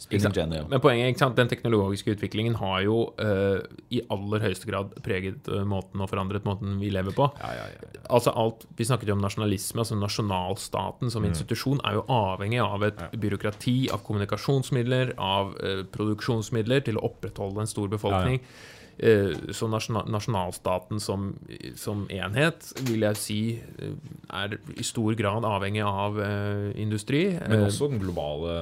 ja. 0.57 0.63
Men 0.71 0.83
poenget, 0.83 1.19
sant? 1.21 1.37
den 1.37 1.51
teknologiske 1.51 2.15
utviklingen 2.17 2.57
har 2.57 2.81
jo 2.87 3.13
uh, 3.21 3.61
i 3.93 4.01
aller 4.13 4.47
høyeste 4.47 4.69
grad 4.71 4.95
preget 5.05 5.51
eh, 5.53 5.67
måten 5.69 6.01
og 6.01 6.09
forandret 6.09 6.47
måten 6.49 6.79
vi 6.81 6.89
lever 6.95 7.13
på. 7.17 7.29
Ja, 7.43 7.53
ja, 7.59 7.67
ja. 7.75 7.91
Altså 8.09 8.33
alt, 8.33 8.65
Vi 8.79 8.87
snakket 8.89 9.11
jo 9.11 9.17
om 9.19 9.25
nasjonalisme. 9.25 9.83
altså 9.85 9.99
Nasjonalstaten 10.01 11.13
som 11.13 11.27
institusjon 11.29 11.83
er 11.85 11.99
jo 11.99 12.07
avhengig 12.13 12.63
av 12.65 12.87
et 12.89 13.03
byråkrati, 13.13 13.77
av 13.93 14.05
kommunikasjonsmidler, 14.07 15.13
av 15.21 15.53
uh, 15.61 15.85
produksjonsmidler 15.93 16.87
til 16.89 16.97
å 16.97 17.05
opprettholde 17.11 17.67
en 17.67 17.71
stor 17.71 17.93
befolkning. 17.93 18.41
Eh, 18.99 19.53
så 19.53 19.69
nasjonalstaten 19.69 21.01
som, 21.05 21.35
som 21.77 22.07
enhet 22.09 22.71
vil 22.89 23.05
jeg 23.05 23.19
si 23.21 23.41
eh, 23.61 23.97
er 24.33 24.55
i 24.73 24.87
stor 24.87 25.13
grad 25.19 25.45
avhengig 25.45 25.83
av 25.85 26.17
eh, 26.25 26.71
industri. 26.81 27.27
Men 27.43 27.67
også 27.67 27.91
den 27.93 28.01
globale 28.01 28.55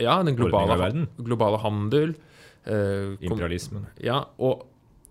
ja, 0.00 0.18
den 0.24 0.36
globale, 0.36 0.76
verden. 0.80 1.08
globale 1.16 1.60
handel. 1.62 2.14
imperialismen. 2.62 3.88
ja, 3.98 4.20
og 4.38 4.68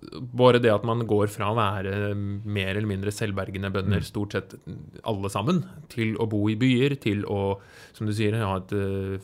bare 0.10 0.60
det 0.64 0.72
at 0.72 0.86
man 0.88 1.04
går 1.06 1.30
fra 1.30 1.52
å 1.52 1.58
være 1.58 2.14
mer 2.16 2.72
eller 2.72 2.88
mindre 2.90 3.12
selvbergende 3.14 3.70
bønder, 3.74 4.06
stort 4.06 4.34
sett 4.34 4.56
alle 5.04 5.30
sammen, 5.30 5.62
til 5.92 6.16
å 6.18 6.26
bo 6.32 6.46
i 6.50 6.56
byer, 6.58 6.96
til 7.04 7.26
å, 7.30 7.60
som 7.94 8.10
du 8.10 8.14
sier, 8.16 8.38
ha 8.42 8.56
et 8.62 8.74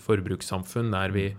forbrukssamfunn 0.03 0.91
der 0.93 1.15
vi 1.15 1.31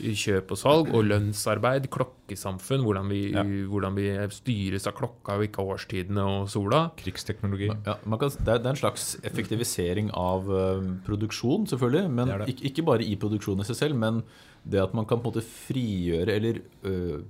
kjøp 0.00 0.50
og 0.54 0.58
salg 0.58 0.92
og 0.94 1.04
lønnsarbeid, 1.04 1.88
klokkesamfunn, 1.92 2.82
hvordan 2.86 3.08
vi, 3.10 3.20
Ja. 3.32 3.42
hvordan 3.42 3.94
vi 3.94 4.06
styres 4.30 4.86
av 4.86 4.94
klokka 4.98 5.36
og 5.36 5.44
ikke 5.46 5.62
årstidene 5.62 6.22
og 6.22 6.48
sola. 6.50 6.90
Krigsteknologi. 6.96 7.68
Ja, 7.86 7.96
man 8.04 8.18
kan, 8.18 8.30
det, 8.30 8.48
er, 8.48 8.66
en 8.68 8.76
slags 8.76 9.16
effektivisering 9.22 10.10
av 10.14 10.48
eh, 10.50 10.82
produksjon, 11.06 11.66
selvfølgelig. 11.66 12.10
Men 12.10 12.28
Det 12.28 12.38
det. 12.38 12.48
Ikke, 12.54 12.64
ikke 12.72 12.86
bare 12.88 13.04
i 13.04 13.16
produksjonen 13.16 13.60
i 13.60 13.68
seg 13.68 13.76
selv, 13.76 13.94
men 13.96 14.22
det 14.64 14.80
at 14.82 14.94
man 14.94 15.04
kan 15.06 15.18
på 15.20 15.28
en 15.28 15.34
måte 15.34 15.44
frigjøre 15.46 16.30
eller 16.36 16.60
øh, 16.84 17.22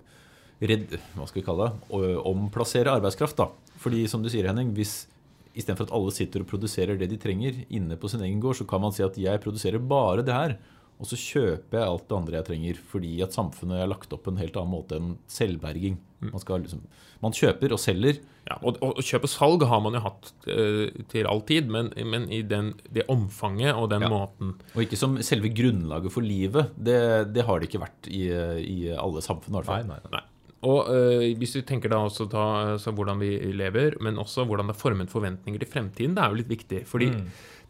redd, 0.63 0.99
hva 1.17 1.27
skal 1.27 1.43
vi 1.43 1.47
kalle 1.47 1.71
det, 1.71 2.19
omplassere 2.29 2.93
arbeidskraft. 2.93 3.37
da. 3.37 3.49
Fordi 3.83 4.07
som 4.09 4.23
du 4.23 4.29
sier, 4.31 4.47
Henning, 4.47 4.73
hvis 4.77 5.07
istedenfor 5.55 5.89
at 5.89 5.93
alle 5.97 6.13
sitter 6.15 6.41
og 6.45 6.49
produserer 6.49 6.97
det 6.97 7.11
de 7.11 7.19
trenger 7.21 7.65
inne 7.69 7.97
på 8.01 8.09
sin 8.09 8.23
egen 8.25 8.41
gård, 8.41 8.57
så 8.57 8.65
kan 8.69 8.81
man 8.81 8.93
si 8.95 9.03
at 9.05 9.19
jeg 9.21 9.41
produserer 9.43 9.79
bare 9.79 10.23
det 10.25 10.33
her. 10.33 10.55
Og 11.03 11.09
så 11.11 11.17
kjøper 11.19 11.81
jeg 11.81 11.89
alt 11.91 12.05
det 12.09 12.15
andre 12.17 12.37
jeg 12.39 12.47
trenger, 12.47 12.77
fordi 12.93 13.13
at 13.27 13.35
samfunnet 13.35 13.81
er 13.83 13.89
lagt 13.91 14.13
opp 14.15 14.23
på 14.23 14.31
en 14.31 14.39
helt 14.39 14.55
annen 14.61 14.71
måte 14.71 14.99
enn 15.01 15.17
selvberging. 15.27 15.97
Man, 16.23 16.39
skal 16.39 16.63
liksom, 16.63 16.85
man 17.25 17.35
kjøper 17.35 17.75
og 17.75 17.81
selger. 17.83 18.21
Ja, 18.47 18.57
og, 18.63 18.79
og 18.83 19.01
kjøp 19.03 19.27
og 19.27 19.31
salg 19.33 19.65
har 19.67 19.81
man 19.83 19.95
jo 19.99 20.03
hatt 20.05 20.31
eh, 20.51 20.95
til 21.11 21.27
all 21.31 21.43
tid, 21.47 21.67
men, 21.71 21.91
men 22.07 22.29
i 22.35 22.41
den, 22.47 22.73
det 22.95 23.09
omfanget 23.11 23.75
og 23.75 23.89
den 23.91 24.07
Ja. 24.07 24.11
måten 24.11 24.55
Og 24.77 24.85
ikke 24.85 24.99
som 24.99 25.19
selve 25.27 25.51
grunnlaget 25.55 26.15
for 26.15 26.23
livet. 26.27 26.71
Det, 26.79 26.97
det 27.35 27.45
har 27.47 27.59
det 27.63 27.69
ikke 27.71 27.83
vært 27.83 28.11
i, 28.11 28.23
i 28.63 28.79
alle 28.95 29.23
samfunn. 29.27 29.57
i 29.59 29.61
hvert 29.61 29.71
Nei, 29.73 29.81
fall. 29.83 29.91
nei, 29.91 29.99
nei. 30.07 30.21
Nei. 30.21 30.29
Og 30.63 30.93
øh, 30.95 31.25
hvis 31.41 31.57
du 31.59 31.63
tenker 31.67 31.91
da 31.91 31.99
også 32.07 32.29
ta 32.31 32.43
altså 32.77 32.93
hvordan 32.95 33.19
vi 33.19 33.33
lever, 33.59 33.97
men 33.99 34.15
også 34.23 34.45
hvordan 34.47 34.69
det 34.71 34.77
er 34.77 34.83
formet 34.85 35.11
forventninger 35.11 35.59
til 35.65 35.71
fremtiden, 35.73 36.15
det 36.15 36.23
er 36.23 36.31
jo 36.31 36.39
litt 36.39 36.53
viktig. 36.55 36.85
Fordi 36.87 37.09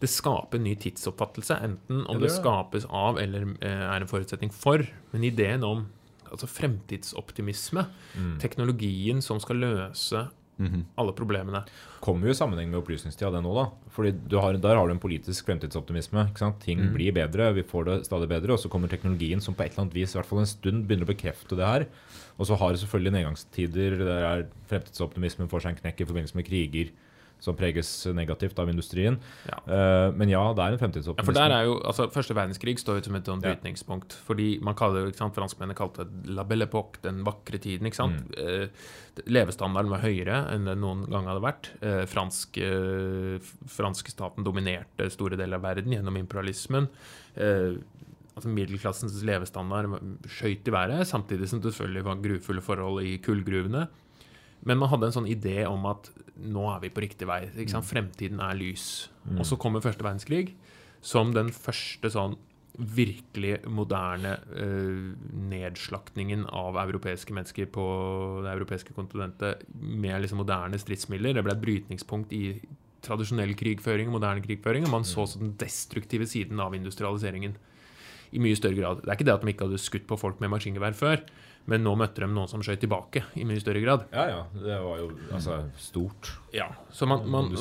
det 0.02 0.10
skaper 0.10 0.58
en 0.58 0.64
ny 0.66 0.74
tidsoppfattelse, 0.82 1.56
enten 1.62 2.02
om 2.10 2.16
Mm. 2.18 2.20
Det 2.20 2.28
det, 2.28 2.36
skapes 2.42 2.86
av 2.90 3.18
eller 3.22 3.54
eh, 3.62 3.84
er 3.94 4.00
en 4.02 4.10
forutsetning 4.10 4.50
for. 4.52 4.82
Men 5.12 5.22
ideen 5.24 5.62
om 5.64 5.86
altså 6.32 6.48
fremtidsoptimisme, 6.48 7.86
Mm. 8.16 8.38
teknologien 8.40 9.22
som 9.22 9.38
skal 9.40 9.56
løse 9.56 10.28
Mhm. 10.58 10.84
alle 10.98 11.12
problemene. 11.12 11.64
kommer 12.00 12.26
jo 12.26 12.30
i 12.30 12.34
sammenheng 12.34 12.68
med 12.70 12.82
opplysningstida, 12.82 13.30
det 13.32 13.42
nå, 13.42 13.54
da. 13.54 13.70
Fordi 13.90 14.12
du 14.28 14.38
har, 14.40 14.52
Der 14.54 14.74
har 14.76 14.86
du 14.86 14.92
en 14.92 14.98
politisk 14.98 15.46
fremtidsoptimisme. 15.46 16.34
Ting 16.60 16.78
Mm. 16.80 16.94
blir 16.94 17.12
bedre, 17.12 17.54
vi 17.54 17.62
får 17.62 17.84
det 17.84 18.06
stadig 18.06 18.28
bedre. 18.28 18.50
Og 18.52 18.58
så 18.58 18.68
kommer 18.68 18.88
teknologien 18.88 19.40
som 19.40 19.54
på 19.54 19.64
et 19.64 19.72
eller 19.72 19.84
annet 19.86 19.94
vis, 19.94 20.14
i 20.14 20.18
hvert 20.18 20.26
fall 20.26 20.40
en 20.40 20.46
stund, 20.46 20.86
begynner 20.86 21.06
å 21.06 21.14
bekrefte 21.14 21.56
det 21.56 21.64
her. 21.66 21.86
Og 22.38 22.46
så 22.46 22.56
har 22.58 22.72
det 22.72 22.80
selvfølgelig 22.80 23.12
nedgangstider 23.12 23.98
der 23.98 24.24
er 24.24 24.46
fremtidsoptimismen 24.68 25.48
får 25.48 25.62
seg 25.62 25.70
en 25.70 25.76
knekk 25.82 26.00
i 26.00 26.04
forbindelse 26.04 26.34
med 26.34 26.44
kriger 26.46 26.90
som 27.42 27.56
preges 27.58 27.90
negativt 28.14 28.58
av 28.62 28.70
industrien. 28.70 29.18
Ja. 29.50 29.58
Uh, 29.66 30.08
men 30.14 30.30
ja, 30.30 30.42
det 30.54 30.62
er 30.62 30.76
en 30.76 30.94
Ja, 31.02 31.24
for 31.26 31.34
der 31.34 31.50
er 31.50 31.66
jo, 31.66 31.78
altså 31.82 32.06
Første 32.12 32.36
verdenskrig 32.38 32.78
står 32.78 33.00
ut 33.00 33.08
som 33.08 33.16
et 33.18 33.26
sånt 33.26 33.44
Ja. 33.44 33.54
brytningspunkt. 33.54 34.14
Fordi 34.28 34.60
man 34.62 34.76
kaller 34.78 35.02
det, 35.02 35.14
ikke 35.14 35.24
sant, 35.24 35.34
Franskmennene 35.34 35.74
kalte 35.74 36.04
det 36.04 36.30
'la 36.30 36.44
belle 36.46 36.66
époque', 36.66 37.02
den 37.02 37.24
vakre 37.24 37.58
tiden. 37.58 37.86
ikke 37.86 37.96
sant? 37.96 38.30
Mm. 38.30 38.62
Uh, 38.62 38.68
levestandarden 39.26 39.90
var 39.90 40.00
høyere 40.00 40.54
enn 40.54 40.64
den 40.64 40.80
noen 40.80 41.08
gang 41.10 41.26
hadde 41.26 41.42
vært. 41.42 41.70
Uh, 41.82 42.06
fransk, 42.06 42.58
uh, 42.58 43.38
fransk 43.66 44.08
staten 44.08 44.44
dominerte 44.44 45.10
store 45.10 45.36
deler 45.36 45.58
av 45.58 45.62
verden 45.62 45.92
gjennom 45.92 46.16
imperialismen. 46.16 46.88
Uh, 47.36 47.76
altså 48.36 48.48
Middelklassens 48.48 49.18
levestandard 49.26 49.98
skjøt 50.30 50.68
i 50.68 50.72
været, 50.72 51.06
samtidig 51.08 51.48
som 51.48 51.60
det 51.60 51.72
selvfølgelig 51.72 52.04
var 52.04 52.22
grufulle 52.22 52.64
forhold 52.64 53.02
i 53.04 53.18
kullgruvene. 53.18 53.88
Men 54.68 54.78
man 54.78 54.92
hadde 54.92 55.08
en 55.08 55.16
sånn 55.16 55.30
idé 55.30 55.62
om 55.66 55.84
at 55.90 56.10
nå 56.42 56.68
er 56.70 56.84
vi 56.84 56.92
på 56.94 57.02
riktig 57.04 57.26
vei. 57.28 57.44
Sant? 57.70 57.88
Fremtiden 57.88 58.40
er 58.42 58.56
lys. 58.58 58.86
Og 59.36 59.44
så 59.48 59.58
kommer 59.60 59.84
første 59.84 60.04
verdenskrig 60.06 60.54
som 61.02 61.32
den 61.34 61.50
første 61.54 62.10
sånn 62.14 62.38
virkelig 62.72 63.58
moderne 63.68 64.36
uh, 64.54 65.10
nedslaktningen 65.50 66.46
av 66.48 66.78
europeiske 66.80 67.34
mennesker 67.36 67.68
på 67.74 67.84
det 68.46 68.54
europeiske 68.54 68.94
kontinentet 68.96 69.66
med 69.76 70.22
liksom 70.22 70.40
moderne 70.40 70.80
stridsmidler. 70.80 71.36
Det 71.36 71.44
ble 71.44 71.56
et 71.56 71.64
brytningspunkt 71.66 72.32
i 72.32 72.46
tradisjonell 73.04 73.52
krigføring 73.58 74.08
og 74.08 74.16
moderne 74.16 74.44
krigføring. 74.44 74.86
Og 74.86 74.94
man 74.94 75.04
så 75.04 75.26
også 75.26 75.42
den 75.42 75.52
destruktive 75.60 76.28
siden 76.30 76.62
av 76.64 76.74
industrialiseringen 76.78 77.58
i 78.32 78.40
mye 78.40 78.56
større 78.56 78.78
grad. 78.78 79.02
Det 79.02 79.10
er 79.10 79.18
ikke 79.18 79.28
det 79.28 79.34
at 79.34 79.44
de 79.44 79.52
ikke 79.52 79.68
hadde 79.68 79.82
skutt 79.82 80.08
på 80.08 80.16
folk 80.20 80.40
med 80.40 80.54
maskingevær 80.54 80.96
før, 80.96 81.20
men 81.70 81.84
nå 81.84 81.94
møtte 81.98 82.24
de 82.24 82.28
noen 82.30 82.50
som 82.50 82.62
skjøt 82.64 82.82
tilbake 82.82 83.24
i 83.38 83.46
mye 83.46 83.62
større 83.62 83.82
grad. 83.84 84.04
Ja, 84.14 84.26
ja. 84.30 84.42
Det 84.54 84.78
var 84.82 85.00
jo 85.02 85.08
altså 85.30 85.62
stort. 85.78 86.32
Ja, 86.54 86.72
så 86.90 87.06
man, 87.06 87.28
man 87.30 87.52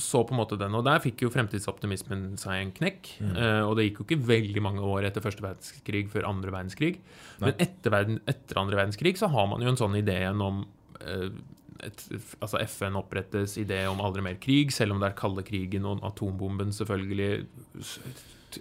så 0.00 0.22
på 0.24 0.32
en 0.32 0.40
måte 0.40 0.56
den. 0.60 0.74
Og 0.78 0.84
der 0.86 1.02
fikk 1.04 1.24
jo 1.26 1.30
fremtidsoptimismen 1.32 2.32
seg 2.40 2.62
en 2.62 2.74
knekk. 2.76 3.10
Eh, 3.20 3.62
og 3.66 3.76
det 3.76 3.88
gikk 3.88 4.00
jo 4.00 4.06
ikke 4.08 4.28
veldig 4.30 4.64
mange 4.64 4.84
år 4.88 5.08
etter 5.08 5.24
første 5.24 5.44
verdenskrig 5.44 6.06
før 6.12 6.28
andre 6.30 6.54
verdenskrig. 6.54 6.94
Men 7.42 7.56
etter, 7.60 7.92
verden, 7.92 8.20
etter 8.30 8.60
andre 8.62 8.80
verdenskrig 8.80 9.18
så 9.20 9.28
har 9.32 9.50
man 9.50 9.64
jo 9.64 9.72
en 9.72 9.80
sånn 9.80 9.98
idé 10.00 10.22
igjen 10.22 10.44
om 10.44 10.62
uh, 11.02 11.28
et, 11.82 12.04
altså 12.38 12.60
FN 12.64 12.96
opprettes 13.00 13.58
idé 13.60 13.82
om 13.90 14.00
aldri 14.04 14.24
mer 14.24 14.38
krig, 14.42 14.72
selv 14.74 14.94
om 14.94 15.02
det 15.02 15.10
er 15.10 15.18
kalde 15.18 15.44
krigen 15.46 15.88
og 15.88 16.04
atombomben 16.06 16.72
selvfølgelig 16.76 17.30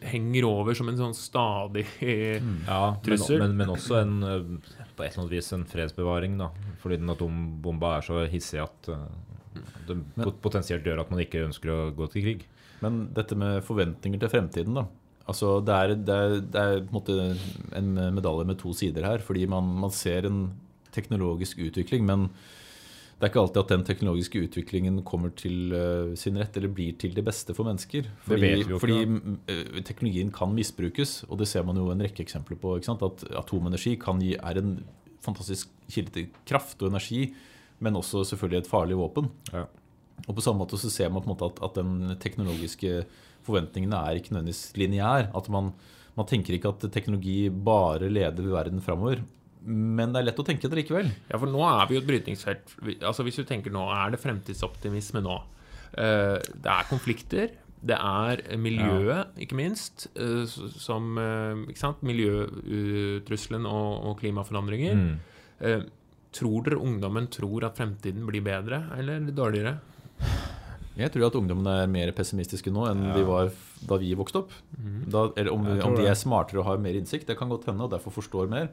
henger 0.02 0.46
over 0.48 0.78
som 0.78 0.90
en 0.92 1.00
sånn 1.00 1.16
stadig 1.18 1.86
Ja, 2.02 2.96
Trussel. 3.04 3.42
men, 3.44 3.58
men 3.60 3.74
også 3.74 4.00
en, 4.02 4.16
eh, 4.24 4.88
på 4.96 5.04
et 5.06 5.12
eller 5.12 5.24
annet 5.24 5.36
vis 5.36 5.52
en 5.56 5.68
fredsbevaring, 5.70 6.38
da. 6.40 6.50
Fordi 6.84 7.00
den 7.02 7.12
atombomba 7.14 7.98
er 7.98 8.08
så 8.08 8.24
hissig 8.32 8.62
at 8.64 8.90
eh, 8.94 9.06
det 9.88 9.98
men, 10.16 10.32
potensielt 10.44 10.88
gjør 10.88 11.04
at 11.04 11.12
man 11.12 11.24
ikke 11.24 11.46
ønsker 11.48 11.74
å 11.74 11.80
gå 11.96 12.08
til 12.14 12.26
krig. 12.28 12.48
Men 12.82 13.04
dette 13.14 13.38
med 13.38 13.62
forventninger 13.68 14.22
til 14.22 14.32
fremtiden, 14.32 14.80
da. 14.80 14.88
Altså, 15.30 15.60
det 15.64 15.76
er, 15.76 15.94
det 15.96 16.16
er, 16.16 16.40
det 16.42 16.62
er 16.62 16.80
på 16.82 16.88
en 16.88 16.96
måte 16.96 17.18
en 17.78 17.92
medalje 18.16 18.48
med 18.50 18.58
to 18.60 18.74
sider 18.76 19.06
her. 19.06 19.22
Fordi 19.24 19.46
man, 19.50 19.68
man 19.84 19.94
ser 19.94 20.26
en 20.28 20.46
teknologisk 20.96 21.62
utvikling, 21.64 22.08
men 22.08 22.30
det 23.22 23.28
er 23.28 23.30
ikke 23.36 23.42
alltid 23.44 23.60
at 23.62 23.72
den 23.76 23.84
teknologiske 23.86 24.40
utviklingen 24.48 24.96
kommer 25.06 25.30
til 25.38 25.76
uh, 25.76 26.14
sin 26.18 26.40
rett 26.42 26.56
eller 26.58 26.72
blir 26.74 26.96
til 26.98 27.12
det 27.14 27.22
beste 27.22 27.54
for 27.54 27.70
mennesker. 27.70 28.08
Fordi, 28.26 28.48
ikke, 28.64 28.80
fordi 28.82 28.96
eh, 29.46 29.76
teknologien 29.86 30.32
kan 30.34 30.56
misbrukes, 30.58 31.20
og 31.28 31.38
det 31.38 31.46
ser 31.52 31.68
man 31.68 31.78
jo 31.78 31.92
en 31.94 32.02
rekke 32.02 32.24
eksempler 32.26 32.58
på. 32.58 32.74
At 32.82 33.22
atomenergi 33.44 33.94
kan 34.02 34.24
gi, 34.26 34.32
er 34.42 34.58
en 34.58 34.80
fantastisk 35.22 35.70
kilde 35.94 36.16
til 36.16 36.32
kraft 36.50 36.82
og 36.82 36.90
energi, 36.90 37.28
men 37.78 38.00
også 38.00 38.24
selvfølgelig 38.32 38.64
et 38.64 38.72
farlig 38.72 38.98
våpen. 38.98 39.30
Ja. 39.54 39.68
Og 40.26 40.34
på 40.40 40.42
samme 40.42 40.64
måte 40.64 40.82
så 40.82 40.90
ser 40.90 41.14
man 41.14 41.22
på 41.22 41.30
en 41.30 41.36
måte 41.36 41.52
at, 41.52 41.62
at 41.62 41.78
den 41.78 42.16
teknologiske 42.26 43.04
forventningene 43.46 44.02
er 44.02 44.18
ikke 44.18 44.34
nødvendigvis 44.34 44.64
lineær. 44.82 45.30
At 45.38 45.52
man, 45.54 45.76
man 46.18 46.30
tenker 46.30 46.58
ikke 46.58 46.74
at 46.74 46.90
teknologi 46.90 47.38
bare 47.54 48.10
leder 48.10 48.50
verden 48.50 48.82
framover. 48.82 49.22
Men 49.62 50.14
det 50.14 50.22
er 50.22 50.28
lett 50.30 50.40
å 50.42 50.46
tenke 50.46 50.70
det 50.70 50.80
likevel. 50.80 51.10
Ja, 51.30 51.38
for 51.38 51.50
nå 51.50 51.62
er 51.68 51.90
vi 51.90 51.98
jo 51.98 52.02
et 52.02 52.08
brytningsfelt. 52.08 52.78
Altså 53.00 53.26
Hvis 53.28 53.38
du 53.38 53.46
tenker 53.48 53.74
nå, 53.74 53.84
er 53.94 54.14
det 54.14 54.22
fremtidsoptimisme 54.22 55.22
nå? 55.26 55.38
Eh, 55.94 56.38
det 56.42 56.72
er 56.72 56.90
konflikter. 56.90 57.54
Det 57.82 57.98
er 57.98 58.44
miljøet, 58.62 59.34
ikke 59.42 59.58
minst, 59.58 60.06
eh, 60.14 60.44
som 60.46 61.18
eh, 61.18 61.64
ikke 61.72 61.82
sant? 61.82 62.04
Miljøtrusselen 62.06 63.66
og, 63.70 63.90
og 64.10 64.20
klimaforandringer. 64.22 65.00
Mm. 65.00 65.16
Eh, 65.66 65.88
tror 66.32 66.66
dere 66.66 66.82
ungdommen 66.82 67.28
tror 67.34 67.66
at 67.68 67.80
fremtiden 67.80 68.26
blir 68.30 68.46
bedre 68.46 68.86
eller 68.98 69.26
dårligere? 69.36 69.80
Jeg 71.00 71.12
tror 71.14 71.30
at 71.30 71.36
ungdommene 71.40 71.74
er 71.82 71.90
mer 71.90 72.12
pessimistiske 72.16 72.72
nå 72.74 72.86
enn 72.90 73.04
de 73.16 73.24
var 73.26 73.50
da 73.88 73.98
vi 74.00 74.12
vokste 74.18 74.44
opp. 74.44 74.54
Da, 75.10 75.30
eller 75.40 75.52
om, 75.54 75.66
om 75.88 75.98
de 75.98 76.06
er 76.06 76.18
smartere 76.20 76.62
og 76.62 76.68
har 76.68 76.82
mer 76.84 76.98
innsikt, 77.00 77.30
det 77.32 77.38
kan 77.40 77.50
godt 77.52 77.70
hende, 77.72 77.88
og 77.88 77.94
derfor 77.94 78.14
forstår 78.14 78.52
mer. 78.52 78.70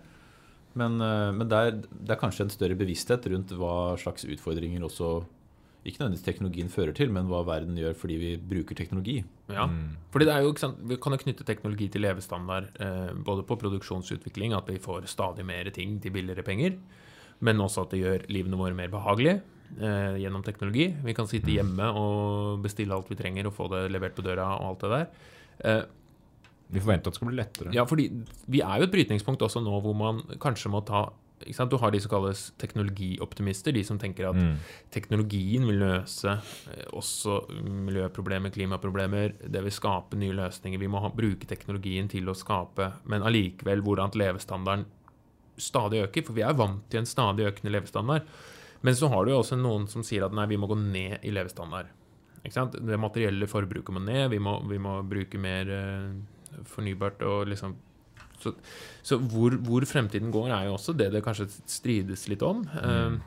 Men, 0.78 1.00
eh, 1.02 1.30
men 1.34 1.50
det, 1.50 1.58
er, 1.58 1.82
det 1.82 2.14
er 2.14 2.20
kanskje 2.20 2.46
en 2.46 2.54
større 2.54 2.78
bevissthet 2.78 3.26
rundt 3.32 3.54
hva 3.58 3.96
slags 4.00 4.26
utfordringer 4.28 4.86
også 4.86 5.18
ikke 5.86 6.02
nødvendigvis 6.02 6.26
teknologien 6.26 6.70
fører 6.72 6.94
til, 6.96 7.12
men 7.14 7.28
hva 7.30 7.40
verden 7.46 7.76
gjør 7.78 7.94
fordi 7.96 8.16
vi 8.20 8.30
bruker 8.50 8.76
teknologi. 8.76 9.20
Ja, 9.48 9.68
fordi 10.12 10.26
det 10.28 10.34
er 10.34 10.44
jo, 10.44 10.52
ikke 10.52 10.64
sant, 10.66 10.80
Vi 10.82 10.98
kan 11.00 11.14
jo 11.14 11.20
knytte 11.22 11.46
teknologi 11.46 11.88
til 11.88 12.04
levestandard, 12.04 12.68
eh, 12.80 13.12
både 13.14 13.44
på 13.46 13.56
produksjonsutvikling, 13.56 14.56
at 14.56 14.68
vi 14.68 14.78
får 14.82 15.06
stadig 15.08 15.46
mer 15.46 15.70
ting 15.70 16.00
til 16.02 16.12
billigere 16.12 16.42
penger, 16.42 16.76
men 17.40 17.62
også 17.62 17.86
at 17.86 17.94
det 17.94 18.02
gjør 18.02 18.26
livene 18.28 18.58
våre 18.58 18.74
mer 18.74 18.90
behagelige 18.92 19.40
eh, 19.80 20.18
gjennom 20.18 20.42
teknologi. 20.42 20.90
Vi 21.04 21.14
kan 21.14 21.30
sitte 21.30 21.54
hjemme 21.54 21.88
og 21.94 22.60
bestille 22.62 22.94
alt 22.94 23.08
vi 23.08 23.16
trenger 23.16 23.46
og 23.46 23.54
få 23.54 23.70
det 23.72 23.86
levert 23.92 24.16
på 24.18 24.26
døra 24.26 24.56
og 24.58 24.72
alt 24.72 24.84
det 24.84 24.90
der. 24.96 25.06
Eh, 25.58 25.82
Vi 26.70 26.80
forventer 26.80 27.08
at 27.08 27.14
det 27.14 27.20
skal 27.20 27.28
bli 27.30 27.38
lettere. 27.38 27.72
ja, 27.72 27.84
fordi 27.88 28.10
vi 28.46 28.60
er 28.60 28.78
jo 28.82 28.88
et 28.88 28.92
brytningspunkt 28.92 29.40
også 29.46 29.62
nå 29.64 29.80
hvor 29.80 29.96
man 29.96 30.22
kanskje 30.38 30.70
må 30.70 30.84
ta? 30.84 31.08
Du 31.38 31.76
har 31.78 31.92
de 31.94 32.00
som 32.02 32.10
kalles 32.10 32.40
teknologioptimister, 32.58 33.72
de 33.72 33.84
som 33.84 33.98
tenker 33.98 34.26
at 34.28 34.34
Mm. 34.34 34.56
teknologien 34.90 35.66
vil 35.68 35.78
løse 35.78 36.26
eh, 36.34 36.84
også 36.92 37.48
miljøproblemer, 37.62 38.50
klimaproblemer. 38.50 39.34
Det 39.48 39.62
vil 39.62 39.70
skape 39.72 40.16
nye 40.18 40.34
løsninger. 40.34 40.78
Vi 40.78 40.88
må 40.88 41.00
ha, 41.00 41.08
bruke 41.08 41.46
teknologien 41.46 42.08
til 42.08 42.26
å 42.28 42.34
skape, 42.34 42.92
men 43.06 43.22
allikevel 43.22 43.80
hvordan 43.82 44.10
levestandarden 44.18 44.84
stadig 45.56 46.02
øker. 46.08 46.24
For 46.26 46.32
vi 46.34 46.42
er 46.42 46.54
vant 46.58 46.82
til 46.90 47.00
en 47.00 47.06
stadig 47.06 47.46
økende 47.46 47.70
levestandard. 47.72 48.22
Men 48.82 48.94
så 48.94 49.08
har 49.08 49.24
du 49.24 49.30
jo 49.32 49.38
også 49.42 49.56
noen 49.58 49.88
som 49.88 50.02
sier 50.02 50.24
at 50.26 50.32
nei, 50.32 50.46
vi 50.46 50.56
må 50.56 50.66
gå 50.70 50.76
ned 50.78 51.18
i 51.22 51.30
levestandard. 51.30 51.86
Det 52.42 52.98
materielle 52.98 53.46
forbruket 53.46 53.92
må 53.92 54.00
ned, 54.00 54.30
vi 54.30 54.38
må, 54.38 54.58
vi 54.68 54.78
må 54.78 55.02
bruke 55.06 55.38
mer 55.38 55.68
eh, 55.68 56.12
fornybart 56.66 57.22
og 57.22 57.46
liksom 57.52 57.76
Så, 58.38 58.52
så 59.02 59.16
hvor, 59.18 59.56
hvor 59.66 59.82
fremtiden 59.82 60.30
går, 60.30 60.52
er 60.54 60.68
jo 60.68 60.76
også 60.76 60.92
det 60.94 61.08
det 61.10 61.24
kanskje 61.24 61.48
strides 61.66 62.28
litt 62.30 62.42
om. 62.46 62.62
Eh, 62.78 63.18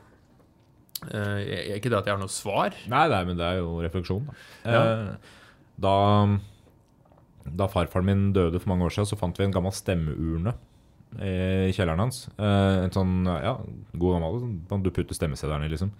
Uh, 1.02 1.40
ikke 1.74 1.90
det 1.90 1.96
at 1.98 2.06
jeg 2.06 2.14
har 2.14 2.20
noe 2.20 2.30
svar. 2.30 2.76
Nei, 2.86 3.08
nei, 3.10 3.24
men 3.26 3.34
det 3.34 3.42
er 3.42 3.56
jo 3.58 3.80
refleksjon. 3.82 4.28
Da. 4.28 4.34
Ja. 4.70 4.82
Uh, 4.86 5.40
da, 5.82 5.94
da 7.42 7.66
farfaren 7.66 8.06
min 8.06 8.22
døde 8.36 8.60
for 8.62 8.70
mange 8.70 8.86
år 8.86 8.94
siden, 8.94 9.08
så 9.10 9.18
fant 9.18 9.34
vi 9.34 9.48
en 9.48 9.54
gammel 9.56 9.74
stemmeurne 9.74 10.54
i 11.20 11.72
kjelleren 11.76 12.00
hans. 12.00 12.22
Eh, 12.40 12.84
en 12.86 12.94
sånn 12.94 13.26
ja, 13.28 13.56
god 13.92 14.14
gammel 14.14 14.38
sånn 14.70 14.84
du 14.84 14.88
putter 14.94 15.16
stemmeseddelen 15.16 15.66
i, 15.66 15.72
liksom. 15.74 15.90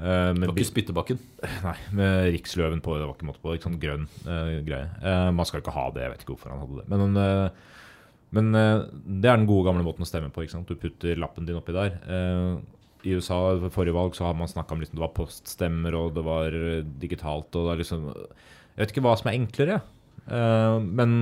Eh, 0.00 0.30
Det 0.32 0.48
var 0.48 0.54
ikke 0.56 0.70
spyttebakken. 0.70 1.18
nei, 1.66 1.76
med 1.92 2.30
riksløven 2.34 2.80
på, 2.84 2.96
det 2.96 3.06
var 3.08 3.16
ikke 3.16 3.28
måte 3.28 3.42
på. 3.44 3.52
Ikke 3.56 3.68
sånn 3.68 3.80
grønn 3.82 4.06
uh, 4.24 4.60
greie. 4.64 4.88
Uh, 5.04 5.28
man 5.36 5.48
skal 5.48 5.60
ikke 5.60 5.74
ha 5.76 5.86
det, 5.92 6.06
jeg 6.06 6.14
vet 6.14 6.24
ikke 6.24 6.34
hvorfor 6.36 6.54
han 6.54 6.62
hadde 6.64 6.80
det. 6.80 6.88
Men, 6.94 7.20
eh, 7.20 7.78
men 8.36 8.50
eh, 8.54 8.82
det 9.20 9.28
er 9.30 9.40
den 9.40 9.48
gode 9.50 9.66
gamle 9.68 9.84
måten 9.86 10.06
å 10.06 10.08
stemme 10.08 10.30
på. 10.32 10.44
Du 10.68 10.76
putter 10.78 11.18
lappen 11.18 11.48
din 11.48 11.58
oppi 11.58 11.74
der. 11.76 11.96
Eh, 12.06 12.60
I 13.10 13.16
USA 13.18 13.40
ved 13.58 13.72
forrige 13.74 13.96
valg 13.96 14.14
så 14.16 14.28
har 14.28 14.36
man 14.38 14.50
snakka 14.50 14.76
om 14.76 14.82
liksom, 14.82 14.98
det 15.00 15.02
var 15.02 15.16
poststemmer 15.16 15.96
og 15.98 16.12
det 16.14 16.24
var 16.26 16.54
eh, 16.54 16.84
digitalt. 17.02 17.50
og 17.56 17.66
det 17.66 17.72
er 17.74 17.82
liksom, 17.82 18.04
Jeg 18.14 18.84
vet 18.84 18.94
ikke 18.94 19.04
hva 19.08 19.16
som 19.18 19.30
er 19.32 19.38
enklere. 19.40 19.80
Eh, 20.30 20.78
men 20.84 21.14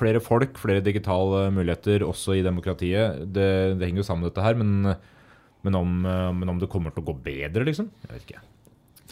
flere 0.00 0.22
folk, 0.24 0.56
flere 0.58 0.82
digitale 0.86 1.50
muligheter 1.52 2.06
også 2.06 2.38
i 2.38 2.44
demokratiet. 2.46 3.26
Det, 3.28 3.48
det 3.76 3.86
henger 3.90 4.00
jo 4.00 4.08
sammen 4.08 4.24
med 4.24 4.32
dette 4.32 4.46
her. 4.48 4.56
Men, 4.58 4.94
men, 5.66 5.76
om, 5.76 5.98
eh, 6.06 6.30
men 6.36 6.48
om 6.54 6.58
det 6.60 6.70
kommer 6.72 6.94
til 6.94 7.04
å 7.04 7.10
gå 7.10 7.16
bedre, 7.24 7.66
liksom? 7.68 7.90
Jeg 8.06 8.14
vet 8.14 8.26
ikke. 8.28 8.42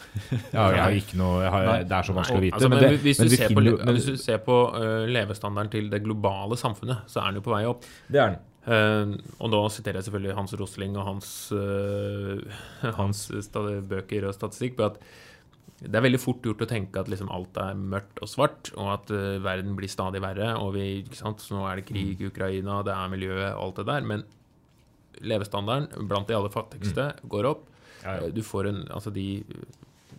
Ja, 0.54 0.68
jeg 0.72 0.80
har 0.82 0.96
ikke 0.96 1.18
noe 1.18 1.48
har, 1.50 1.68
Det 1.86 1.94
er 1.96 2.06
så 2.06 2.14
vanskelig 2.16 2.38
å 2.40 2.44
vite. 2.46 2.58
Altså, 2.58 2.70
men, 2.72 2.82
det- 2.82 3.00
hvis, 3.04 3.20
men 3.20 3.28
du 3.28 3.32
vi 3.34 3.38
ser 3.40 3.54
på, 3.54 3.62
men- 3.64 3.94
hvis 3.96 4.08
du 4.08 4.16
ser 4.20 4.42
på 4.46 4.58
uh, 4.74 5.06
levestandarden 5.10 5.72
til 5.74 5.88
det 5.92 6.02
globale 6.04 6.58
samfunnet, 6.60 7.06
så 7.10 7.22
er 7.22 7.32
den 7.32 7.40
jo 7.42 7.46
på 7.48 7.54
vei 7.54 7.64
opp. 7.68 7.86
Det 8.08 8.22
er 8.22 8.34
den. 8.34 8.44
Uh, 8.68 9.14
og 9.40 9.52
da 9.54 9.62
siterer 9.72 10.00
jeg 10.00 10.08
selvfølgelig 10.10 10.36
Hans 10.36 10.52
Rosling 10.60 10.96
og 11.00 11.06
hans, 11.08 11.30
uh, 11.56 12.92
hans 13.00 13.22
bøker 13.88 14.28
og 14.28 14.36
statistikk 14.36 14.76
på 14.78 14.90
at 14.90 15.00
det 15.78 15.94
er 15.94 16.02
veldig 16.02 16.18
fort 16.18 16.42
gjort 16.42 16.64
å 16.64 16.66
tenke 16.66 16.98
at 16.98 17.06
liksom 17.08 17.28
alt 17.30 17.54
er 17.62 17.76
mørkt 17.78 18.18
og 18.18 18.26
svart, 18.26 18.72
og 18.74 18.88
at 18.96 19.12
verden 19.44 19.76
blir 19.78 19.86
stadig 19.86 20.18
verre. 20.24 20.48
og 20.58 20.72
vi, 20.74 21.04
Nå 21.06 21.60
er 21.70 21.78
det 21.78 21.84
krig 21.86 22.18
i 22.18 22.26
Ukraina, 22.26 22.80
det 22.82 22.96
er 22.96 23.12
miljøet 23.12 23.52
og 23.52 23.62
alt 23.68 23.78
det 23.78 23.86
der. 23.86 24.08
Men 24.10 24.24
levestandarden 25.22 26.08
blant 26.08 26.28
de 26.28 26.36
aller 26.36 26.52
fattigste 26.54 27.12
går 27.28 27.48
opp. 27.50 27.66
Ja, 28.04 28.14
ja. 28.18 28.26
Eh, 28.28 28.32
Du 28.34 28.42
får 28.46 28.68
en 28.68 28.84
Altså, 28.94 29.10
de, 29.14 29.44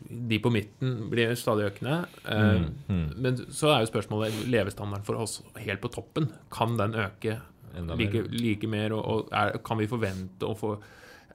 de 0.09 0.39
på 0.39 0.51
midten 0.51 1.09
blir 1.09 1.35
stadig 1.35 1.69
økende. 1.71 2.05
Mm. 2.25 2.69
Mm, 2.89 3.09
Men 3.17 3.37
så 3.49 3.73
er 3.73 3.83
jo 3.85 3.91
spørsmålet 3.91 4.45
levestandarden 4.49 5.05
for 5.05 5.15
oss 5.21 5.41
helt 5.57 5.81
på 5.81 5.91
toppen. 5.91 6.29
Kan 6.51 6.77
den 6.77 6.95
øke 6.95 7.39
like, 7.75 8.13
mer. 8.23 8.31
like 8.31 8.67
mer? 8.67 8.93
Og, 8.93 9.05
og 9.05 9.29
er, 9.31 9.57
kan 9.63 9.77
vi 9.77 9.87
forvente 9.87 10.47
å 10.47 10.55
få 10.57 10.77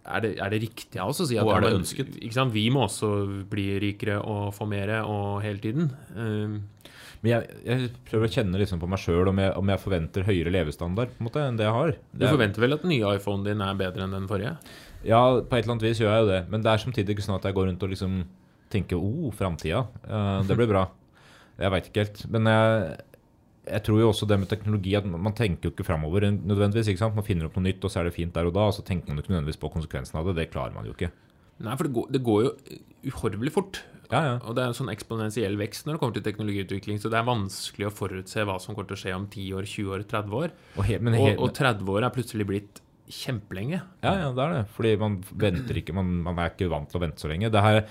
er 0.05 0.21
det, 0.21 0.31
er 0.37 0.51
det 0.53 0.59
riktig 0.61 1.01
av 1.01 1.15
oss 1.15 1.23
å 1.25 1.27
si 1.29 1.39
at 1.41 1.47
Og 1.47 1.55
er 1.55 1.63
det 1.65 1.73
ønsket? 1.79 2.51
Vi 2.53 2.65
må 2.69 2.83
også 2.85 3.09
bli 3.49 3.79
rikere 3.81 4.19
og 4.21 4.51
få 4.53 4.67
mer 4.69 4.99
og 5.01 5.41
hele 5.41 5.63
tiden? 5.63 5.89
Eh, 6.13 6.59
Men 7.25 7.31
jeg, 7.33 7.55
jeg 7.65 7.91
prøver 8.05 8.29
å 8.29 8.33
kjenne 8.35 8.59
liksom 8.61 8.81
på 8.83 8.89
meg 8.93 9.01
sjøl 9.01 9.31
om, 9.31 9.39
om 9.57 9.71
jeg 9.73 9.81
forventer 9.81 10.27
høyere 10.29 10.51
levestandard 10.53 11.15
på 11.15 11.23
en 11.23 11.29
måte, 11.31 11.45
enn 11.49 11.57
det 11.57 11.65
jeg 11.65 11.73
har. 11.73 11.93
du 11.95 12.19
Det 12.21 12.27
er- 12.29 12.35
forventer 12.37 12.61
vel 12.61 12.77
at 12.77 12.83
den 12.85 12.93
nye 12.93 13.15
iPhonen 13.17 13.47
din 13.47 13.63
er 13.65 13.79
bedre 13.81 14.05
enn 14.05 14.13
den 14.13 14.27
forrige? 14.29 14.59
Ja, 15.09 15.23
på 15.41 15.57
et 15.57 15.65
eller 15.65 15.73
annet 15.79 15.87
vis 15.89 16.03
gjør 16.03 16.13
jeg 16.13 16.21
jo 16.27 16.29
det. 16.35 16.43
Men 16.53 16.61
det 16.67 16.71
er 16.73 16.83
samtidig 16.85 17.17
ikke 17.17 17.25
sånn 17.25 17.39
at 17.39 17.49
jeg 17.49 17.57
går 17.57 17.67
rundt 17.71 17.83
og 17.87 17.93
liksom 17.95 18.21
tenker 18.75 19.01
oh, 19.01 19.31
framtida. 19.33 19.87
Uh, 20.05 20.43
det 20.45 20.57
blir 20.59 20.69
bra. 20.69 20.85
Jeg 21.61 21.73
veit 21.73 21.89
ikke 21.89 22.05
helt. 22.05 22.23
Men 22.35 22.51
jeg, 22.51 23.01
jeg 23.73 23.85
tror 23.89 24.01
jo 24.03 24.11
også 24.11 24.29
det 24.29 24.39
med 24.43 24.51
teknologi 24.53 24.95
at 24.99 25.07
man 25.09 25.23
man 25.25 25.33
tenker 25.39 25.71
jo 25.71 25.73
ikke 25.73 25.87
framover 25.89 26.29
nødvendigvis. 26.29 26.93
ikke 26.93 27.05
sant? 27.07 27.17
Man 27.17 27.25
finner 27.25 27.49
opp 27.49 27.57
noe 27.57 27.65
nytt, 27.65 27.85
og 27.85 27.93
så 27.93 28.03
er 28.03 28.11
det 28.11 28.17
fint 28.19 28.35
der 28.37 28.51
og 28.51 28.53
da. 28.53 28.69
Og 28.69 28.77
så 28.77 28.85
tenker 28.85 29.09
man 29.09 29.17
jo 29.17 29.25
ikke 29.25 29.33
nødvendigvis 29.33 29.63
på 29.65 29.73
konsekvensen 29.73 30.21
av 30.21 30.29
det. 30.29 30.37
Det 30.43 30.51
klarer 30.53 30.77
man 30.77 30.85
jo 30.85 30.93
ikke. 30.93 31.13
Nei, 31.65 31.77
for 31.79 31.87
det 31.89 31.95
går, 31.95 32.09
det 32.13 32.23
går 32.27 32.45
jo 32.45 32.55
uhorvelig 33.13 33.53
fort. 33.55 33.81
Ja, 34.15 34.23
ja. 34.31 34.37
Og 34.45 34.57
det 34.57 34.65
er 34.65 34.73
en 34.73 34.79
sånn 34.79 34.93
eksponentiell 34.95 35.59
vekst 35.61 35.89
når 35.89 35.97
det 35.97 36.03
kommer 36.05 36.19
til 36.19 36.27
teknologiutvikling, 36.29 37.03
så 37.03 37.11
det 37.13 37.21
er 37.21 37.29
vanskelig 37.29 37.91
å 37.91 37.95
forutse 37.95 38.47
hva 38.47 38.57
som 38.63 38.77
kommer 38.77 38.93
til 38.93 38.99
å 38.99 39.03
skje 39.03 39.19
om 39.19 39.29
10 39.29 39.53
år, 39.59 39.69
20 39.75 39.95
år, 39.99 40.09
30 40.15 40.41
år. 40.41 40.57
Og, 40.79 40.83
he, 40.89 40.99
men 41.03 41.19
Og, 41.19 41.45
og 41.49 41.55
30 41.59 41.95
år 41.97 42.07
er 42.07 42.15
plutselig 42.15 42.49
blitt 42.49 42.85
kjempelenge. 43.05 43.79
Ja, 44.01 44.13
ja, 44.17 44.29
det 44.33 44.41
er 44.41 44.53
det. 44.55 44.61
Fordi 44.73 44.93
man 45.01 45.19
venter 45.41 45.77
ikke, 45.77 45.93
man, 45.97 46.09
man 46.25 46.39
er 46.41 46.53
ikke 46.53 46.71
vant 46.73 46.89
til 46.89 46.99
å 46.99 47.03
vente 47.03 47.21
så 47.21 47.29
lenge. 47.29 47.51
Det 47.53 47.61
her, 47.61 47.83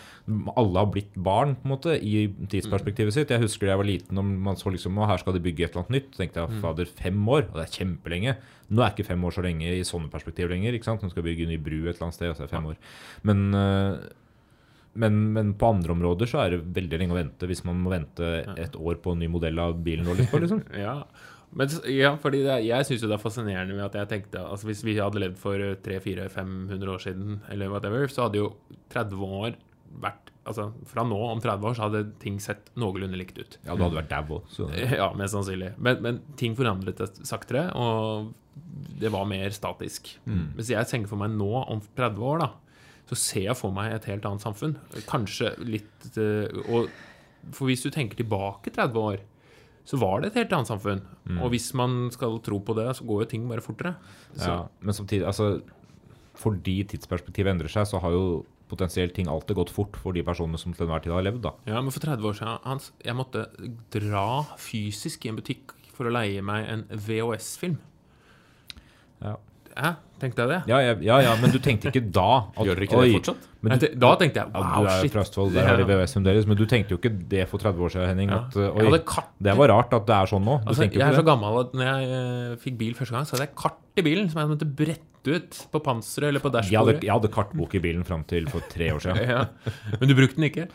alle 0.57 0.81
har 0.81 0.89
blitt 0.89 1.13
barn 1.13 1.53
på 1.59 1.67
en 1.67 1.73
måte, 1.75 1.97
i 2.01 2.25
tidsperspektivet 2.49 3.13
sitt. 3.13 3.33
Jeg 3.33 3.43
husker 3.43 3.67
da 3.67 3.75
jeg 3.75 3.81
var 3.83 3.89
liten 3.89 4.21
og 4.21 4.33
man 4.47 4.57
så 4.59 4.73
liksom 4.73 4.97
her 5.03 5.21
skal 5.21 5.37
de 5.37 5.43
bygge 5.45 5.67
et 5.67 5.75
eller 5.75 5.85
annet 5.85 5.95
nytt. 5.99 6.09
Så 6.15 6.23
tenkte 6.23 6.41
jeg 6.41 6.63
fader, 6.63 6.89
fem 7.03 7.21
år? 7.29 7.45
Og 7.51 7.59
det 7.59 7.67
er 7.67 7.77
kjempelenge. 7.77 8.35
Nå 8.73 8.81
er 8.81 8.95
ikke 8.95 9.07
fem 9.11 9.29
år 9.29 9.37
så 9.37 9.45
lenge 9.45 9.69
i 9.69 9.85
sånne 9.85 10.09
perspektiv 10.13 10.49
lenger. 10.49 10.73
ikke 10.73 10.89
sant? 10.89 11.05
Nå 11.05 11.13
skal 11.13 11.27
bygge 11.29 11.45
en 11.45 11.53
ny 11.53 11.61
bru 11.61 11.77
et 11.83 11.93
eller 11.93 12.07
annet 12.09 12.17
sted, 12.17 12.33
og 12.33 12.37
så 12.37 12.45
er 12.45 12.49
det 12.49 12.55
fem 12.57 12.73
år. 12.73 12.81
Men, 13.29 13.45
øh, 13.53 13.95
men, 14.93 15.19
men 15.33 15.53
på 15.57 15.69
andre 15.73 15.93
områder 15.95 16.29
så 16.29 16.43
er 16.43 16.53
det 16.53 16.63
veldig 16.75 16.99
lenge 17.01 17.15
å 17.15 17.19
vente 17.19 17.49
hvis 17.49 17.63
man 17.65 17.79
må 17.81 17.93
vente 17.93 18.27
et 18.61 18.75
år 18.77 18.99
på 19.01 19.13
en 19.13 19.23
ny 19.23 19.29
modell 19.31 19.61
av 19.61 19.77
bilen. 19.85 20.09
Liksom. 20.13 20.63
Ja, 20.83 20.99
men, 21.53 21.69
ja 21.89 22.13
fordi 22.21 22.43
det, 22.45 22.59
jeg 22.67 22.87
syns 22.87 23.05
jo 23.05 23.09
det 23.09 23.17
er 23.17 23.23
fascinerende 23.23 23.77
med 23.77 23.85
at 23.85 23.97
jeg 23.99 24.09
tenkte 24.09 24.41
altså 24.41 24.65
Hvis 24.65 24.81
vi 24.85 24.95
hadde 24.97 25.21
levd 25.21 25.37
for 25.41 25.61
300-400-500 25.85 26.93
år 26.95 27.03
siden, 27.03 27.39
eller 27.53 27.73
whatever, 27.73 28.05
så 28.09 28.27
hadde 28.27 28.41
jo 28.41 28.51
30 28.93 29.25
år 29.41 29.57
vært 30.03 30.29
Altså, 30.43 30.65
fra 30.89 31.05
nå 31.07 31.15
om 31.15 31.39
30 31.39 31.69
år 31.69 31.75
så 31.77 31.85
hadde 31.85 32.01
ting 32.19 32.35
sett 32.43 32.65
noenlunde 32.75 33.15
likt 33.15 33.37
ut. 33.39 33.53
Ja, 33.63 33.77
du 33.77 33.85
hadde 33.85 33.95
vært 33.95 34.09
dau 34.11 34.41
òg, 34.41 34.49
Ja, 34.99 35.05
mest 35.15 35.37
sannsynlig. 35.37 35.69
Men, 35.79 36.01
men 36.03 36.17
ting 36.35 36.57
forandret 36.57 36.99
seg 36.99 37.21
saktere, 37.29 37.69
og 37.79 38.33
det 38.99 39.07
var 39.13 39.23
mer 39.29 39.55
statisk. 39.55 40.11
Hvis 40.57 40.73
jeg 40.73 40.89
tenker 40.89 41.13
for 41.13 41.21
meg 41.21 41.31
nå, 41.39 41.47
om 41.63 41.79
30 41.95 42.27
år, 42.27 42.43
da, 42.43 42.49
så 43.09 43.17
ser 43.19 43.47
jeg 43.49 43.59
for 43.59 43.75
meg 43.75 43.93
et 43.93 44.07
helt 44.09 44.25
annet 44.27 44.43
samfunn. 44.43 44.77
Kanskje 45.09 45.53
litt 45.67 46.17
eh, 46.19 46.47
og, 46.71 46.89
For 47.51 47.67
hvis 47.67 47.83
du 47.83 47.91
tenker 47.91 48.19
tilbake 48.19 48.71
30 48.71 48.99
år, 49.01 49.21
så 49.83 49.99
var 49.99 50.21
det 50.21 50.31
et 50.31 50.39
helt 50.39 50.55
annet 50.55 50.71
samfunn. 50.71 51.03
Og 51.41 51.51
hvis 51.51 51.73
man 51.75 52.07
skal 52.13 52.39
tro 52.45 52.61
på 52.63 52.75
det, 52.77 52.87
så 52.95 53.03
går 53.07 53.25
jo 53.25 53.29
ting 53.33 53.47
bare 53.49 53.63
fortere. 53.63 53.97
Så, 54.31 54.47
ja. 54.47 54.59
Men 54.79 54.95
samtidig, 54.95 55.25
altså 55.27 55.57
Fordi 56.39 56.79
tidsperspektivet 56.89 57.51
endrer 57.51 57.69
seg, 57.69 57.85
så 57.89 57.99
har 58.01 58.15
jo 58.15 58.45
potensielt 58.71 59.13
ting 59.13 59.27
alltid 59.29 59.59
gått 59.59 59.73
fort 59.73 59.97
for 59.99 60.15
de 60.15 60.23
personene 60.25 60.57
som 60.57 60.73
til 60.73 60.87
enhver 60.87 61.03
tid 61.03 61.13
har 61.13 61.25
levd, 61.27 61.43
da. 61.43 61.51
Ja, 61.69 61.81
men 61.83 61.93
for 61.93 62.01
30 62.01 62.29
år 62.29 62.37
siden 62.39 62.63
Hans, 62.63 62.89
jeg 63.05 63.17
måtte 63.19 63.43
dra 63.93 64.25
fysisk 64.57 65.27
i 65.27 65.33
en 65.33 65.37
butikk 65.37 65.75
for 65.93 66.09
å 66.09 66.13
leie 66.15 66.41
meg 66.45 66.65
en 66.71 66.87
VHS-film. 66.89 67.77
Ja. 69.21 69.35
Hæ? 69.73 69.93
Tenkte 70.23 70.43
jeg 70.43 70.49
det? 70.53 70.59
Ja, 70.71 70.77
ja, 70.79 70.93
ja, 71.03 71.15
ja, 71.25 71.31
men 71.41 71.51
du 71.51 71.57
tenkte 71.59 71.89
ikke 71.89 72.03
da 72.15 72.27
at 72.53 72.63
Gjør 72.63 72.77
dere 72.77 72.85
ikke 72.87 72.99
oi, 72.99 73.07
det 73.09 73.15
fortsatt? 73.17 73.47
Men 73.65 73.81
du, 73.81 73.85
da 73.99 74.11
tenkte 74.19 74.39
jeg 74.39 74.51
ja, 74.53 74.61
du 74.63 74.87
er 74.87 75.01
shit. 75.01 75.11
fra 75.11 75.23
Østfold, 75.25 75.55
der 75.55 75.67
har 75.67 75.79
de 75.81 75.87
VVS 75.89 76.15
fremdeles, 76.15 76.47
men 76.47 76.59
du 76.59 76.63
tenkte 76.69 76.95
jo 76.95 76.99
ikke 77.01 77.11
det 77.31 77.47
for 77.51 77.63
30 77.63 77.87
år 77.87 77.93
siden, 77.95 78.07
Henning. 78.11 78.31
Ja. 78.31 78.43
At 78.47 78.55
uh, 78.55 78.69
oi, 78.79 79.01
det 79.47 79.55
var 79.59 79.73
rart 79.73 79.95
at 79.97 80.05
det 80.07 80.15
er 80.15 80.31
sånn 80.31 80.45
nå. 80.47 80.59
Du 80.63 80.71
Altså, 80.71 80.87
jeg 80.87 81.03
er 81.03 81.17
så 81.17 81.25
gammel 81.27 81.59
at 81.63 81.75
når 81.75 81.89
jeg 81.89 82.21
uh, 82.21 82.53
fikk 82.63 82.77
bil 82.79 82.93
første 82.99 83.17
gang, 83.17 83.27
så 83.27 83.35
hadde 83.35 83.49
jeg 83.49 83.55
kart 83.65 83.99
i 83.99 84.05
bilen 84.05 84.31
som 84.31 84.43
jeg 84.43 84.53
måtte 84.53 84.69
brette 84.79 85.12
ut 85.27 85.57
på 85.71 85.79
panseret 85.85 86.29
eller 86.29 86.41
på 86.43 86.49
Jeg 86.51 86.63
hadde, 86.63 86.71
dashbordet. 86.73 87.03
jeg 87.07 87.13
hadde 87.13 87.29
kartbok 87.33 87.75
i 87.75 87.81
bilen 87.83 88.03
fram 88.07 88.23
til 88.27 88.47
for 88.51 88.65
tre 88.71 88.89
år 88.93 88.99
siden. 89.03 89.21
Ja. 89.33 89.45
Men 89.99 90.09
du 90.09 90.15
brukte 90.17 90.35
den 90.35 90.47
ikke? 90.49 90.65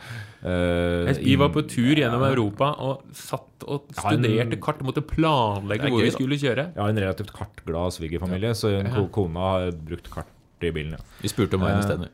Uh, 0.43 1.11
Vi 1.19 1.35
var 1.39 1.51
på 1.53 1.61
tur 1.69 1.93
gjennom 1.99 2.23
ja. 2.25 2.31
Europa 2.33 2.71
og 2.81 3.03
satt 3.13 3.65
og 3.67 3.85
studerte 3.93 4.41
en- 4.47 4.61
kart. 4.63 4.81
Måtte 4.85 5.03
planlegge 5.05 5.89
hvor 5.91 5.99
gøy, 6.01 6.07
vi 6.09 6.15
skulle 6.15 6.39
kjøre. 6.41 6.69
Jeg 6.73 6.81
har 6.81 6.89
en 6.89 7.01
relativt 7.05 7.33
kartglad 7.35 7.93
svigerfamilie, 7.93 8.55
så 8.57 8.73
kona 9.11 9.39
har 9.39 9.71
brukt 9.71 10.09
kart 10.13 10.27
i 10.65 10.71
bilen, 10.75 10.97
ja. 10.97 11.03
Vi 11.21 11.29
spurte 11.31 11.55
om 11.59 11.63
veien 11.67 11.77
uh, 11.77 11.83
isteden. 11.85 12.07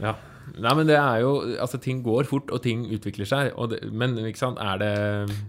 Ja. 0.00 0.14
Nei, 0.56 0.74
men 0.78 0.88
det 0.88 0.96
er 0.96 1.22
jo 1.24 1.32
Altså, 1.60 1.80
ting 1.82 2.02
går 2.06 2.28
fort, 2.30 2.52
og 2.54 2.62
ting 2.64 2.86
utvikler 2.94 3.28
seg. 3.28 3.52
Det, 3.72 3.80
men 3.92 4.16
ikke 4.24 4.40
sant, 4.40 4.60
er 4.62 4.80
det 4.82 4.92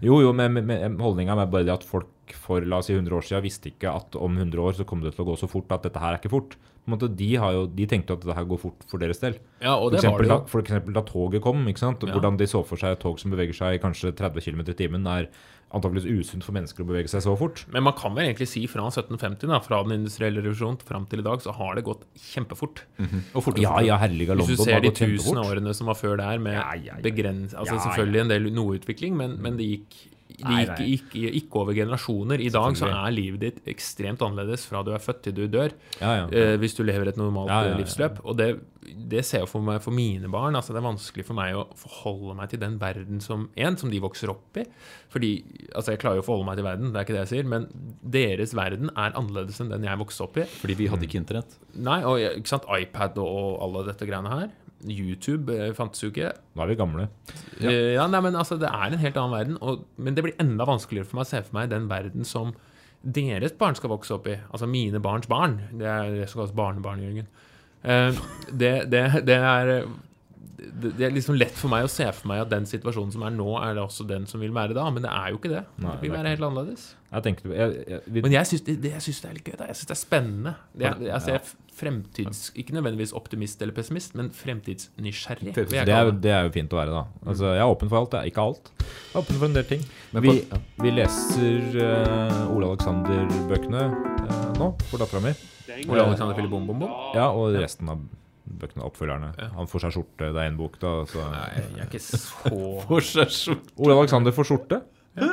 Jo, 0.04 0.20
jo, 0.24 0.32
men, 0.36 0.60
men, 0.60 0.98
holdninga 1.00 1.36
er 1.36 1.50
bare 1.50 1.66
det 1.68 1.78
at 1.78 1.86
folk 1.86 2.34
for 2.40 2.62
la 2.62 2.78
oss 2.78 2.86
si 2.86 2.94
100 2.94 3.16
år 3.16 3.24
siden 3.26 3.42
visste 3.42 3.72
ikke 3.72 3.90
at 3.90 4.14
om 4.14 4.36
100 4.38 4.60
år 4.62 4.76
så 4.78 4.86
kommer 4.86 5.08
det 5.08 5.16
til 5.16 5.24
å 5.24 5.30
gå 5.32 5.38
så 5.40 5.48
fort 5.50 5.72
at 5.74 5.86
dette 5.88 6.02
her 6.02 6.14
er 6.14 6.20
ikke 6.20 6.30
fort. 6.32 6.54
De, 6.88 7.28
har 7.36 7.52
jo, 7.54 7.66
de 7.70 7.86
tenkte 7.86 8.16
at 8.16 8.24
dette 8.24 8.34
her 8.34 8.46
går 8.50 8.58
fort 8.58 8.84
for 8.90 8.98
deres 8.98 9.20
del. 9.22 9.36
Ja, 9.62 9.76
og 9.76 9.92
For 9.92 9.94
det 9.94 10.00
var 10.00 10.00
eksempel, 10.00 10.24
det 10.26 10.32
da, 10.32 10.38
jo. 10.40 10.50
for 10.50 10.64
eksempel 10.64 10.96
da 10.96 11.02
toget 11.06 11.42
kom, 11.44 11.62
ikke 11.70 11.82
sant? 11.82 12.02
Ja. 12.02 12.16
hvordan 12.16 12.38
de 12.40 12.48
så 12.50 12.64
for 12.66 12.80
seg 12.80 12.96
et 12.96 13.02
tog 13.04 13.20
som 13.20 13.30
beveger 13.30 13.54
seg 13.54 13.76
i 13.76 13.82
kanskje 13.82 14.14
30 14.18 14.42
km 14.42 14.64
i 14.64 14.76
timen, 14.78 15.06
er 15.06 15.28
antakeligvis 15.70 16.26
usunt 16.26 16.42
for 16.42 16.56
mennesker 16.56 16.82
å 16.82 16.88
bevege 16.88 17.10
seg 17.12 17.22
så 17.22 17.36
fort. 17.38 17.62
Men 17.70 17.84
man 17.86 17.94
kan 17.98 18.14
vel 18.16 18.26
egentlig 18.26 18.48
si 18.50 18.64
fra 18.70 18.88
1750, 18.88 19.46
da, 19.52 19.60
fra 19.62 19.82
den 19.86 20.00
industrielle 20.00 20.42
revolusjonen 20.42 20.80
fram 20.86 21.06
til 21.10 21.22
i 21.22 21.26
dag, 21.26 21.42
så 21.44 21.54
har 21.54 21.78
det 21.78 21.84
gått 21.86 22.02
kjempefort. 22.18 22.82
Og 22.98 23.44
fortere, 23.44 23.62
Ja, 23.68 23.76
ja, 23.86 23.98
herliga 24.02 24.34
Hvis 24.34 24.50
London 24.50 24.66
du 24.66 24.70
ser 24.72 24.82
de 24.82 24.94
tusen 24.98 25.38
årene 25.44 25.74
som 25.76 25.90
var 25.92 25.98
før 26.00 26.18
der, 26.18 26.42
med 26.42 26.58
Ja, 26.58 26.72
ja, 26.74 26.98
begrens... 27.04 27.54
Altså 27.54 27.78
selvfølgelig 27.84 28.24
en 28.24 28.32
del 28.34 28.50
noe 28.56 28.80
utvikling, 28.80 29.14
men, 29.20 29.38
men 29.44 29.60
det 29.60 29.68
gikk 29.76 30.00
det 30.38 30.56
gikk, 30.86 31.14
gikk 31.14 31.34
gikk, 31.34 31.56
over 31.60 31.76
generasjoner. 31.76 32.40
I 32.42 32.50
dag 32.54 32.76
så 32.78 32.88
er 32.90 33.14
livet 33.14 33.42
ditt 33.42 33.70
ekstremt 33.70 34.22
annerledes 34.24 34.66
fra 34.68 34.82
du 34.86 34.92
er 34.94 35.02
født 35.02 35.24
til 35.26 35.36
du 35.36 35.42
dør. 35.50 35.74
Ja, 36.00 36.12
ja. 36.22 36.28
eh, 36.30 36.56
hvis 36.60 36.76
du 36.78 36.84
lever 36.86 37.10
et 37.10 37.20
normalt 37.20 37.50
Ja, 37.50 37.74
livsløp. 37.78 38.20
Og 38.24 38.38
det, 38.38 38.48
det 39.10 39.24
ser 39.26 39.44
jeg 39.44 39.50
for 39.50 39.64
meg 39.66 39.80
for 39.84 39.94
mine 39.96 40.30
barn. 40.32 40.56
altså 40.56 40.72
Det 40.74 40.80
er 40.82 40.88
vanskelig 40.88 41.26
for 41.28 41.38
meg 41.38 41.58
å 41.58 41.66
forholde 41.78 42.36
meg 42.38 42.52
til 42.52 42.62
den 42.62 42.78
verden 42.80 43.20
som 43.24 43.48
en, 43.56 43.76
som 43.80 43.92
de 43.92 44.00
vokser 44.02 44.32
opp 44.32 44.60
i. 44.60 44.66
Fordi, 45.12 45.32
altså 45.74 45.94
Jeg 45.96 46.02
klarer 46.04 46.20
jo 46.20 46.24
å 46.24 46.28
forholde 46.28 46.50
meg 46.50 46.60
til 46.60 46.68
verden, 46.70 46.92
det 46.92 47.00
er 47.00 47.08
ikke 47.08 47.18
det 47.18 47.24
jeg 47.26 47.32
sier, 47.34 47.50
men 47.50 47.68
deres 48.18 48.54
verden 48.56 48.92
er 48.94 49.14
annerledes 49.18 49.60
enn 49.62 49.72
den 49.74 49.86
jeg 49.88 50.00
vokste 50.00 50.26
opp 50.28 50.40
i. 50.40 50.48
Fordi 50.62 50.78
vi 50.80 50.90
hadde 50.92 51.06
ikke 51.08 51.20
internett. 51.22 51.58
Nei, 51.74 52.00
og 52.06 52.22
ikke 52.22 52.54
sant, 52.54 52.68
iPad 52.70 53.18
og, 53.22 53.30
og 53.30 53.62
alle 53.68 53.86
dette 53.92 54.08
greiene 54.08 54.32
her. 54.32 54.50
YouTube 54.88 55.52
eh, 55.54 55.72
fantes 55.76 56.02
jo 56.04 56.10
ikke. 56.12 56.32
Nå 56.56 56.64
er 56.64 56.72
vi 56.72 56.78
gamle. 56.78 57.06
Ja. 57.60 57.70
ja, 57.70 58.06
nei, 58.08 58.22
men 58.24 58.38
altså, 58.38 58.56
Det 58.60 58.70
er 58.70 58.88
en 58.88 59.02
helt 59.02 59.20
annen 59.20 59.36
verden. 59.36 59.58
Og, 59.60 59.86
men 60.00 60.16
det 60.16 60.24
blir 60.26 60.38
enda 60.40 60.66
vanskeligere 60.68 61.08
for 61.08 61.20
meg 61.20 61.28
å 61.28 61.32
se 61.32 61.42
for 61.44 61.58
meg 61.58 61.72
den 61.72 61.88
verden 61.90 62.28
som 62.28 62.54
deres 63.00 63.54
barn 63.56 63.76
skal 63.76 63.92
vokse 63.92 64.14
opp 64.16 64.28
i. 64.28 64.36
Altså 64.50 64.68
mine 64.68 65.00
barns 65.02 65.28
barn. 65.30 65.58
Det 65.72 65.88
er 65.88 66.14
det 66.14 66.28
som 66.28 66.42
kalles 66.42 66.56
barnebarn, 66.56 67.04
Jørgen. 67.04 67.30
Uh, 67.80 68.12
det, 68.52 68.74
det, 68.92 69.04
det 69.24 69.38
er 69.40 69.70
det, 70.60 70.92
er 71.06 71.12
liksom 71.14 71.36
lett 71.38 71.56
for 71.56 71.72
meg 71.72 71.86
å 71.86 71.90
se 71.90 72.06
for 72.16 72.30
meg 72.30 72.44
at 72.44 72.50
den 72.52 72.66
situasjonen 72.68 73.12
som 73.14 73.24
er 73.26 73.32
nå, 73.34 73.48
er 73.62 73.76
det 73.76 73.82
også 73.84 74.06
den 74.08 74.26
som 74.30 74.42
vil 74.42 74.52
være 74.54 74.76
da. 74.76 74.86
Men 74.92 75.06
det 75.06 75.12
er 75.12 75.32
jo 75.32 75.40
ikke 75.40 75.52
det. 75.52 75.64
Nei, 75.80 75.94
det 75.96 76.04
vil 76.04 76.12
er 76.12 76.18
være 76.18 76.34
helt 76.34 76.46
annerledes. 76.50 76.86
Jeg 77.10 77.40
jeg, 77.42 77.78
jeg, 77.90 78.00
vi, 78.06 78.22
Men 78.22 78.34
jeg 78.36 78.46
syns 78.46 78.62
det, 78.68 78.76
det, 78.84 78.92
er 78.94 79.34
litt 79.34 79.48
gøy. 79.48 79.56
Da. 79.58 79.66
Jeg 79.70 79.80
syns 79.80 79.90
det 79.90 79.96
er 79.96 80.00
spennende. 80.00 80.52
Det, 80.72 80.86
jeg, 80.86 81.08
jeg 81.08 81.24
ser 81.26 81.50
fremtids... 81.80 82.42
Ikke 82.60 82.76
nødvendigvis 82.76 83.14
optimist 83.16 83.62
eller 83.64 83.74
pessimist, 83.74 84.14
men 84.18 84.30
fremtidsnysgjerrig. 84.36 85.54
det, 85.56 85.80
er, 85.80 86.12
det. 86.12 86.34
er 86.36 86.46
jo 86.46 86.54
fint 86.54 86.76
å 86.76 86.80
være, 86.80 86.94
da. 86.94 87.02
Altså, 87.26 87.54
jeg 87.56 87.64
er 87.64 87.74
åpen 87.74 87.90
for 87.90 88.02
alt. 88.02 88.14
Jeg 88.14 88.30
er 88.30 88.34
ikke 88.34 88.46
alt. 88.52 88.72
Jeg 88.84 89.14
er 89.14 89.20
åpen 89.24 89.40
for 89.40 89.48
en 89.48 89.58
del 89.58 89.68
ting. 89.72 89.84
Men 90.12 90.26
Vi, 90.28 90.36
vi 90.84 90.94
leser 90.94 91.80
uh, 91.80 92.54
Ole 92.54 92.70
Alexander-bøkene 92.74 93.84
uh, 93.90 94.48
nå 94.60 94.72
for 94.90 95.02
dattera 95.02 95.24
mi. 95.24 95.34
Ole 95.88 96.04
Alexander 96.04 96.36
Filip 96.38 96.52
Bom 96.52 96.66
Bom 96.68 96.82
Bom. 96.84 96.96
Ja, 97.16 97.30
og 97.30 97.56
resten 97.58 97.90
av 97.90 98.02
bøkene, 98.60 98.84
oppfølgerne. 98.88 99.30
Han 99.56 99.70
får 99.70 99.84
seg 99.86 99.94
skjorte, 99.96 100.32
det 100.34 100.42
er 100.42 100.50
én 100.50 100.58
bok, 100.58 100.76
da. 100.82 100.92
Så. 101.10 101.22
Nei, 101.32 101.46
jeg 101.60 101.84
er 101.84 101.88
ikke 101.88 102.02
så 102.08 102.58
Får 102.90 103.06
seg 103.06 103.32
skjorte? 103.36 103.74
Ole 103.80 103.96
Alexander 104.00 104.34
får 104.36 104.50
skjorte. 104.50 104.82
Ja, 105.20 105.30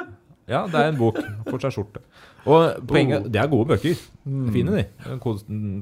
ja, 0.47 0.61
det 0.71 0.79
er 0.79 0.93
en 0.93 0.99
bok. 0.99 1.17
Får 1.49 1.65
seg 1.65 1.75
skjorte. 1.75 2.01
Og 2.47 2.77
poenget, 2.87 3.25
Det 3.33 3.41
er 3.41 3.49
gode 3.51 3.67
bøker. 3.73 3.97
Fine, 4.55 4.77
de. 4.77 4.85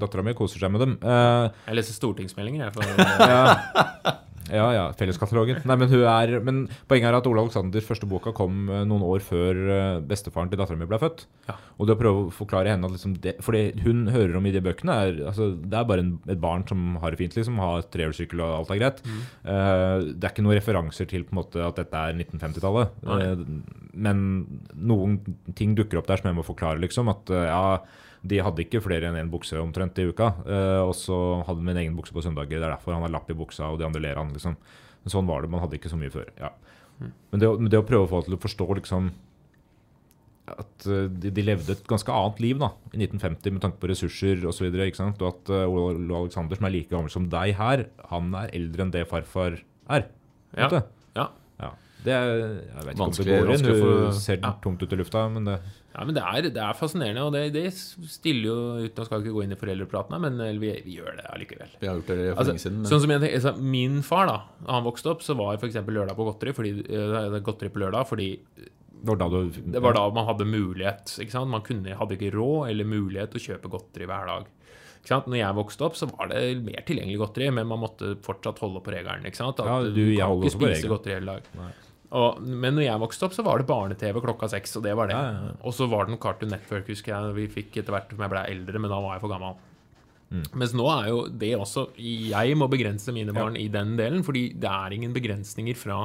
Dattera 0.02 0.24
mi 0.26 0.34
koser 0.38 0.64
seg 0.64 0.72
med 0.74 0.82
dem. 0.82 0.96
Uh, 1.04 1.52
Jeg 1.68 1.78
leser 1.78 1.94
stortingsmeldinger, 2.00 2.64
jeg. 2.66 2.74
For, 2.74 2.82
ja, 3.30 4.16
ja, 4.52 4.66
ja 4.76 4.84
Felleskatalogen. 4.98 5.62
Nei, 5.66 5.78
men, 5.82 5.90
hun 5.92 6.04
er, 6.10 6.34
men 6.46 6.62
poenget 6.90 7.10
er 7.10 7.18
at 7.18 7.28
Ole 7.30 7.44
Alexanders 7.46 7.88
første 7.88 8.08
boka 8.10 8.34
kom 8.36 8.70
eh, 8.70 8.84
noen 8.88 9.06
år 9.06 9.24
før 9.26 9.62
eh, 9.76 10.02
bestefaren 10.06 10.52
til 10.52 10.62
dattera 10.62 10.80
mi 10.80 10.88
ble 10.90 11.00
født. 11.02 11.26
Ja. 11.50 11.58
Og 11.80 11.90
det 11.90 11.96
å 11.96 12.00
prøve 12.00 12.24
å 12.26 12.34
forklare 12.34 12.74
henne 12.74 12.88
at 12.88 12.96
liksom 12.96 13.18
det, 13.24 13.38
For 13.46 13.58
det 13.58 13.86
hun 13.86 14.06
hører 14.14 14.38
om 14.40 14.48
i 14.48 14.54
de 14.56 14.64
bøkene, 14.66 14.98
er 15.08 15.22
altså, 15.32 15.52
det 15.56 15.80
er 15.80 15.90
bare 15.90 16.06
en, 16.06 16.14
et 16.30 16.42
barn 16.42 16.66
som 16.70 17.00
har 17.02 17.16
det 17.16 17.22
fint, 17.24 17.38
liksom. 17.40 17.60
Har 17.64 17.88
trehjulssykkel 17.94 18.44
og 18.46 18.60
alt 18.60 18.76
er 18.76 18.82
greit. 18.82 19.04
Eh, 19.06 20.14
det 20.14 20.22
er 20.22 20.32
ikke 20.32 20.46
noen 20.46 20.60
referanser 20.60 21.10
til 21.10 21.26
på 21.26 21.36
en 21.36 21.42
måte 21.42 21.66
at 21.66 21.82
dette 21.82 22.06
er 22.08 22.18
1950-tallet. 22.18 23.04
Nei. 23.10 23.22
Eh, 23.26 23.86
men 23.96 24.26
noen 24.76 25.20
ting 25.56 25.76
dukker 25.78 26.02
opp 26.02 26.10
der 26.10 26.22
som 26.22 26.30
jeg 26.30 26.38
må 26.38 26.46
forklare, 26.46 26.82
liksom. 26.84 27.10
At 27.14 27.32
uh, 27.32 27.46
ja 27.48 27.64
de 28.26 28.42
hadde 28.42 28.64
ikke 28.66 28.82
flere 28.84 29.10
enn 29.10 29.20
én 29.20 29.32
bukse 29.32 29.58
omtrent 29.62 30.00
i 30.02 30.08
uka. 30.10 30.32
eh, 30.46 30.82
og 30.82 30.96
så 30.98 31.18
hadde 31.48 31.62
de 31.62 31.74
en 31.74 31.82
egen 31.84 31.98
bukse 31.98 32.16
på 32.16 32.24
søndager. 32.26 32.58
Det 32.58 32.66
er 32.66 32.74
derfor 32.74 32.98
han 32.98 33.06
har 33.06 33.14
lapp 33.14 33.30
i 33.30 33.38
buksa, 33.38 33.70
og 33.70 33.80
de 33.80 33.88
andre 33.88 34.02
ler 34.02 34.22
han. 34.22 34.34
liksom. 34.34 34.58
Men 35.04 35.14
sånn 35.14 35.30
var 35.30 35.44
det. 35.44 35.52
Man 35.54 35.62
hadde 35.64 35.78
ikke 35.78 35.94
så 35.94 36.00
mye 36.00 36.14
før. 36.14 36.32
ja. 36.42 36.54
Men 36.96 37.42
det, 37.42 37.48
men 37.60 37.68
det 37.68 37.80
å 37.82 37.88
prøve 37.88 38.08
å 38.08 38.12
få 38.12 38.22
til 38.24 38.38
å 38.38 38.40
forstå 38.40 38.68
liksom 38.80 39.10
at 40.54 40.86
eh, 40.86 41.08
de, 41.10 41.32
de 41.34 41.46
levde 41.46 41.74
et 41.74 41.88
ganske 41.90 42.12
annet 42.14 42.42
liv 42.44 42.60
da, 42.62 42.72
i 42.94 43.00
1950 43.02 43.56
med 43.56 43.64
tanke 43.64 43.82
på 43.82 43.90
ressurser 43.90 44.44
osv. 44.46 44.68
Og, 44.70 44.98
så 44.98 45.08
og 45.10 45.26
at 45.32 45.54
uh, 45.54 45.64
Ole 45.66 46.20
Alexander, 46.22 46.60
som 46.60 46.68
er 46.70 46.76
like 46.76 46.92
gammel 46.92 47.14
som 47.14 47.30
deg 47.32 47.56
her, 47.58 47.88
han 48.12 48.36
er 48.38 48.54
eldre 48.58 48.86
enn 48.86 48.94
det 48.94 49.08
farfar 49.10 49.60
er. 49.92 50.08
Ja. 50.56 50.70
Det 52.06 52.14
er, 52.14 52.30
jeg 52.36 52.84
vet 52.86 52.92
ikke 52.94 53.02
Vanskelig- 53.02 53.40
om 53.42 53.50
det 53.50 53.58
går 53.62 53.74
inn. 53.74 53.82
for- 53.82 54.20
ser 54.22 54.38
ja. 54.44 54.52
tomt 54.64 54.84
ut 54.86 54.94
i 54.94 55.00
lufta, 55.02 55.24
men 55.34 55.50
det 55.50 55.58
ja, 55.96 56.04
men 56.04 56.14
det 56.18 56.24
er, 56.28 56.42
det 56.52 56.60
er 56.60 56.74
fascinerende, 56.76 57.24
og 57.24 57.32
det, 57.32 57.54
det 57.56 57.70
stiller 57.72 58.50
jo 58.50 58.56
ut 58.84 58.98
Nå 59.00 59.06
skal 59.08 59.22
vi 59.22 59.30
ikke 59.30 59.36
gå 59.38 59.44
inn 59.46 59.54
i 59.56 59.60
foreldrepraten, 59.62 60.20
men 60.26 60.60
vi, 60.60 60.74
vi 60.84 60.98
gjør 60.98 61.16
det 61.22 61.26
allikevel. 61.32 61.70
Vi 61.80 61.88
har 61.88 61.96
gjort 62.02 62.10
det 62.12 62.18
for 62.20 62.40
Altså, 62.42 62.52
lenge 62.52 62.64
siden. 62.66 62.80
Men 62.82 62.92
sånn 62.92 63.02
som 63.06 63.14
jeg, 63.16 63.22
tenker- 63.24 63.40
altså, 63.40 63.54
min 63.76 64.02
far, 64.04 64.26
da 64.28 64.38
da 64.66 64.72
han 64.76 64.84
vokste 64.84 65.12
opp, 65.14 65.22
så 65.24 65.38
var 65.40 65.56
f.eks. 65.56 65.76
lørdag 65.88 66.16
på 66.20 66.26
godteri 66.28 66.52
fordi, 66.58 66.74
eh, 66.92 67.40
godteri 67.40 67.72
på 67.72 67.80
lørdag 67.86 68.08
fordi 68.12 68.30
det 69.06 69.08
var 69.14 69.18
da 69.22 69.30
du 69.30 69.50
det 69.72 69.82
var 69.84 69.94
da 69.94 70.10
man 70.10 70.26
hadde 70.26 70.46
mulighet. 70.50 71.16
Ikke 71.22 71.32
sant? 71.32 71.50
Man 71.50 71.62
kunne, 71.62 71.96
hadde 71.96 72.18
ikke 72.18 72.34
råd 72.34 72.70
eller 72.72 72.84
mulighet 72.90 73.32
til 73.32 73.40
å 73.40 73.46
kjøpe 73.54 73.70
godteri 73.72 74.08
hver 74.10 74.26
dag. 74.28 74.48
Ikke 75.00 75.12
sant? 75.14 75.28
Når 75.30 75.38
jeg 75.38 75.56
vokste 75.60 75.86
opp, 75.86 75.96
så 75.96 76.08
var 76.10 76.28
det 76.32 76.44
mer 76.66 76.82
tilgjengelig 76.88 77.20
godteri, 77.22 77.52
men 77.54 77.68
man 77.70 77.80
måtte 77.84 78.16
fortsatt 78.26 78.58
holde 78.60 78.82
på 78.82 78.92
regelen. 78.96 79.24
Ikke 79.30 79.38
sant? 79.38 79.60
At 79.62 79.68
Ja, 79.70 79.80
du, 79.84 79.92
du, 79.94 80.16
kan 80.18 80.42
ikke 80.42 80.56
spise 80.58 80.90
godteri 80.90 81.14
hele 81.20 81.36
dag. 81.38 81.44
Nei. 81.56 81.72
Og, 82.16 82.42
men 82.46 82.78
når 82.78 82.86
jeg 82.86 83.02
vokste 83.02 83.28
opp, 83.28 83.36
så 83.36 83.44
var 83.44 83.60
det 83.60 83.68
barne-TV 83.70 84.20
klokka 84.24 84.48
seks, 84.52 84.78
og 84.80 84.86
det 84.86 84.94
var 84.96 85.10
det. 85.12 85.18
Ja, 85.18 85.32
ja, 85.34 85.48
ja. 85.50 85.56
Og 85.68 85.76
så 85.76 85.88
var 85.92 86.06
det 86.06 86.16
noe 86.16 86.24
Cartoon 86.24 86.54
Network, 86.54 86.88
husker 86.92 87.12
jeg, 87.12 87.36
vi 87.36 87.48
fikk 87.58 87.82
etter 87.82 87.96
hvert 87.96 88.14
som 88.14 88.24
jeg 88.24 88.32
ble 88.32 88.44
eldre, 88.54 88.82
men 88.82 88.94
da 88.94 89.00
var 89.04 89.18
jeg 89.18 89.26
for 89.26 89.34
gammel. 89.36 89.58
Mm. 90.32 90.46
Mens 90.58 90.74
nå 90.74 90.88
er 90.90 91.10
jo 91.12 91.18
det 91.30 91.52
også 91.54 91.84
Jeg 92.02 92.56
må 92.58 92.66
begrense 92.66 93.14
mine 93.14 93.34
barn 93.36 93.54
i 93.62 93.68
den 93.70 93.94
delen, 94.00 94.24
fordi 94.26 94.48
det 94.58 94.72
er 94.72 94.96
ingen 94.96 95.14
begrensninger 95.14 95.78
fra 95.78 96.00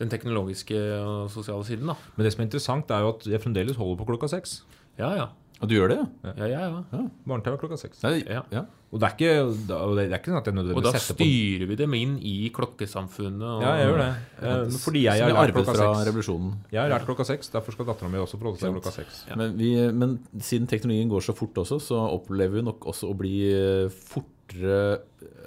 den 0.00 0.10
teknologiske 0.10 0.78
og 0.98 1.30
sosiale 1.30 1.66
siden, 1.68 1.92
da. 1.92 1.94
Men 2.16 2.26
det 2.26 2.32
som 2.34 2.42
er 2.42 2.48
interessant, 2.48 2.90
er 2.90 3.04
jo 3.04 3.12
at 3.14 3.28
jeg 3.28 3.42
fremdeles 3.44 3.78
holder 3.78 4.00
på 4.00 4.08
klokka 4.10 4.32
seks. 4.32 4.62
Ja, 4.98 5.12
ja. 5.14 5.28
Og 5.62 5.68
du 5.70 5.74
gjør 5.76 5.92
det, 5.92 5.96
ja? 6.00 6.30
Ja, 6.42 6.46
ja, 6.50 6.60
ja. 6.92 7.00
Barne-TV 7.30 7.56
klokka 7.60 7.76
seks. 7.78 8.00
Nei, 8.02 8.16
Ja. 8.26 8.40
ja. 8.50 8.64
Og 8.92 9.00
det 9.00 9.06
er 9.08 9.12
ikke, 9.14 9.66
da- 9.68 9.78
det 9.96 10.02
er 10.10 10.18
ikke 10.18 10.32
sånn 10.32 10.40
at 10.42 10.48
jeg 10.50 10.54
nødvendigvis 10.58 10.92
setter 11.00 11.14
på 11.16 11.24
styrer 11.24 11.68
vi 11.70 11.76
dem 11.80 11.94
inn 11.96 12.16
i 12.18 12.50
klokkesamfunnet. 12.52 13.46
Og, 13.46 13.62
Ja, 13.62 13.70
jeg 13.78 13.86
gjør 13.88 14.00
det. 14.02 14.08
Eh, 14.42 14.78
fordi 14.82 15.02
jeg 15.06 15.22
har 15.22 15.30
lært 15.32 15.54
klokka 15.54 15.76
seks. 15.78 16.02
revolusjonen. 16.10 16.52
Jeg 16.72 16.80
har 16.82 16.90
lært 16.98 17.06
klokka 17.06 17.24
seks, 17.24 17.48
derfor 17.54 17.72
skal 17.72 17.86
dattera 17.86 18.10
mi 18.10 18.18
også 18.18 18.36
forholde 18.42 18.58
seg 18.58 18.68
til 18.68 18.80
klokka 18.80 18.92
seks. 18.98 19.22
Men, 19.36 19.56
vi, 19.56 19.70
men 19.92 20.18
siden 20.40 20.66
teknologien 20.68 21.08
går 21.08 21.22
så 21.24 21.34
fort 21.34 21.54
også, 21.54 21.78
så 21.80 22.02
opplever 22.12 22.58
vi 22.58 22.62
nok 22.62 22.80
også 22.84 23.08
å 23.08 23.16
bli 23.16 23.36
eh, 23.54 23.88
fortere 23.88 24.98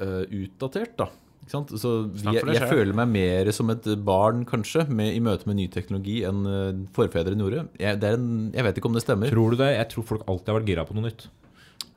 uh, 0.01 0.23
utdatert, 0.31 0.95
da. 0.97 1.09
Ikke 1.45 1.53
sant? 1.53 1.71
Så 1.77 1.89
vi, 2.09 2.23
Snakk 2.23 2.47
jeg 2.55 2.67
føler 2.71 2.95
meg 2.97 3.11
mer 3.13 3.49
som 3.53 3.69
et 3.69 3.85
barn, 4.01 4.41
kanskje, 4.49 4.87
med, 4.89 5.11
i 5.13 5.21
møte 5.21 5.45
med 5.45 5.59
ny 5.59 5.67
teknologi 5.69 6.23
enn 6.25 6.39
eh, 6.49 6.79
forfedrene 6.95 7.45
gjorde. 7.45 7.67
Jeg, 7.77 7.99
det 8.01 8.09
er 8.09 8.17
en, 8.17 8.31
jeg 8.55 8.65
vet 8.65 8.79
ikke 8.81 8.89
om 8.89 8.97
det 8.97 9.03
stemmer. 9.05 9.29
Tror 9.29 9.53
du 9.53 9.59
det? 9.61 9.67
Jeg 9.75 9.91
tror 9.91 10.07
folk 10.09 10.25
alltid 10.25 10.49
har 10.49 10.57
vært 10.57 10.71
gira 10.73 10.87
på 10.89 10.97
noe 10.97 11.05
nytt. 11.05 11.27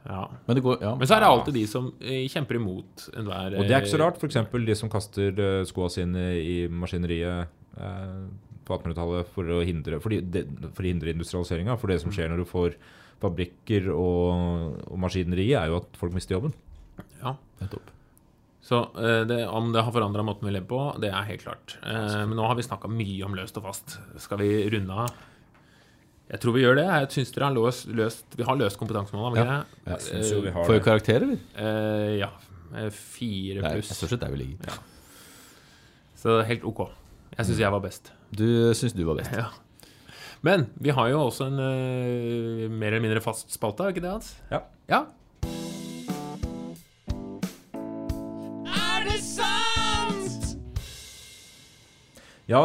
Ja. 0.04 0.20
Men 0.44 0.60
det 0.60 0.66
går, 0.68 0.76
ja. 0.84 0.92
Men 1.00 1.08
så 1.08 1.16
er 1.16 1.24
det 1.24 1.32
alltid 1.32 1.56
de 1.56 1.64
som 1.72 1.88
eh, 1.96 2.28
kjemper 2.28 2.60
imot 2.60 3.08
enhver 3.16 3.56
Og 3.56 3.64
det 3.64 3.72
er 3.72 3.80
ikke 3.80 3.94
så 3.94 4.02
eh, 4.02 4.04
rart. 4.04 4.20
F.eks. 4.20 4.38
de 4.68 4.78
som 4.82 4.92
kaster 4.92 5.42
skoa 5.72 5.88
sine 5.96 6.28
i 6.44 6.60
maskineriet 6.68 7.48
eh, 7.80 8.22
på 8.68 8.76
1800-tallet 8.76 9.32
for 9.32 9.56
å 9.56 9.64
hindre, 9.64 10.04
for 10.04 10.12
å 10.12 10.90
hindre 10.92 11.16
industrialiseringa. 11.16 11.80
For 11.80 11.88
det 11.88 12.02
som 12.04 12.12
skjer 12.12 12.28
når 12.28 12.44
du 12.44 12.50
får 12.52 12.76
fabrikker 13.24 13.88
og, 13.96 14.82
og 14.92 15.06
maskineri, 15.08 15.54
er 15.56 15.72
jo 15.72 15.80
at 15.80 15.96
folk 16.04 16.12
mister 16.12 16.36
jobben. 16.36 16.52
Ja. 17.22 17.38
Nettopp. 17.64 17.94
Så 18.68 18.82
eh, 19.00 19.22
det, 19.24 19.40
om 19.48 19.70
det 19.72 19.80
har 19.80 19.94
forandra 19.94 20.22
måten 20.26 20.44
vi 20.44 20.52
lever 20.52 20.68
på, 20.68 20.82
det 21.00 21.08
er 21.08 21.24
helt 21.30 21.40
klart. 21.46 21.78
Eh, 21.80 22.18
men 22.28 22.36
nå 22.36 22.44
har 22.44 22.58
vi 22.58 22.66
snakka 22.66 22.90
mye 22.92 23.24
om 23.24 23.36
løst 23.38 23.56
og 23.56 23.64
fast. 23.64 23.96
Skal 24.20 24.42
vi 24.42 24.50
runde 24.74 24.98
av? 25.06 25.14
Jeg 26.28 26.42
tror 26.42 26.52
vi 26.52 26.64
gjør 26.66 26.76
det. 26.76 26.84
Jeg 26.84 27.08
syns 27.14 27.32
dere 27.32 27.48
har 27.48 27.56
løst, 27.56 27.86
løst 27.96 28.36
Vi 28.36 28.44
har 28.44 28.58
løst 28.60 28.76
kompetansemålene. 28.76 29.44
Ja. 29.46 29.94
jeg 29.94 30.04
synes 30.04 30.32
jo 30.34 30.42
vi 30.44 30.52
har 30.52 30.68
Får 30.68 30.76
vi 30.76 30.82
karakter, 30.84 31.24
eller? 31.24 31.40
Uh, 31.56 32.18
ja. 32.18 32.28
Eh, 32.76 32.90
Fire 32.92 33.62
Det 33.62 33.70
er 33.70 33.78
pluss. 33.78 33.94
stort 33.96 34.12
sett 34.12 34.20
der 34.20 34.34
vi 34.34 34.42
ligger. 34.42 34.76
Så 36.18 36.36
er 36.36 36.50
helt 36.50 36.66
OK. 36.68 36.84
Jeg 37.38 37.48
syns 37.48 37.62
jeg 37.64 37.72
var 37.72 37.80
best. 37.80 38.12
Du 38.28 38.44
syns 38.76 38.92
du 38.92 39.06
var 39.08 39.22
best. 39.22 39.32
Ja. 39.32 39.48
Men 40.44 40.68
vi 40.76 40.92
har 40.94 41.08
jo 41.08 41.24
også 41.24 41.48
en 41.48 41.56
uh, 41.56 42.68
mer 42.68 42.92
eller 42.92 43.06
mindre 43.06 43.24
fast 43.24 43.48
spalte, 43.54 43.88
er 43.88 43.96
ikke 43.96 44.04
det, 44.04 44.12
Hans? 44.12 44.34
Ja. 44.52 44.60
ja. 44.90 45.06
Ja, 52.48 52.62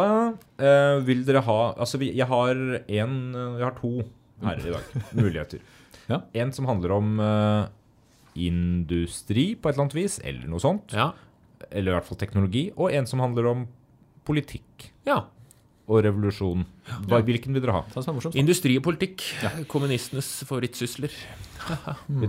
eh, 0.63 0.97
vil 1.03 1.25
dere 1.27 1.43
ha 1.43 1.59
Altså, 1.75 1.99
vi, 1.99 2.13
jeg 2.15 2.27
har 2.29 2.55
en 2.55 3.15
Jeg 3.36 3.65
har 3.65 3.75
to 3.81 3.97
her 4.43 4.59
i 4.59 4.73
dag. 4.73 4.95
Muligheter. 5.19 5.61
Ja. 6.09 6.23
En 6.36 6.51
som 6.55 6.67
handler 6.67 6.91
om 6.97 7.19
eh, 7.23 7.67
industri 8.36 9.53
på 9.55 9.69
et 9.69 9.75
eller 9.75 9.86
annet 9.86 9.95
vis, 9.95 10.17
eller 10.23 10.49
noe 10.51 10.59
sånt. 10.59 10.91
Ja. 10.95 11.11
Eller 11.69 11.93
i 11.93 11.95
hvert 11.95 12.09
fall 12.09 12.19
teknologi. 12.19 12.65
Og 12.75 12.91
en 12.91 13.07
som 13.07 13.23
handler 13.23 13.47
om 13.51 13.63
politikk 14.27 14.89
ja. 15.07 15.21
og 15.88 16.03
revolusjon. 16.05 16.65
Hva, 17.07 17.21
hvilken 17.23 17.55
vil 17.55 17.63
dere 17.63 17.77
ha? 17.77 17.86
Det 17.93 18.03
morsomt. 18.15 18.36
Industri 18.39 18.75
og 18.79 18.86
politikk. 18.88 19.23
Kommunistenes 19.71 20.31
favorittsysler. 20.49 21.15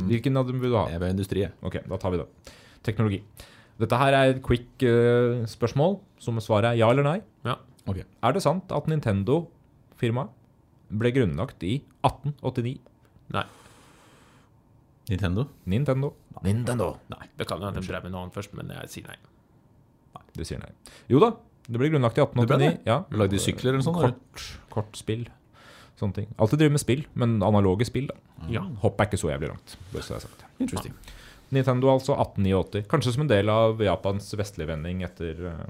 Hvilken 0.06 0.38
av 0.38 0.46
dem 0.50 0.62
vil 0.62 0.74
du 0.74 0.78
ha? 0.78 0.86
Jeg 0.92 1.00
vil 1.02 1.08
ha 1.08 1.16
industri. 1.16 1.44
Ok, 1.66 1.80
da 1.90 1.98
tar 1.98 2.14
vi 2.14 2.22
det. 2.22 2.54
Teknologi. 2.86 3.20
Dette 3.82 3.98
her 3.98 4.14
er 4.14 4.34
et 4.34 4.40
quick 4.44 4.84
uh, 4.86 5.42
spørsmål, 5.50 5.98
som 6.22 6.38
svaret 6.42 6.72
er 6.72 6.80
ja 6.80 6.90
eller 6.94 7.06
nei. 7.06 7.18
Ja. 7.46 7.58
Okay. 7.90 8.06
Er 8.24 8.36
det 8.36 8.42
sant 8.44 8.70
at 8.72 8.86
Nintendo-firmaet 8.90 10.32
ble 10.94 11.10
grunnlagt 11.16 11.64
i 11.66 11.80
1889? 12.06 12.78
Nei. 13.34 13.44
Nintendo? 15.10 15.48
Nintendo. 15.68 16.12
Nintendo. 16.44 16.94
Det 17.36 17.48
kan 17.48 17.60
jo 17.60 17.68
hende 17.68 17.82
de 17.82 17.88
drev 17.88 18.06
med 18.06 18.14
noe 18.14 18.24
annet 18.24 18.36
først, 18.36 18.54
men 18.56 18.70
jeg 18.72 18.92
sier 18.92 19.10
nei. 19.10 19.18
nei. 20.16 20.24
Du 20.36 20.44
sier 20.46 20.62
nei. 20.62 20.70
Jo 21.12 21.20
da, 21.20 21.34
det 21.68 21.80
ble 21.80 21.90
grunnlagt 21.92 22.20
i 22.20 22.24
1889. 22.24 22.60
det? 22.62 22.88
Ja. 22.88 23.00
Lagde 23.12 23.36
de 23.36 23.42
sykler 23.42 23.74
eller 23.74 23.82
noe 23.82 23.88
sånt. 23.88 24.00
Kort, 24.00 24.46
kort 24.72 25.00
spill. 25.00 25.26
Sånne 26.00 26.16
ting. 26.16 26.30
Alltid 26.42 26.62
driver 26.62 26.74
med 26.74 26.82
spill, 26.82 27.04
men 27.20 27.36
analoge 27.46 27.86
spill. 27.88 28.08
da. 28.10 28.16
Ja. 28.52 28.64
Hopp 28.82 29.00
er 29.00 29.10
ikke 29.10 29.20
så 29.20 29.30
jævlig 29.30 29.52
langt. 29.52 29.76
bare 29.92 30.06
så 30.06 30.14
jeg 30.14 30.22
har 30.22 30.26
sagt. 30.26 30.46
Interesting. 30.60 30.96
Nintendo 31.54 31.90
altså 31.92 32.16
1889. 32.16 32.84
Kanskje 32.90 33.14
som 33.16 33.24
en 33.24 33.30
del 33.30 33.50
av 33.52 33.82
Japans 33.82 34.30
vestlige 34.38 34.70
vending 34.70 35.02
etter 35.06 35.44
eh, 35.50 35.66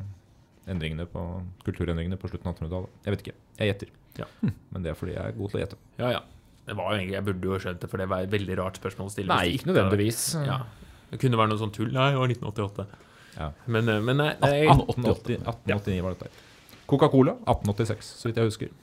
endringene 0.73 1.07
på, 1.11 1.25
kulturendringene 1.67 2.19
på 2.21 2.31
slutten 2.33 2.51
av 2.51 2.57
1800-tallet. 2.57 2.95
Jeg 3.05 3.15
vet 3.15 3.25
ikke. 3.27 3.37
Jeg 3.61 3.73
gjetter. 3.73 3.93
Ja. 4.21 4.29
Men 4.73 4.85
det 4.85 4.93
er 4.93 4.99
fordi 4.99 5.17
jeg 5.17 5.25
er 5.25 5.37
god 5.37 5.53
til 5.53 5.61
å 5.61 5.65
gjette. 5.65 5.81
Ja, 6.01 6.13
ja. 6.19 6.23
Det 6.65 6.77
var 6.79 6.95
jo 6.95 6.97
egentlig, 7.01 7.17
Jeg 7.19 7.27
burde 7.27 7.49
jo 7.51 7.59
skjønt 7.61 7.83
det, 7.83 7.91
for 7.93 8.01
det 8.01 8.07
var 8.09 8.25
et 8.25 8.33
veldig 8.33 8.57
rart 8.63 8.79
spørsmål 8.81 9.11
å 9.11 9.13
stille. 9.13 9.37
Nei, 9.37 9.57
ikke 9.59 9.69
nødvendigvis. 9.69 10.23
Ja. 10.47 10.63
Det 11.11 11.21
kunne 11.21 11.39
være 11.41 11.53
noe 11.53 11.61
sånn 11.61 11.75
tull. 11.77 11.91
Nei, 11.93 12.09
det 12.15 12.21
var 12.23 12.33
1988. 12.33 12.87
Ja. 13.35 13.51
Men, 13.67 13.91
eh, 13.91 14.01
men 14.01 14.21
nei, 14.23 14.31
nei 14.41 14.57
1880, 14.71 15.43
1889 15.45 16.01
var 16.07 16.17
dette. 16.17 16.45
Coca-Cola 16.89 17.37
1886, 17.45 18.11
så 18.23 18.31
vidt 18.31 18.41
jeg 18.41 18.51
husker. 18.51 18.75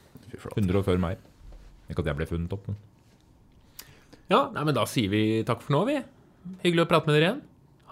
100 0.56 0.80
år 0.80 0.86
før 0.86 1.02
meg. 1.02 1.22
Ikke 1.90 2.04
at 2.06 2.12
jeg 2.12 2.20
ble 2.22 2.30
funnet 2.30 2.56
opp, 2.56 2.70
men 2.70 2.80
Ja, 4.32 4.46
nei, 4.56 4.64
men 4.64 4.78
da 4.78 4.86
sier 4.88 5.12
vi 5.12 5.42
takk 5.48 5.64
for 5.66 5.76
nå, 5.76 5.82
vi. 5.90 5.98
Hyggelig 6.64 6.86
å 6.86 6.90
prate 6.90 7.08
med 7.08 7.16
dere 7.18 7.26
igjen. 7.28 7.42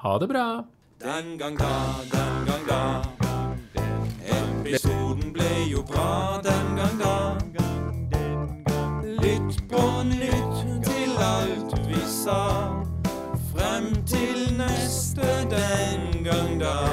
Ha 0.04 0.18
det 0.22 0.28
bra. 0.32 0.46
Den 1.00 1.38
gang 1.38 1.58
da, 1.60 1.72
den 2.12 2.46
gang 2.48 2.64
da. 2.68 2.82
Episoden 4.40 5.34
ble 5.36 5.50
jo 5.70 5.84
bra 5.88 6.40
den 6.44 6.76
gang 6.80 6.98
da. 7.00 7.16
Lytt 9.22 9.62
på 9.70 9.84
nytt 10.10 10.62
til 10.88 11.24
alt 11.30 11.78
vi 11.88 12.02
sa. 12.10 12.42
Frem 13.54 13.92
til 14.10 14.50
neste 14.58 15.30
den 15.54 16.24
gang 16.26 16.58
da. 16.62 16.89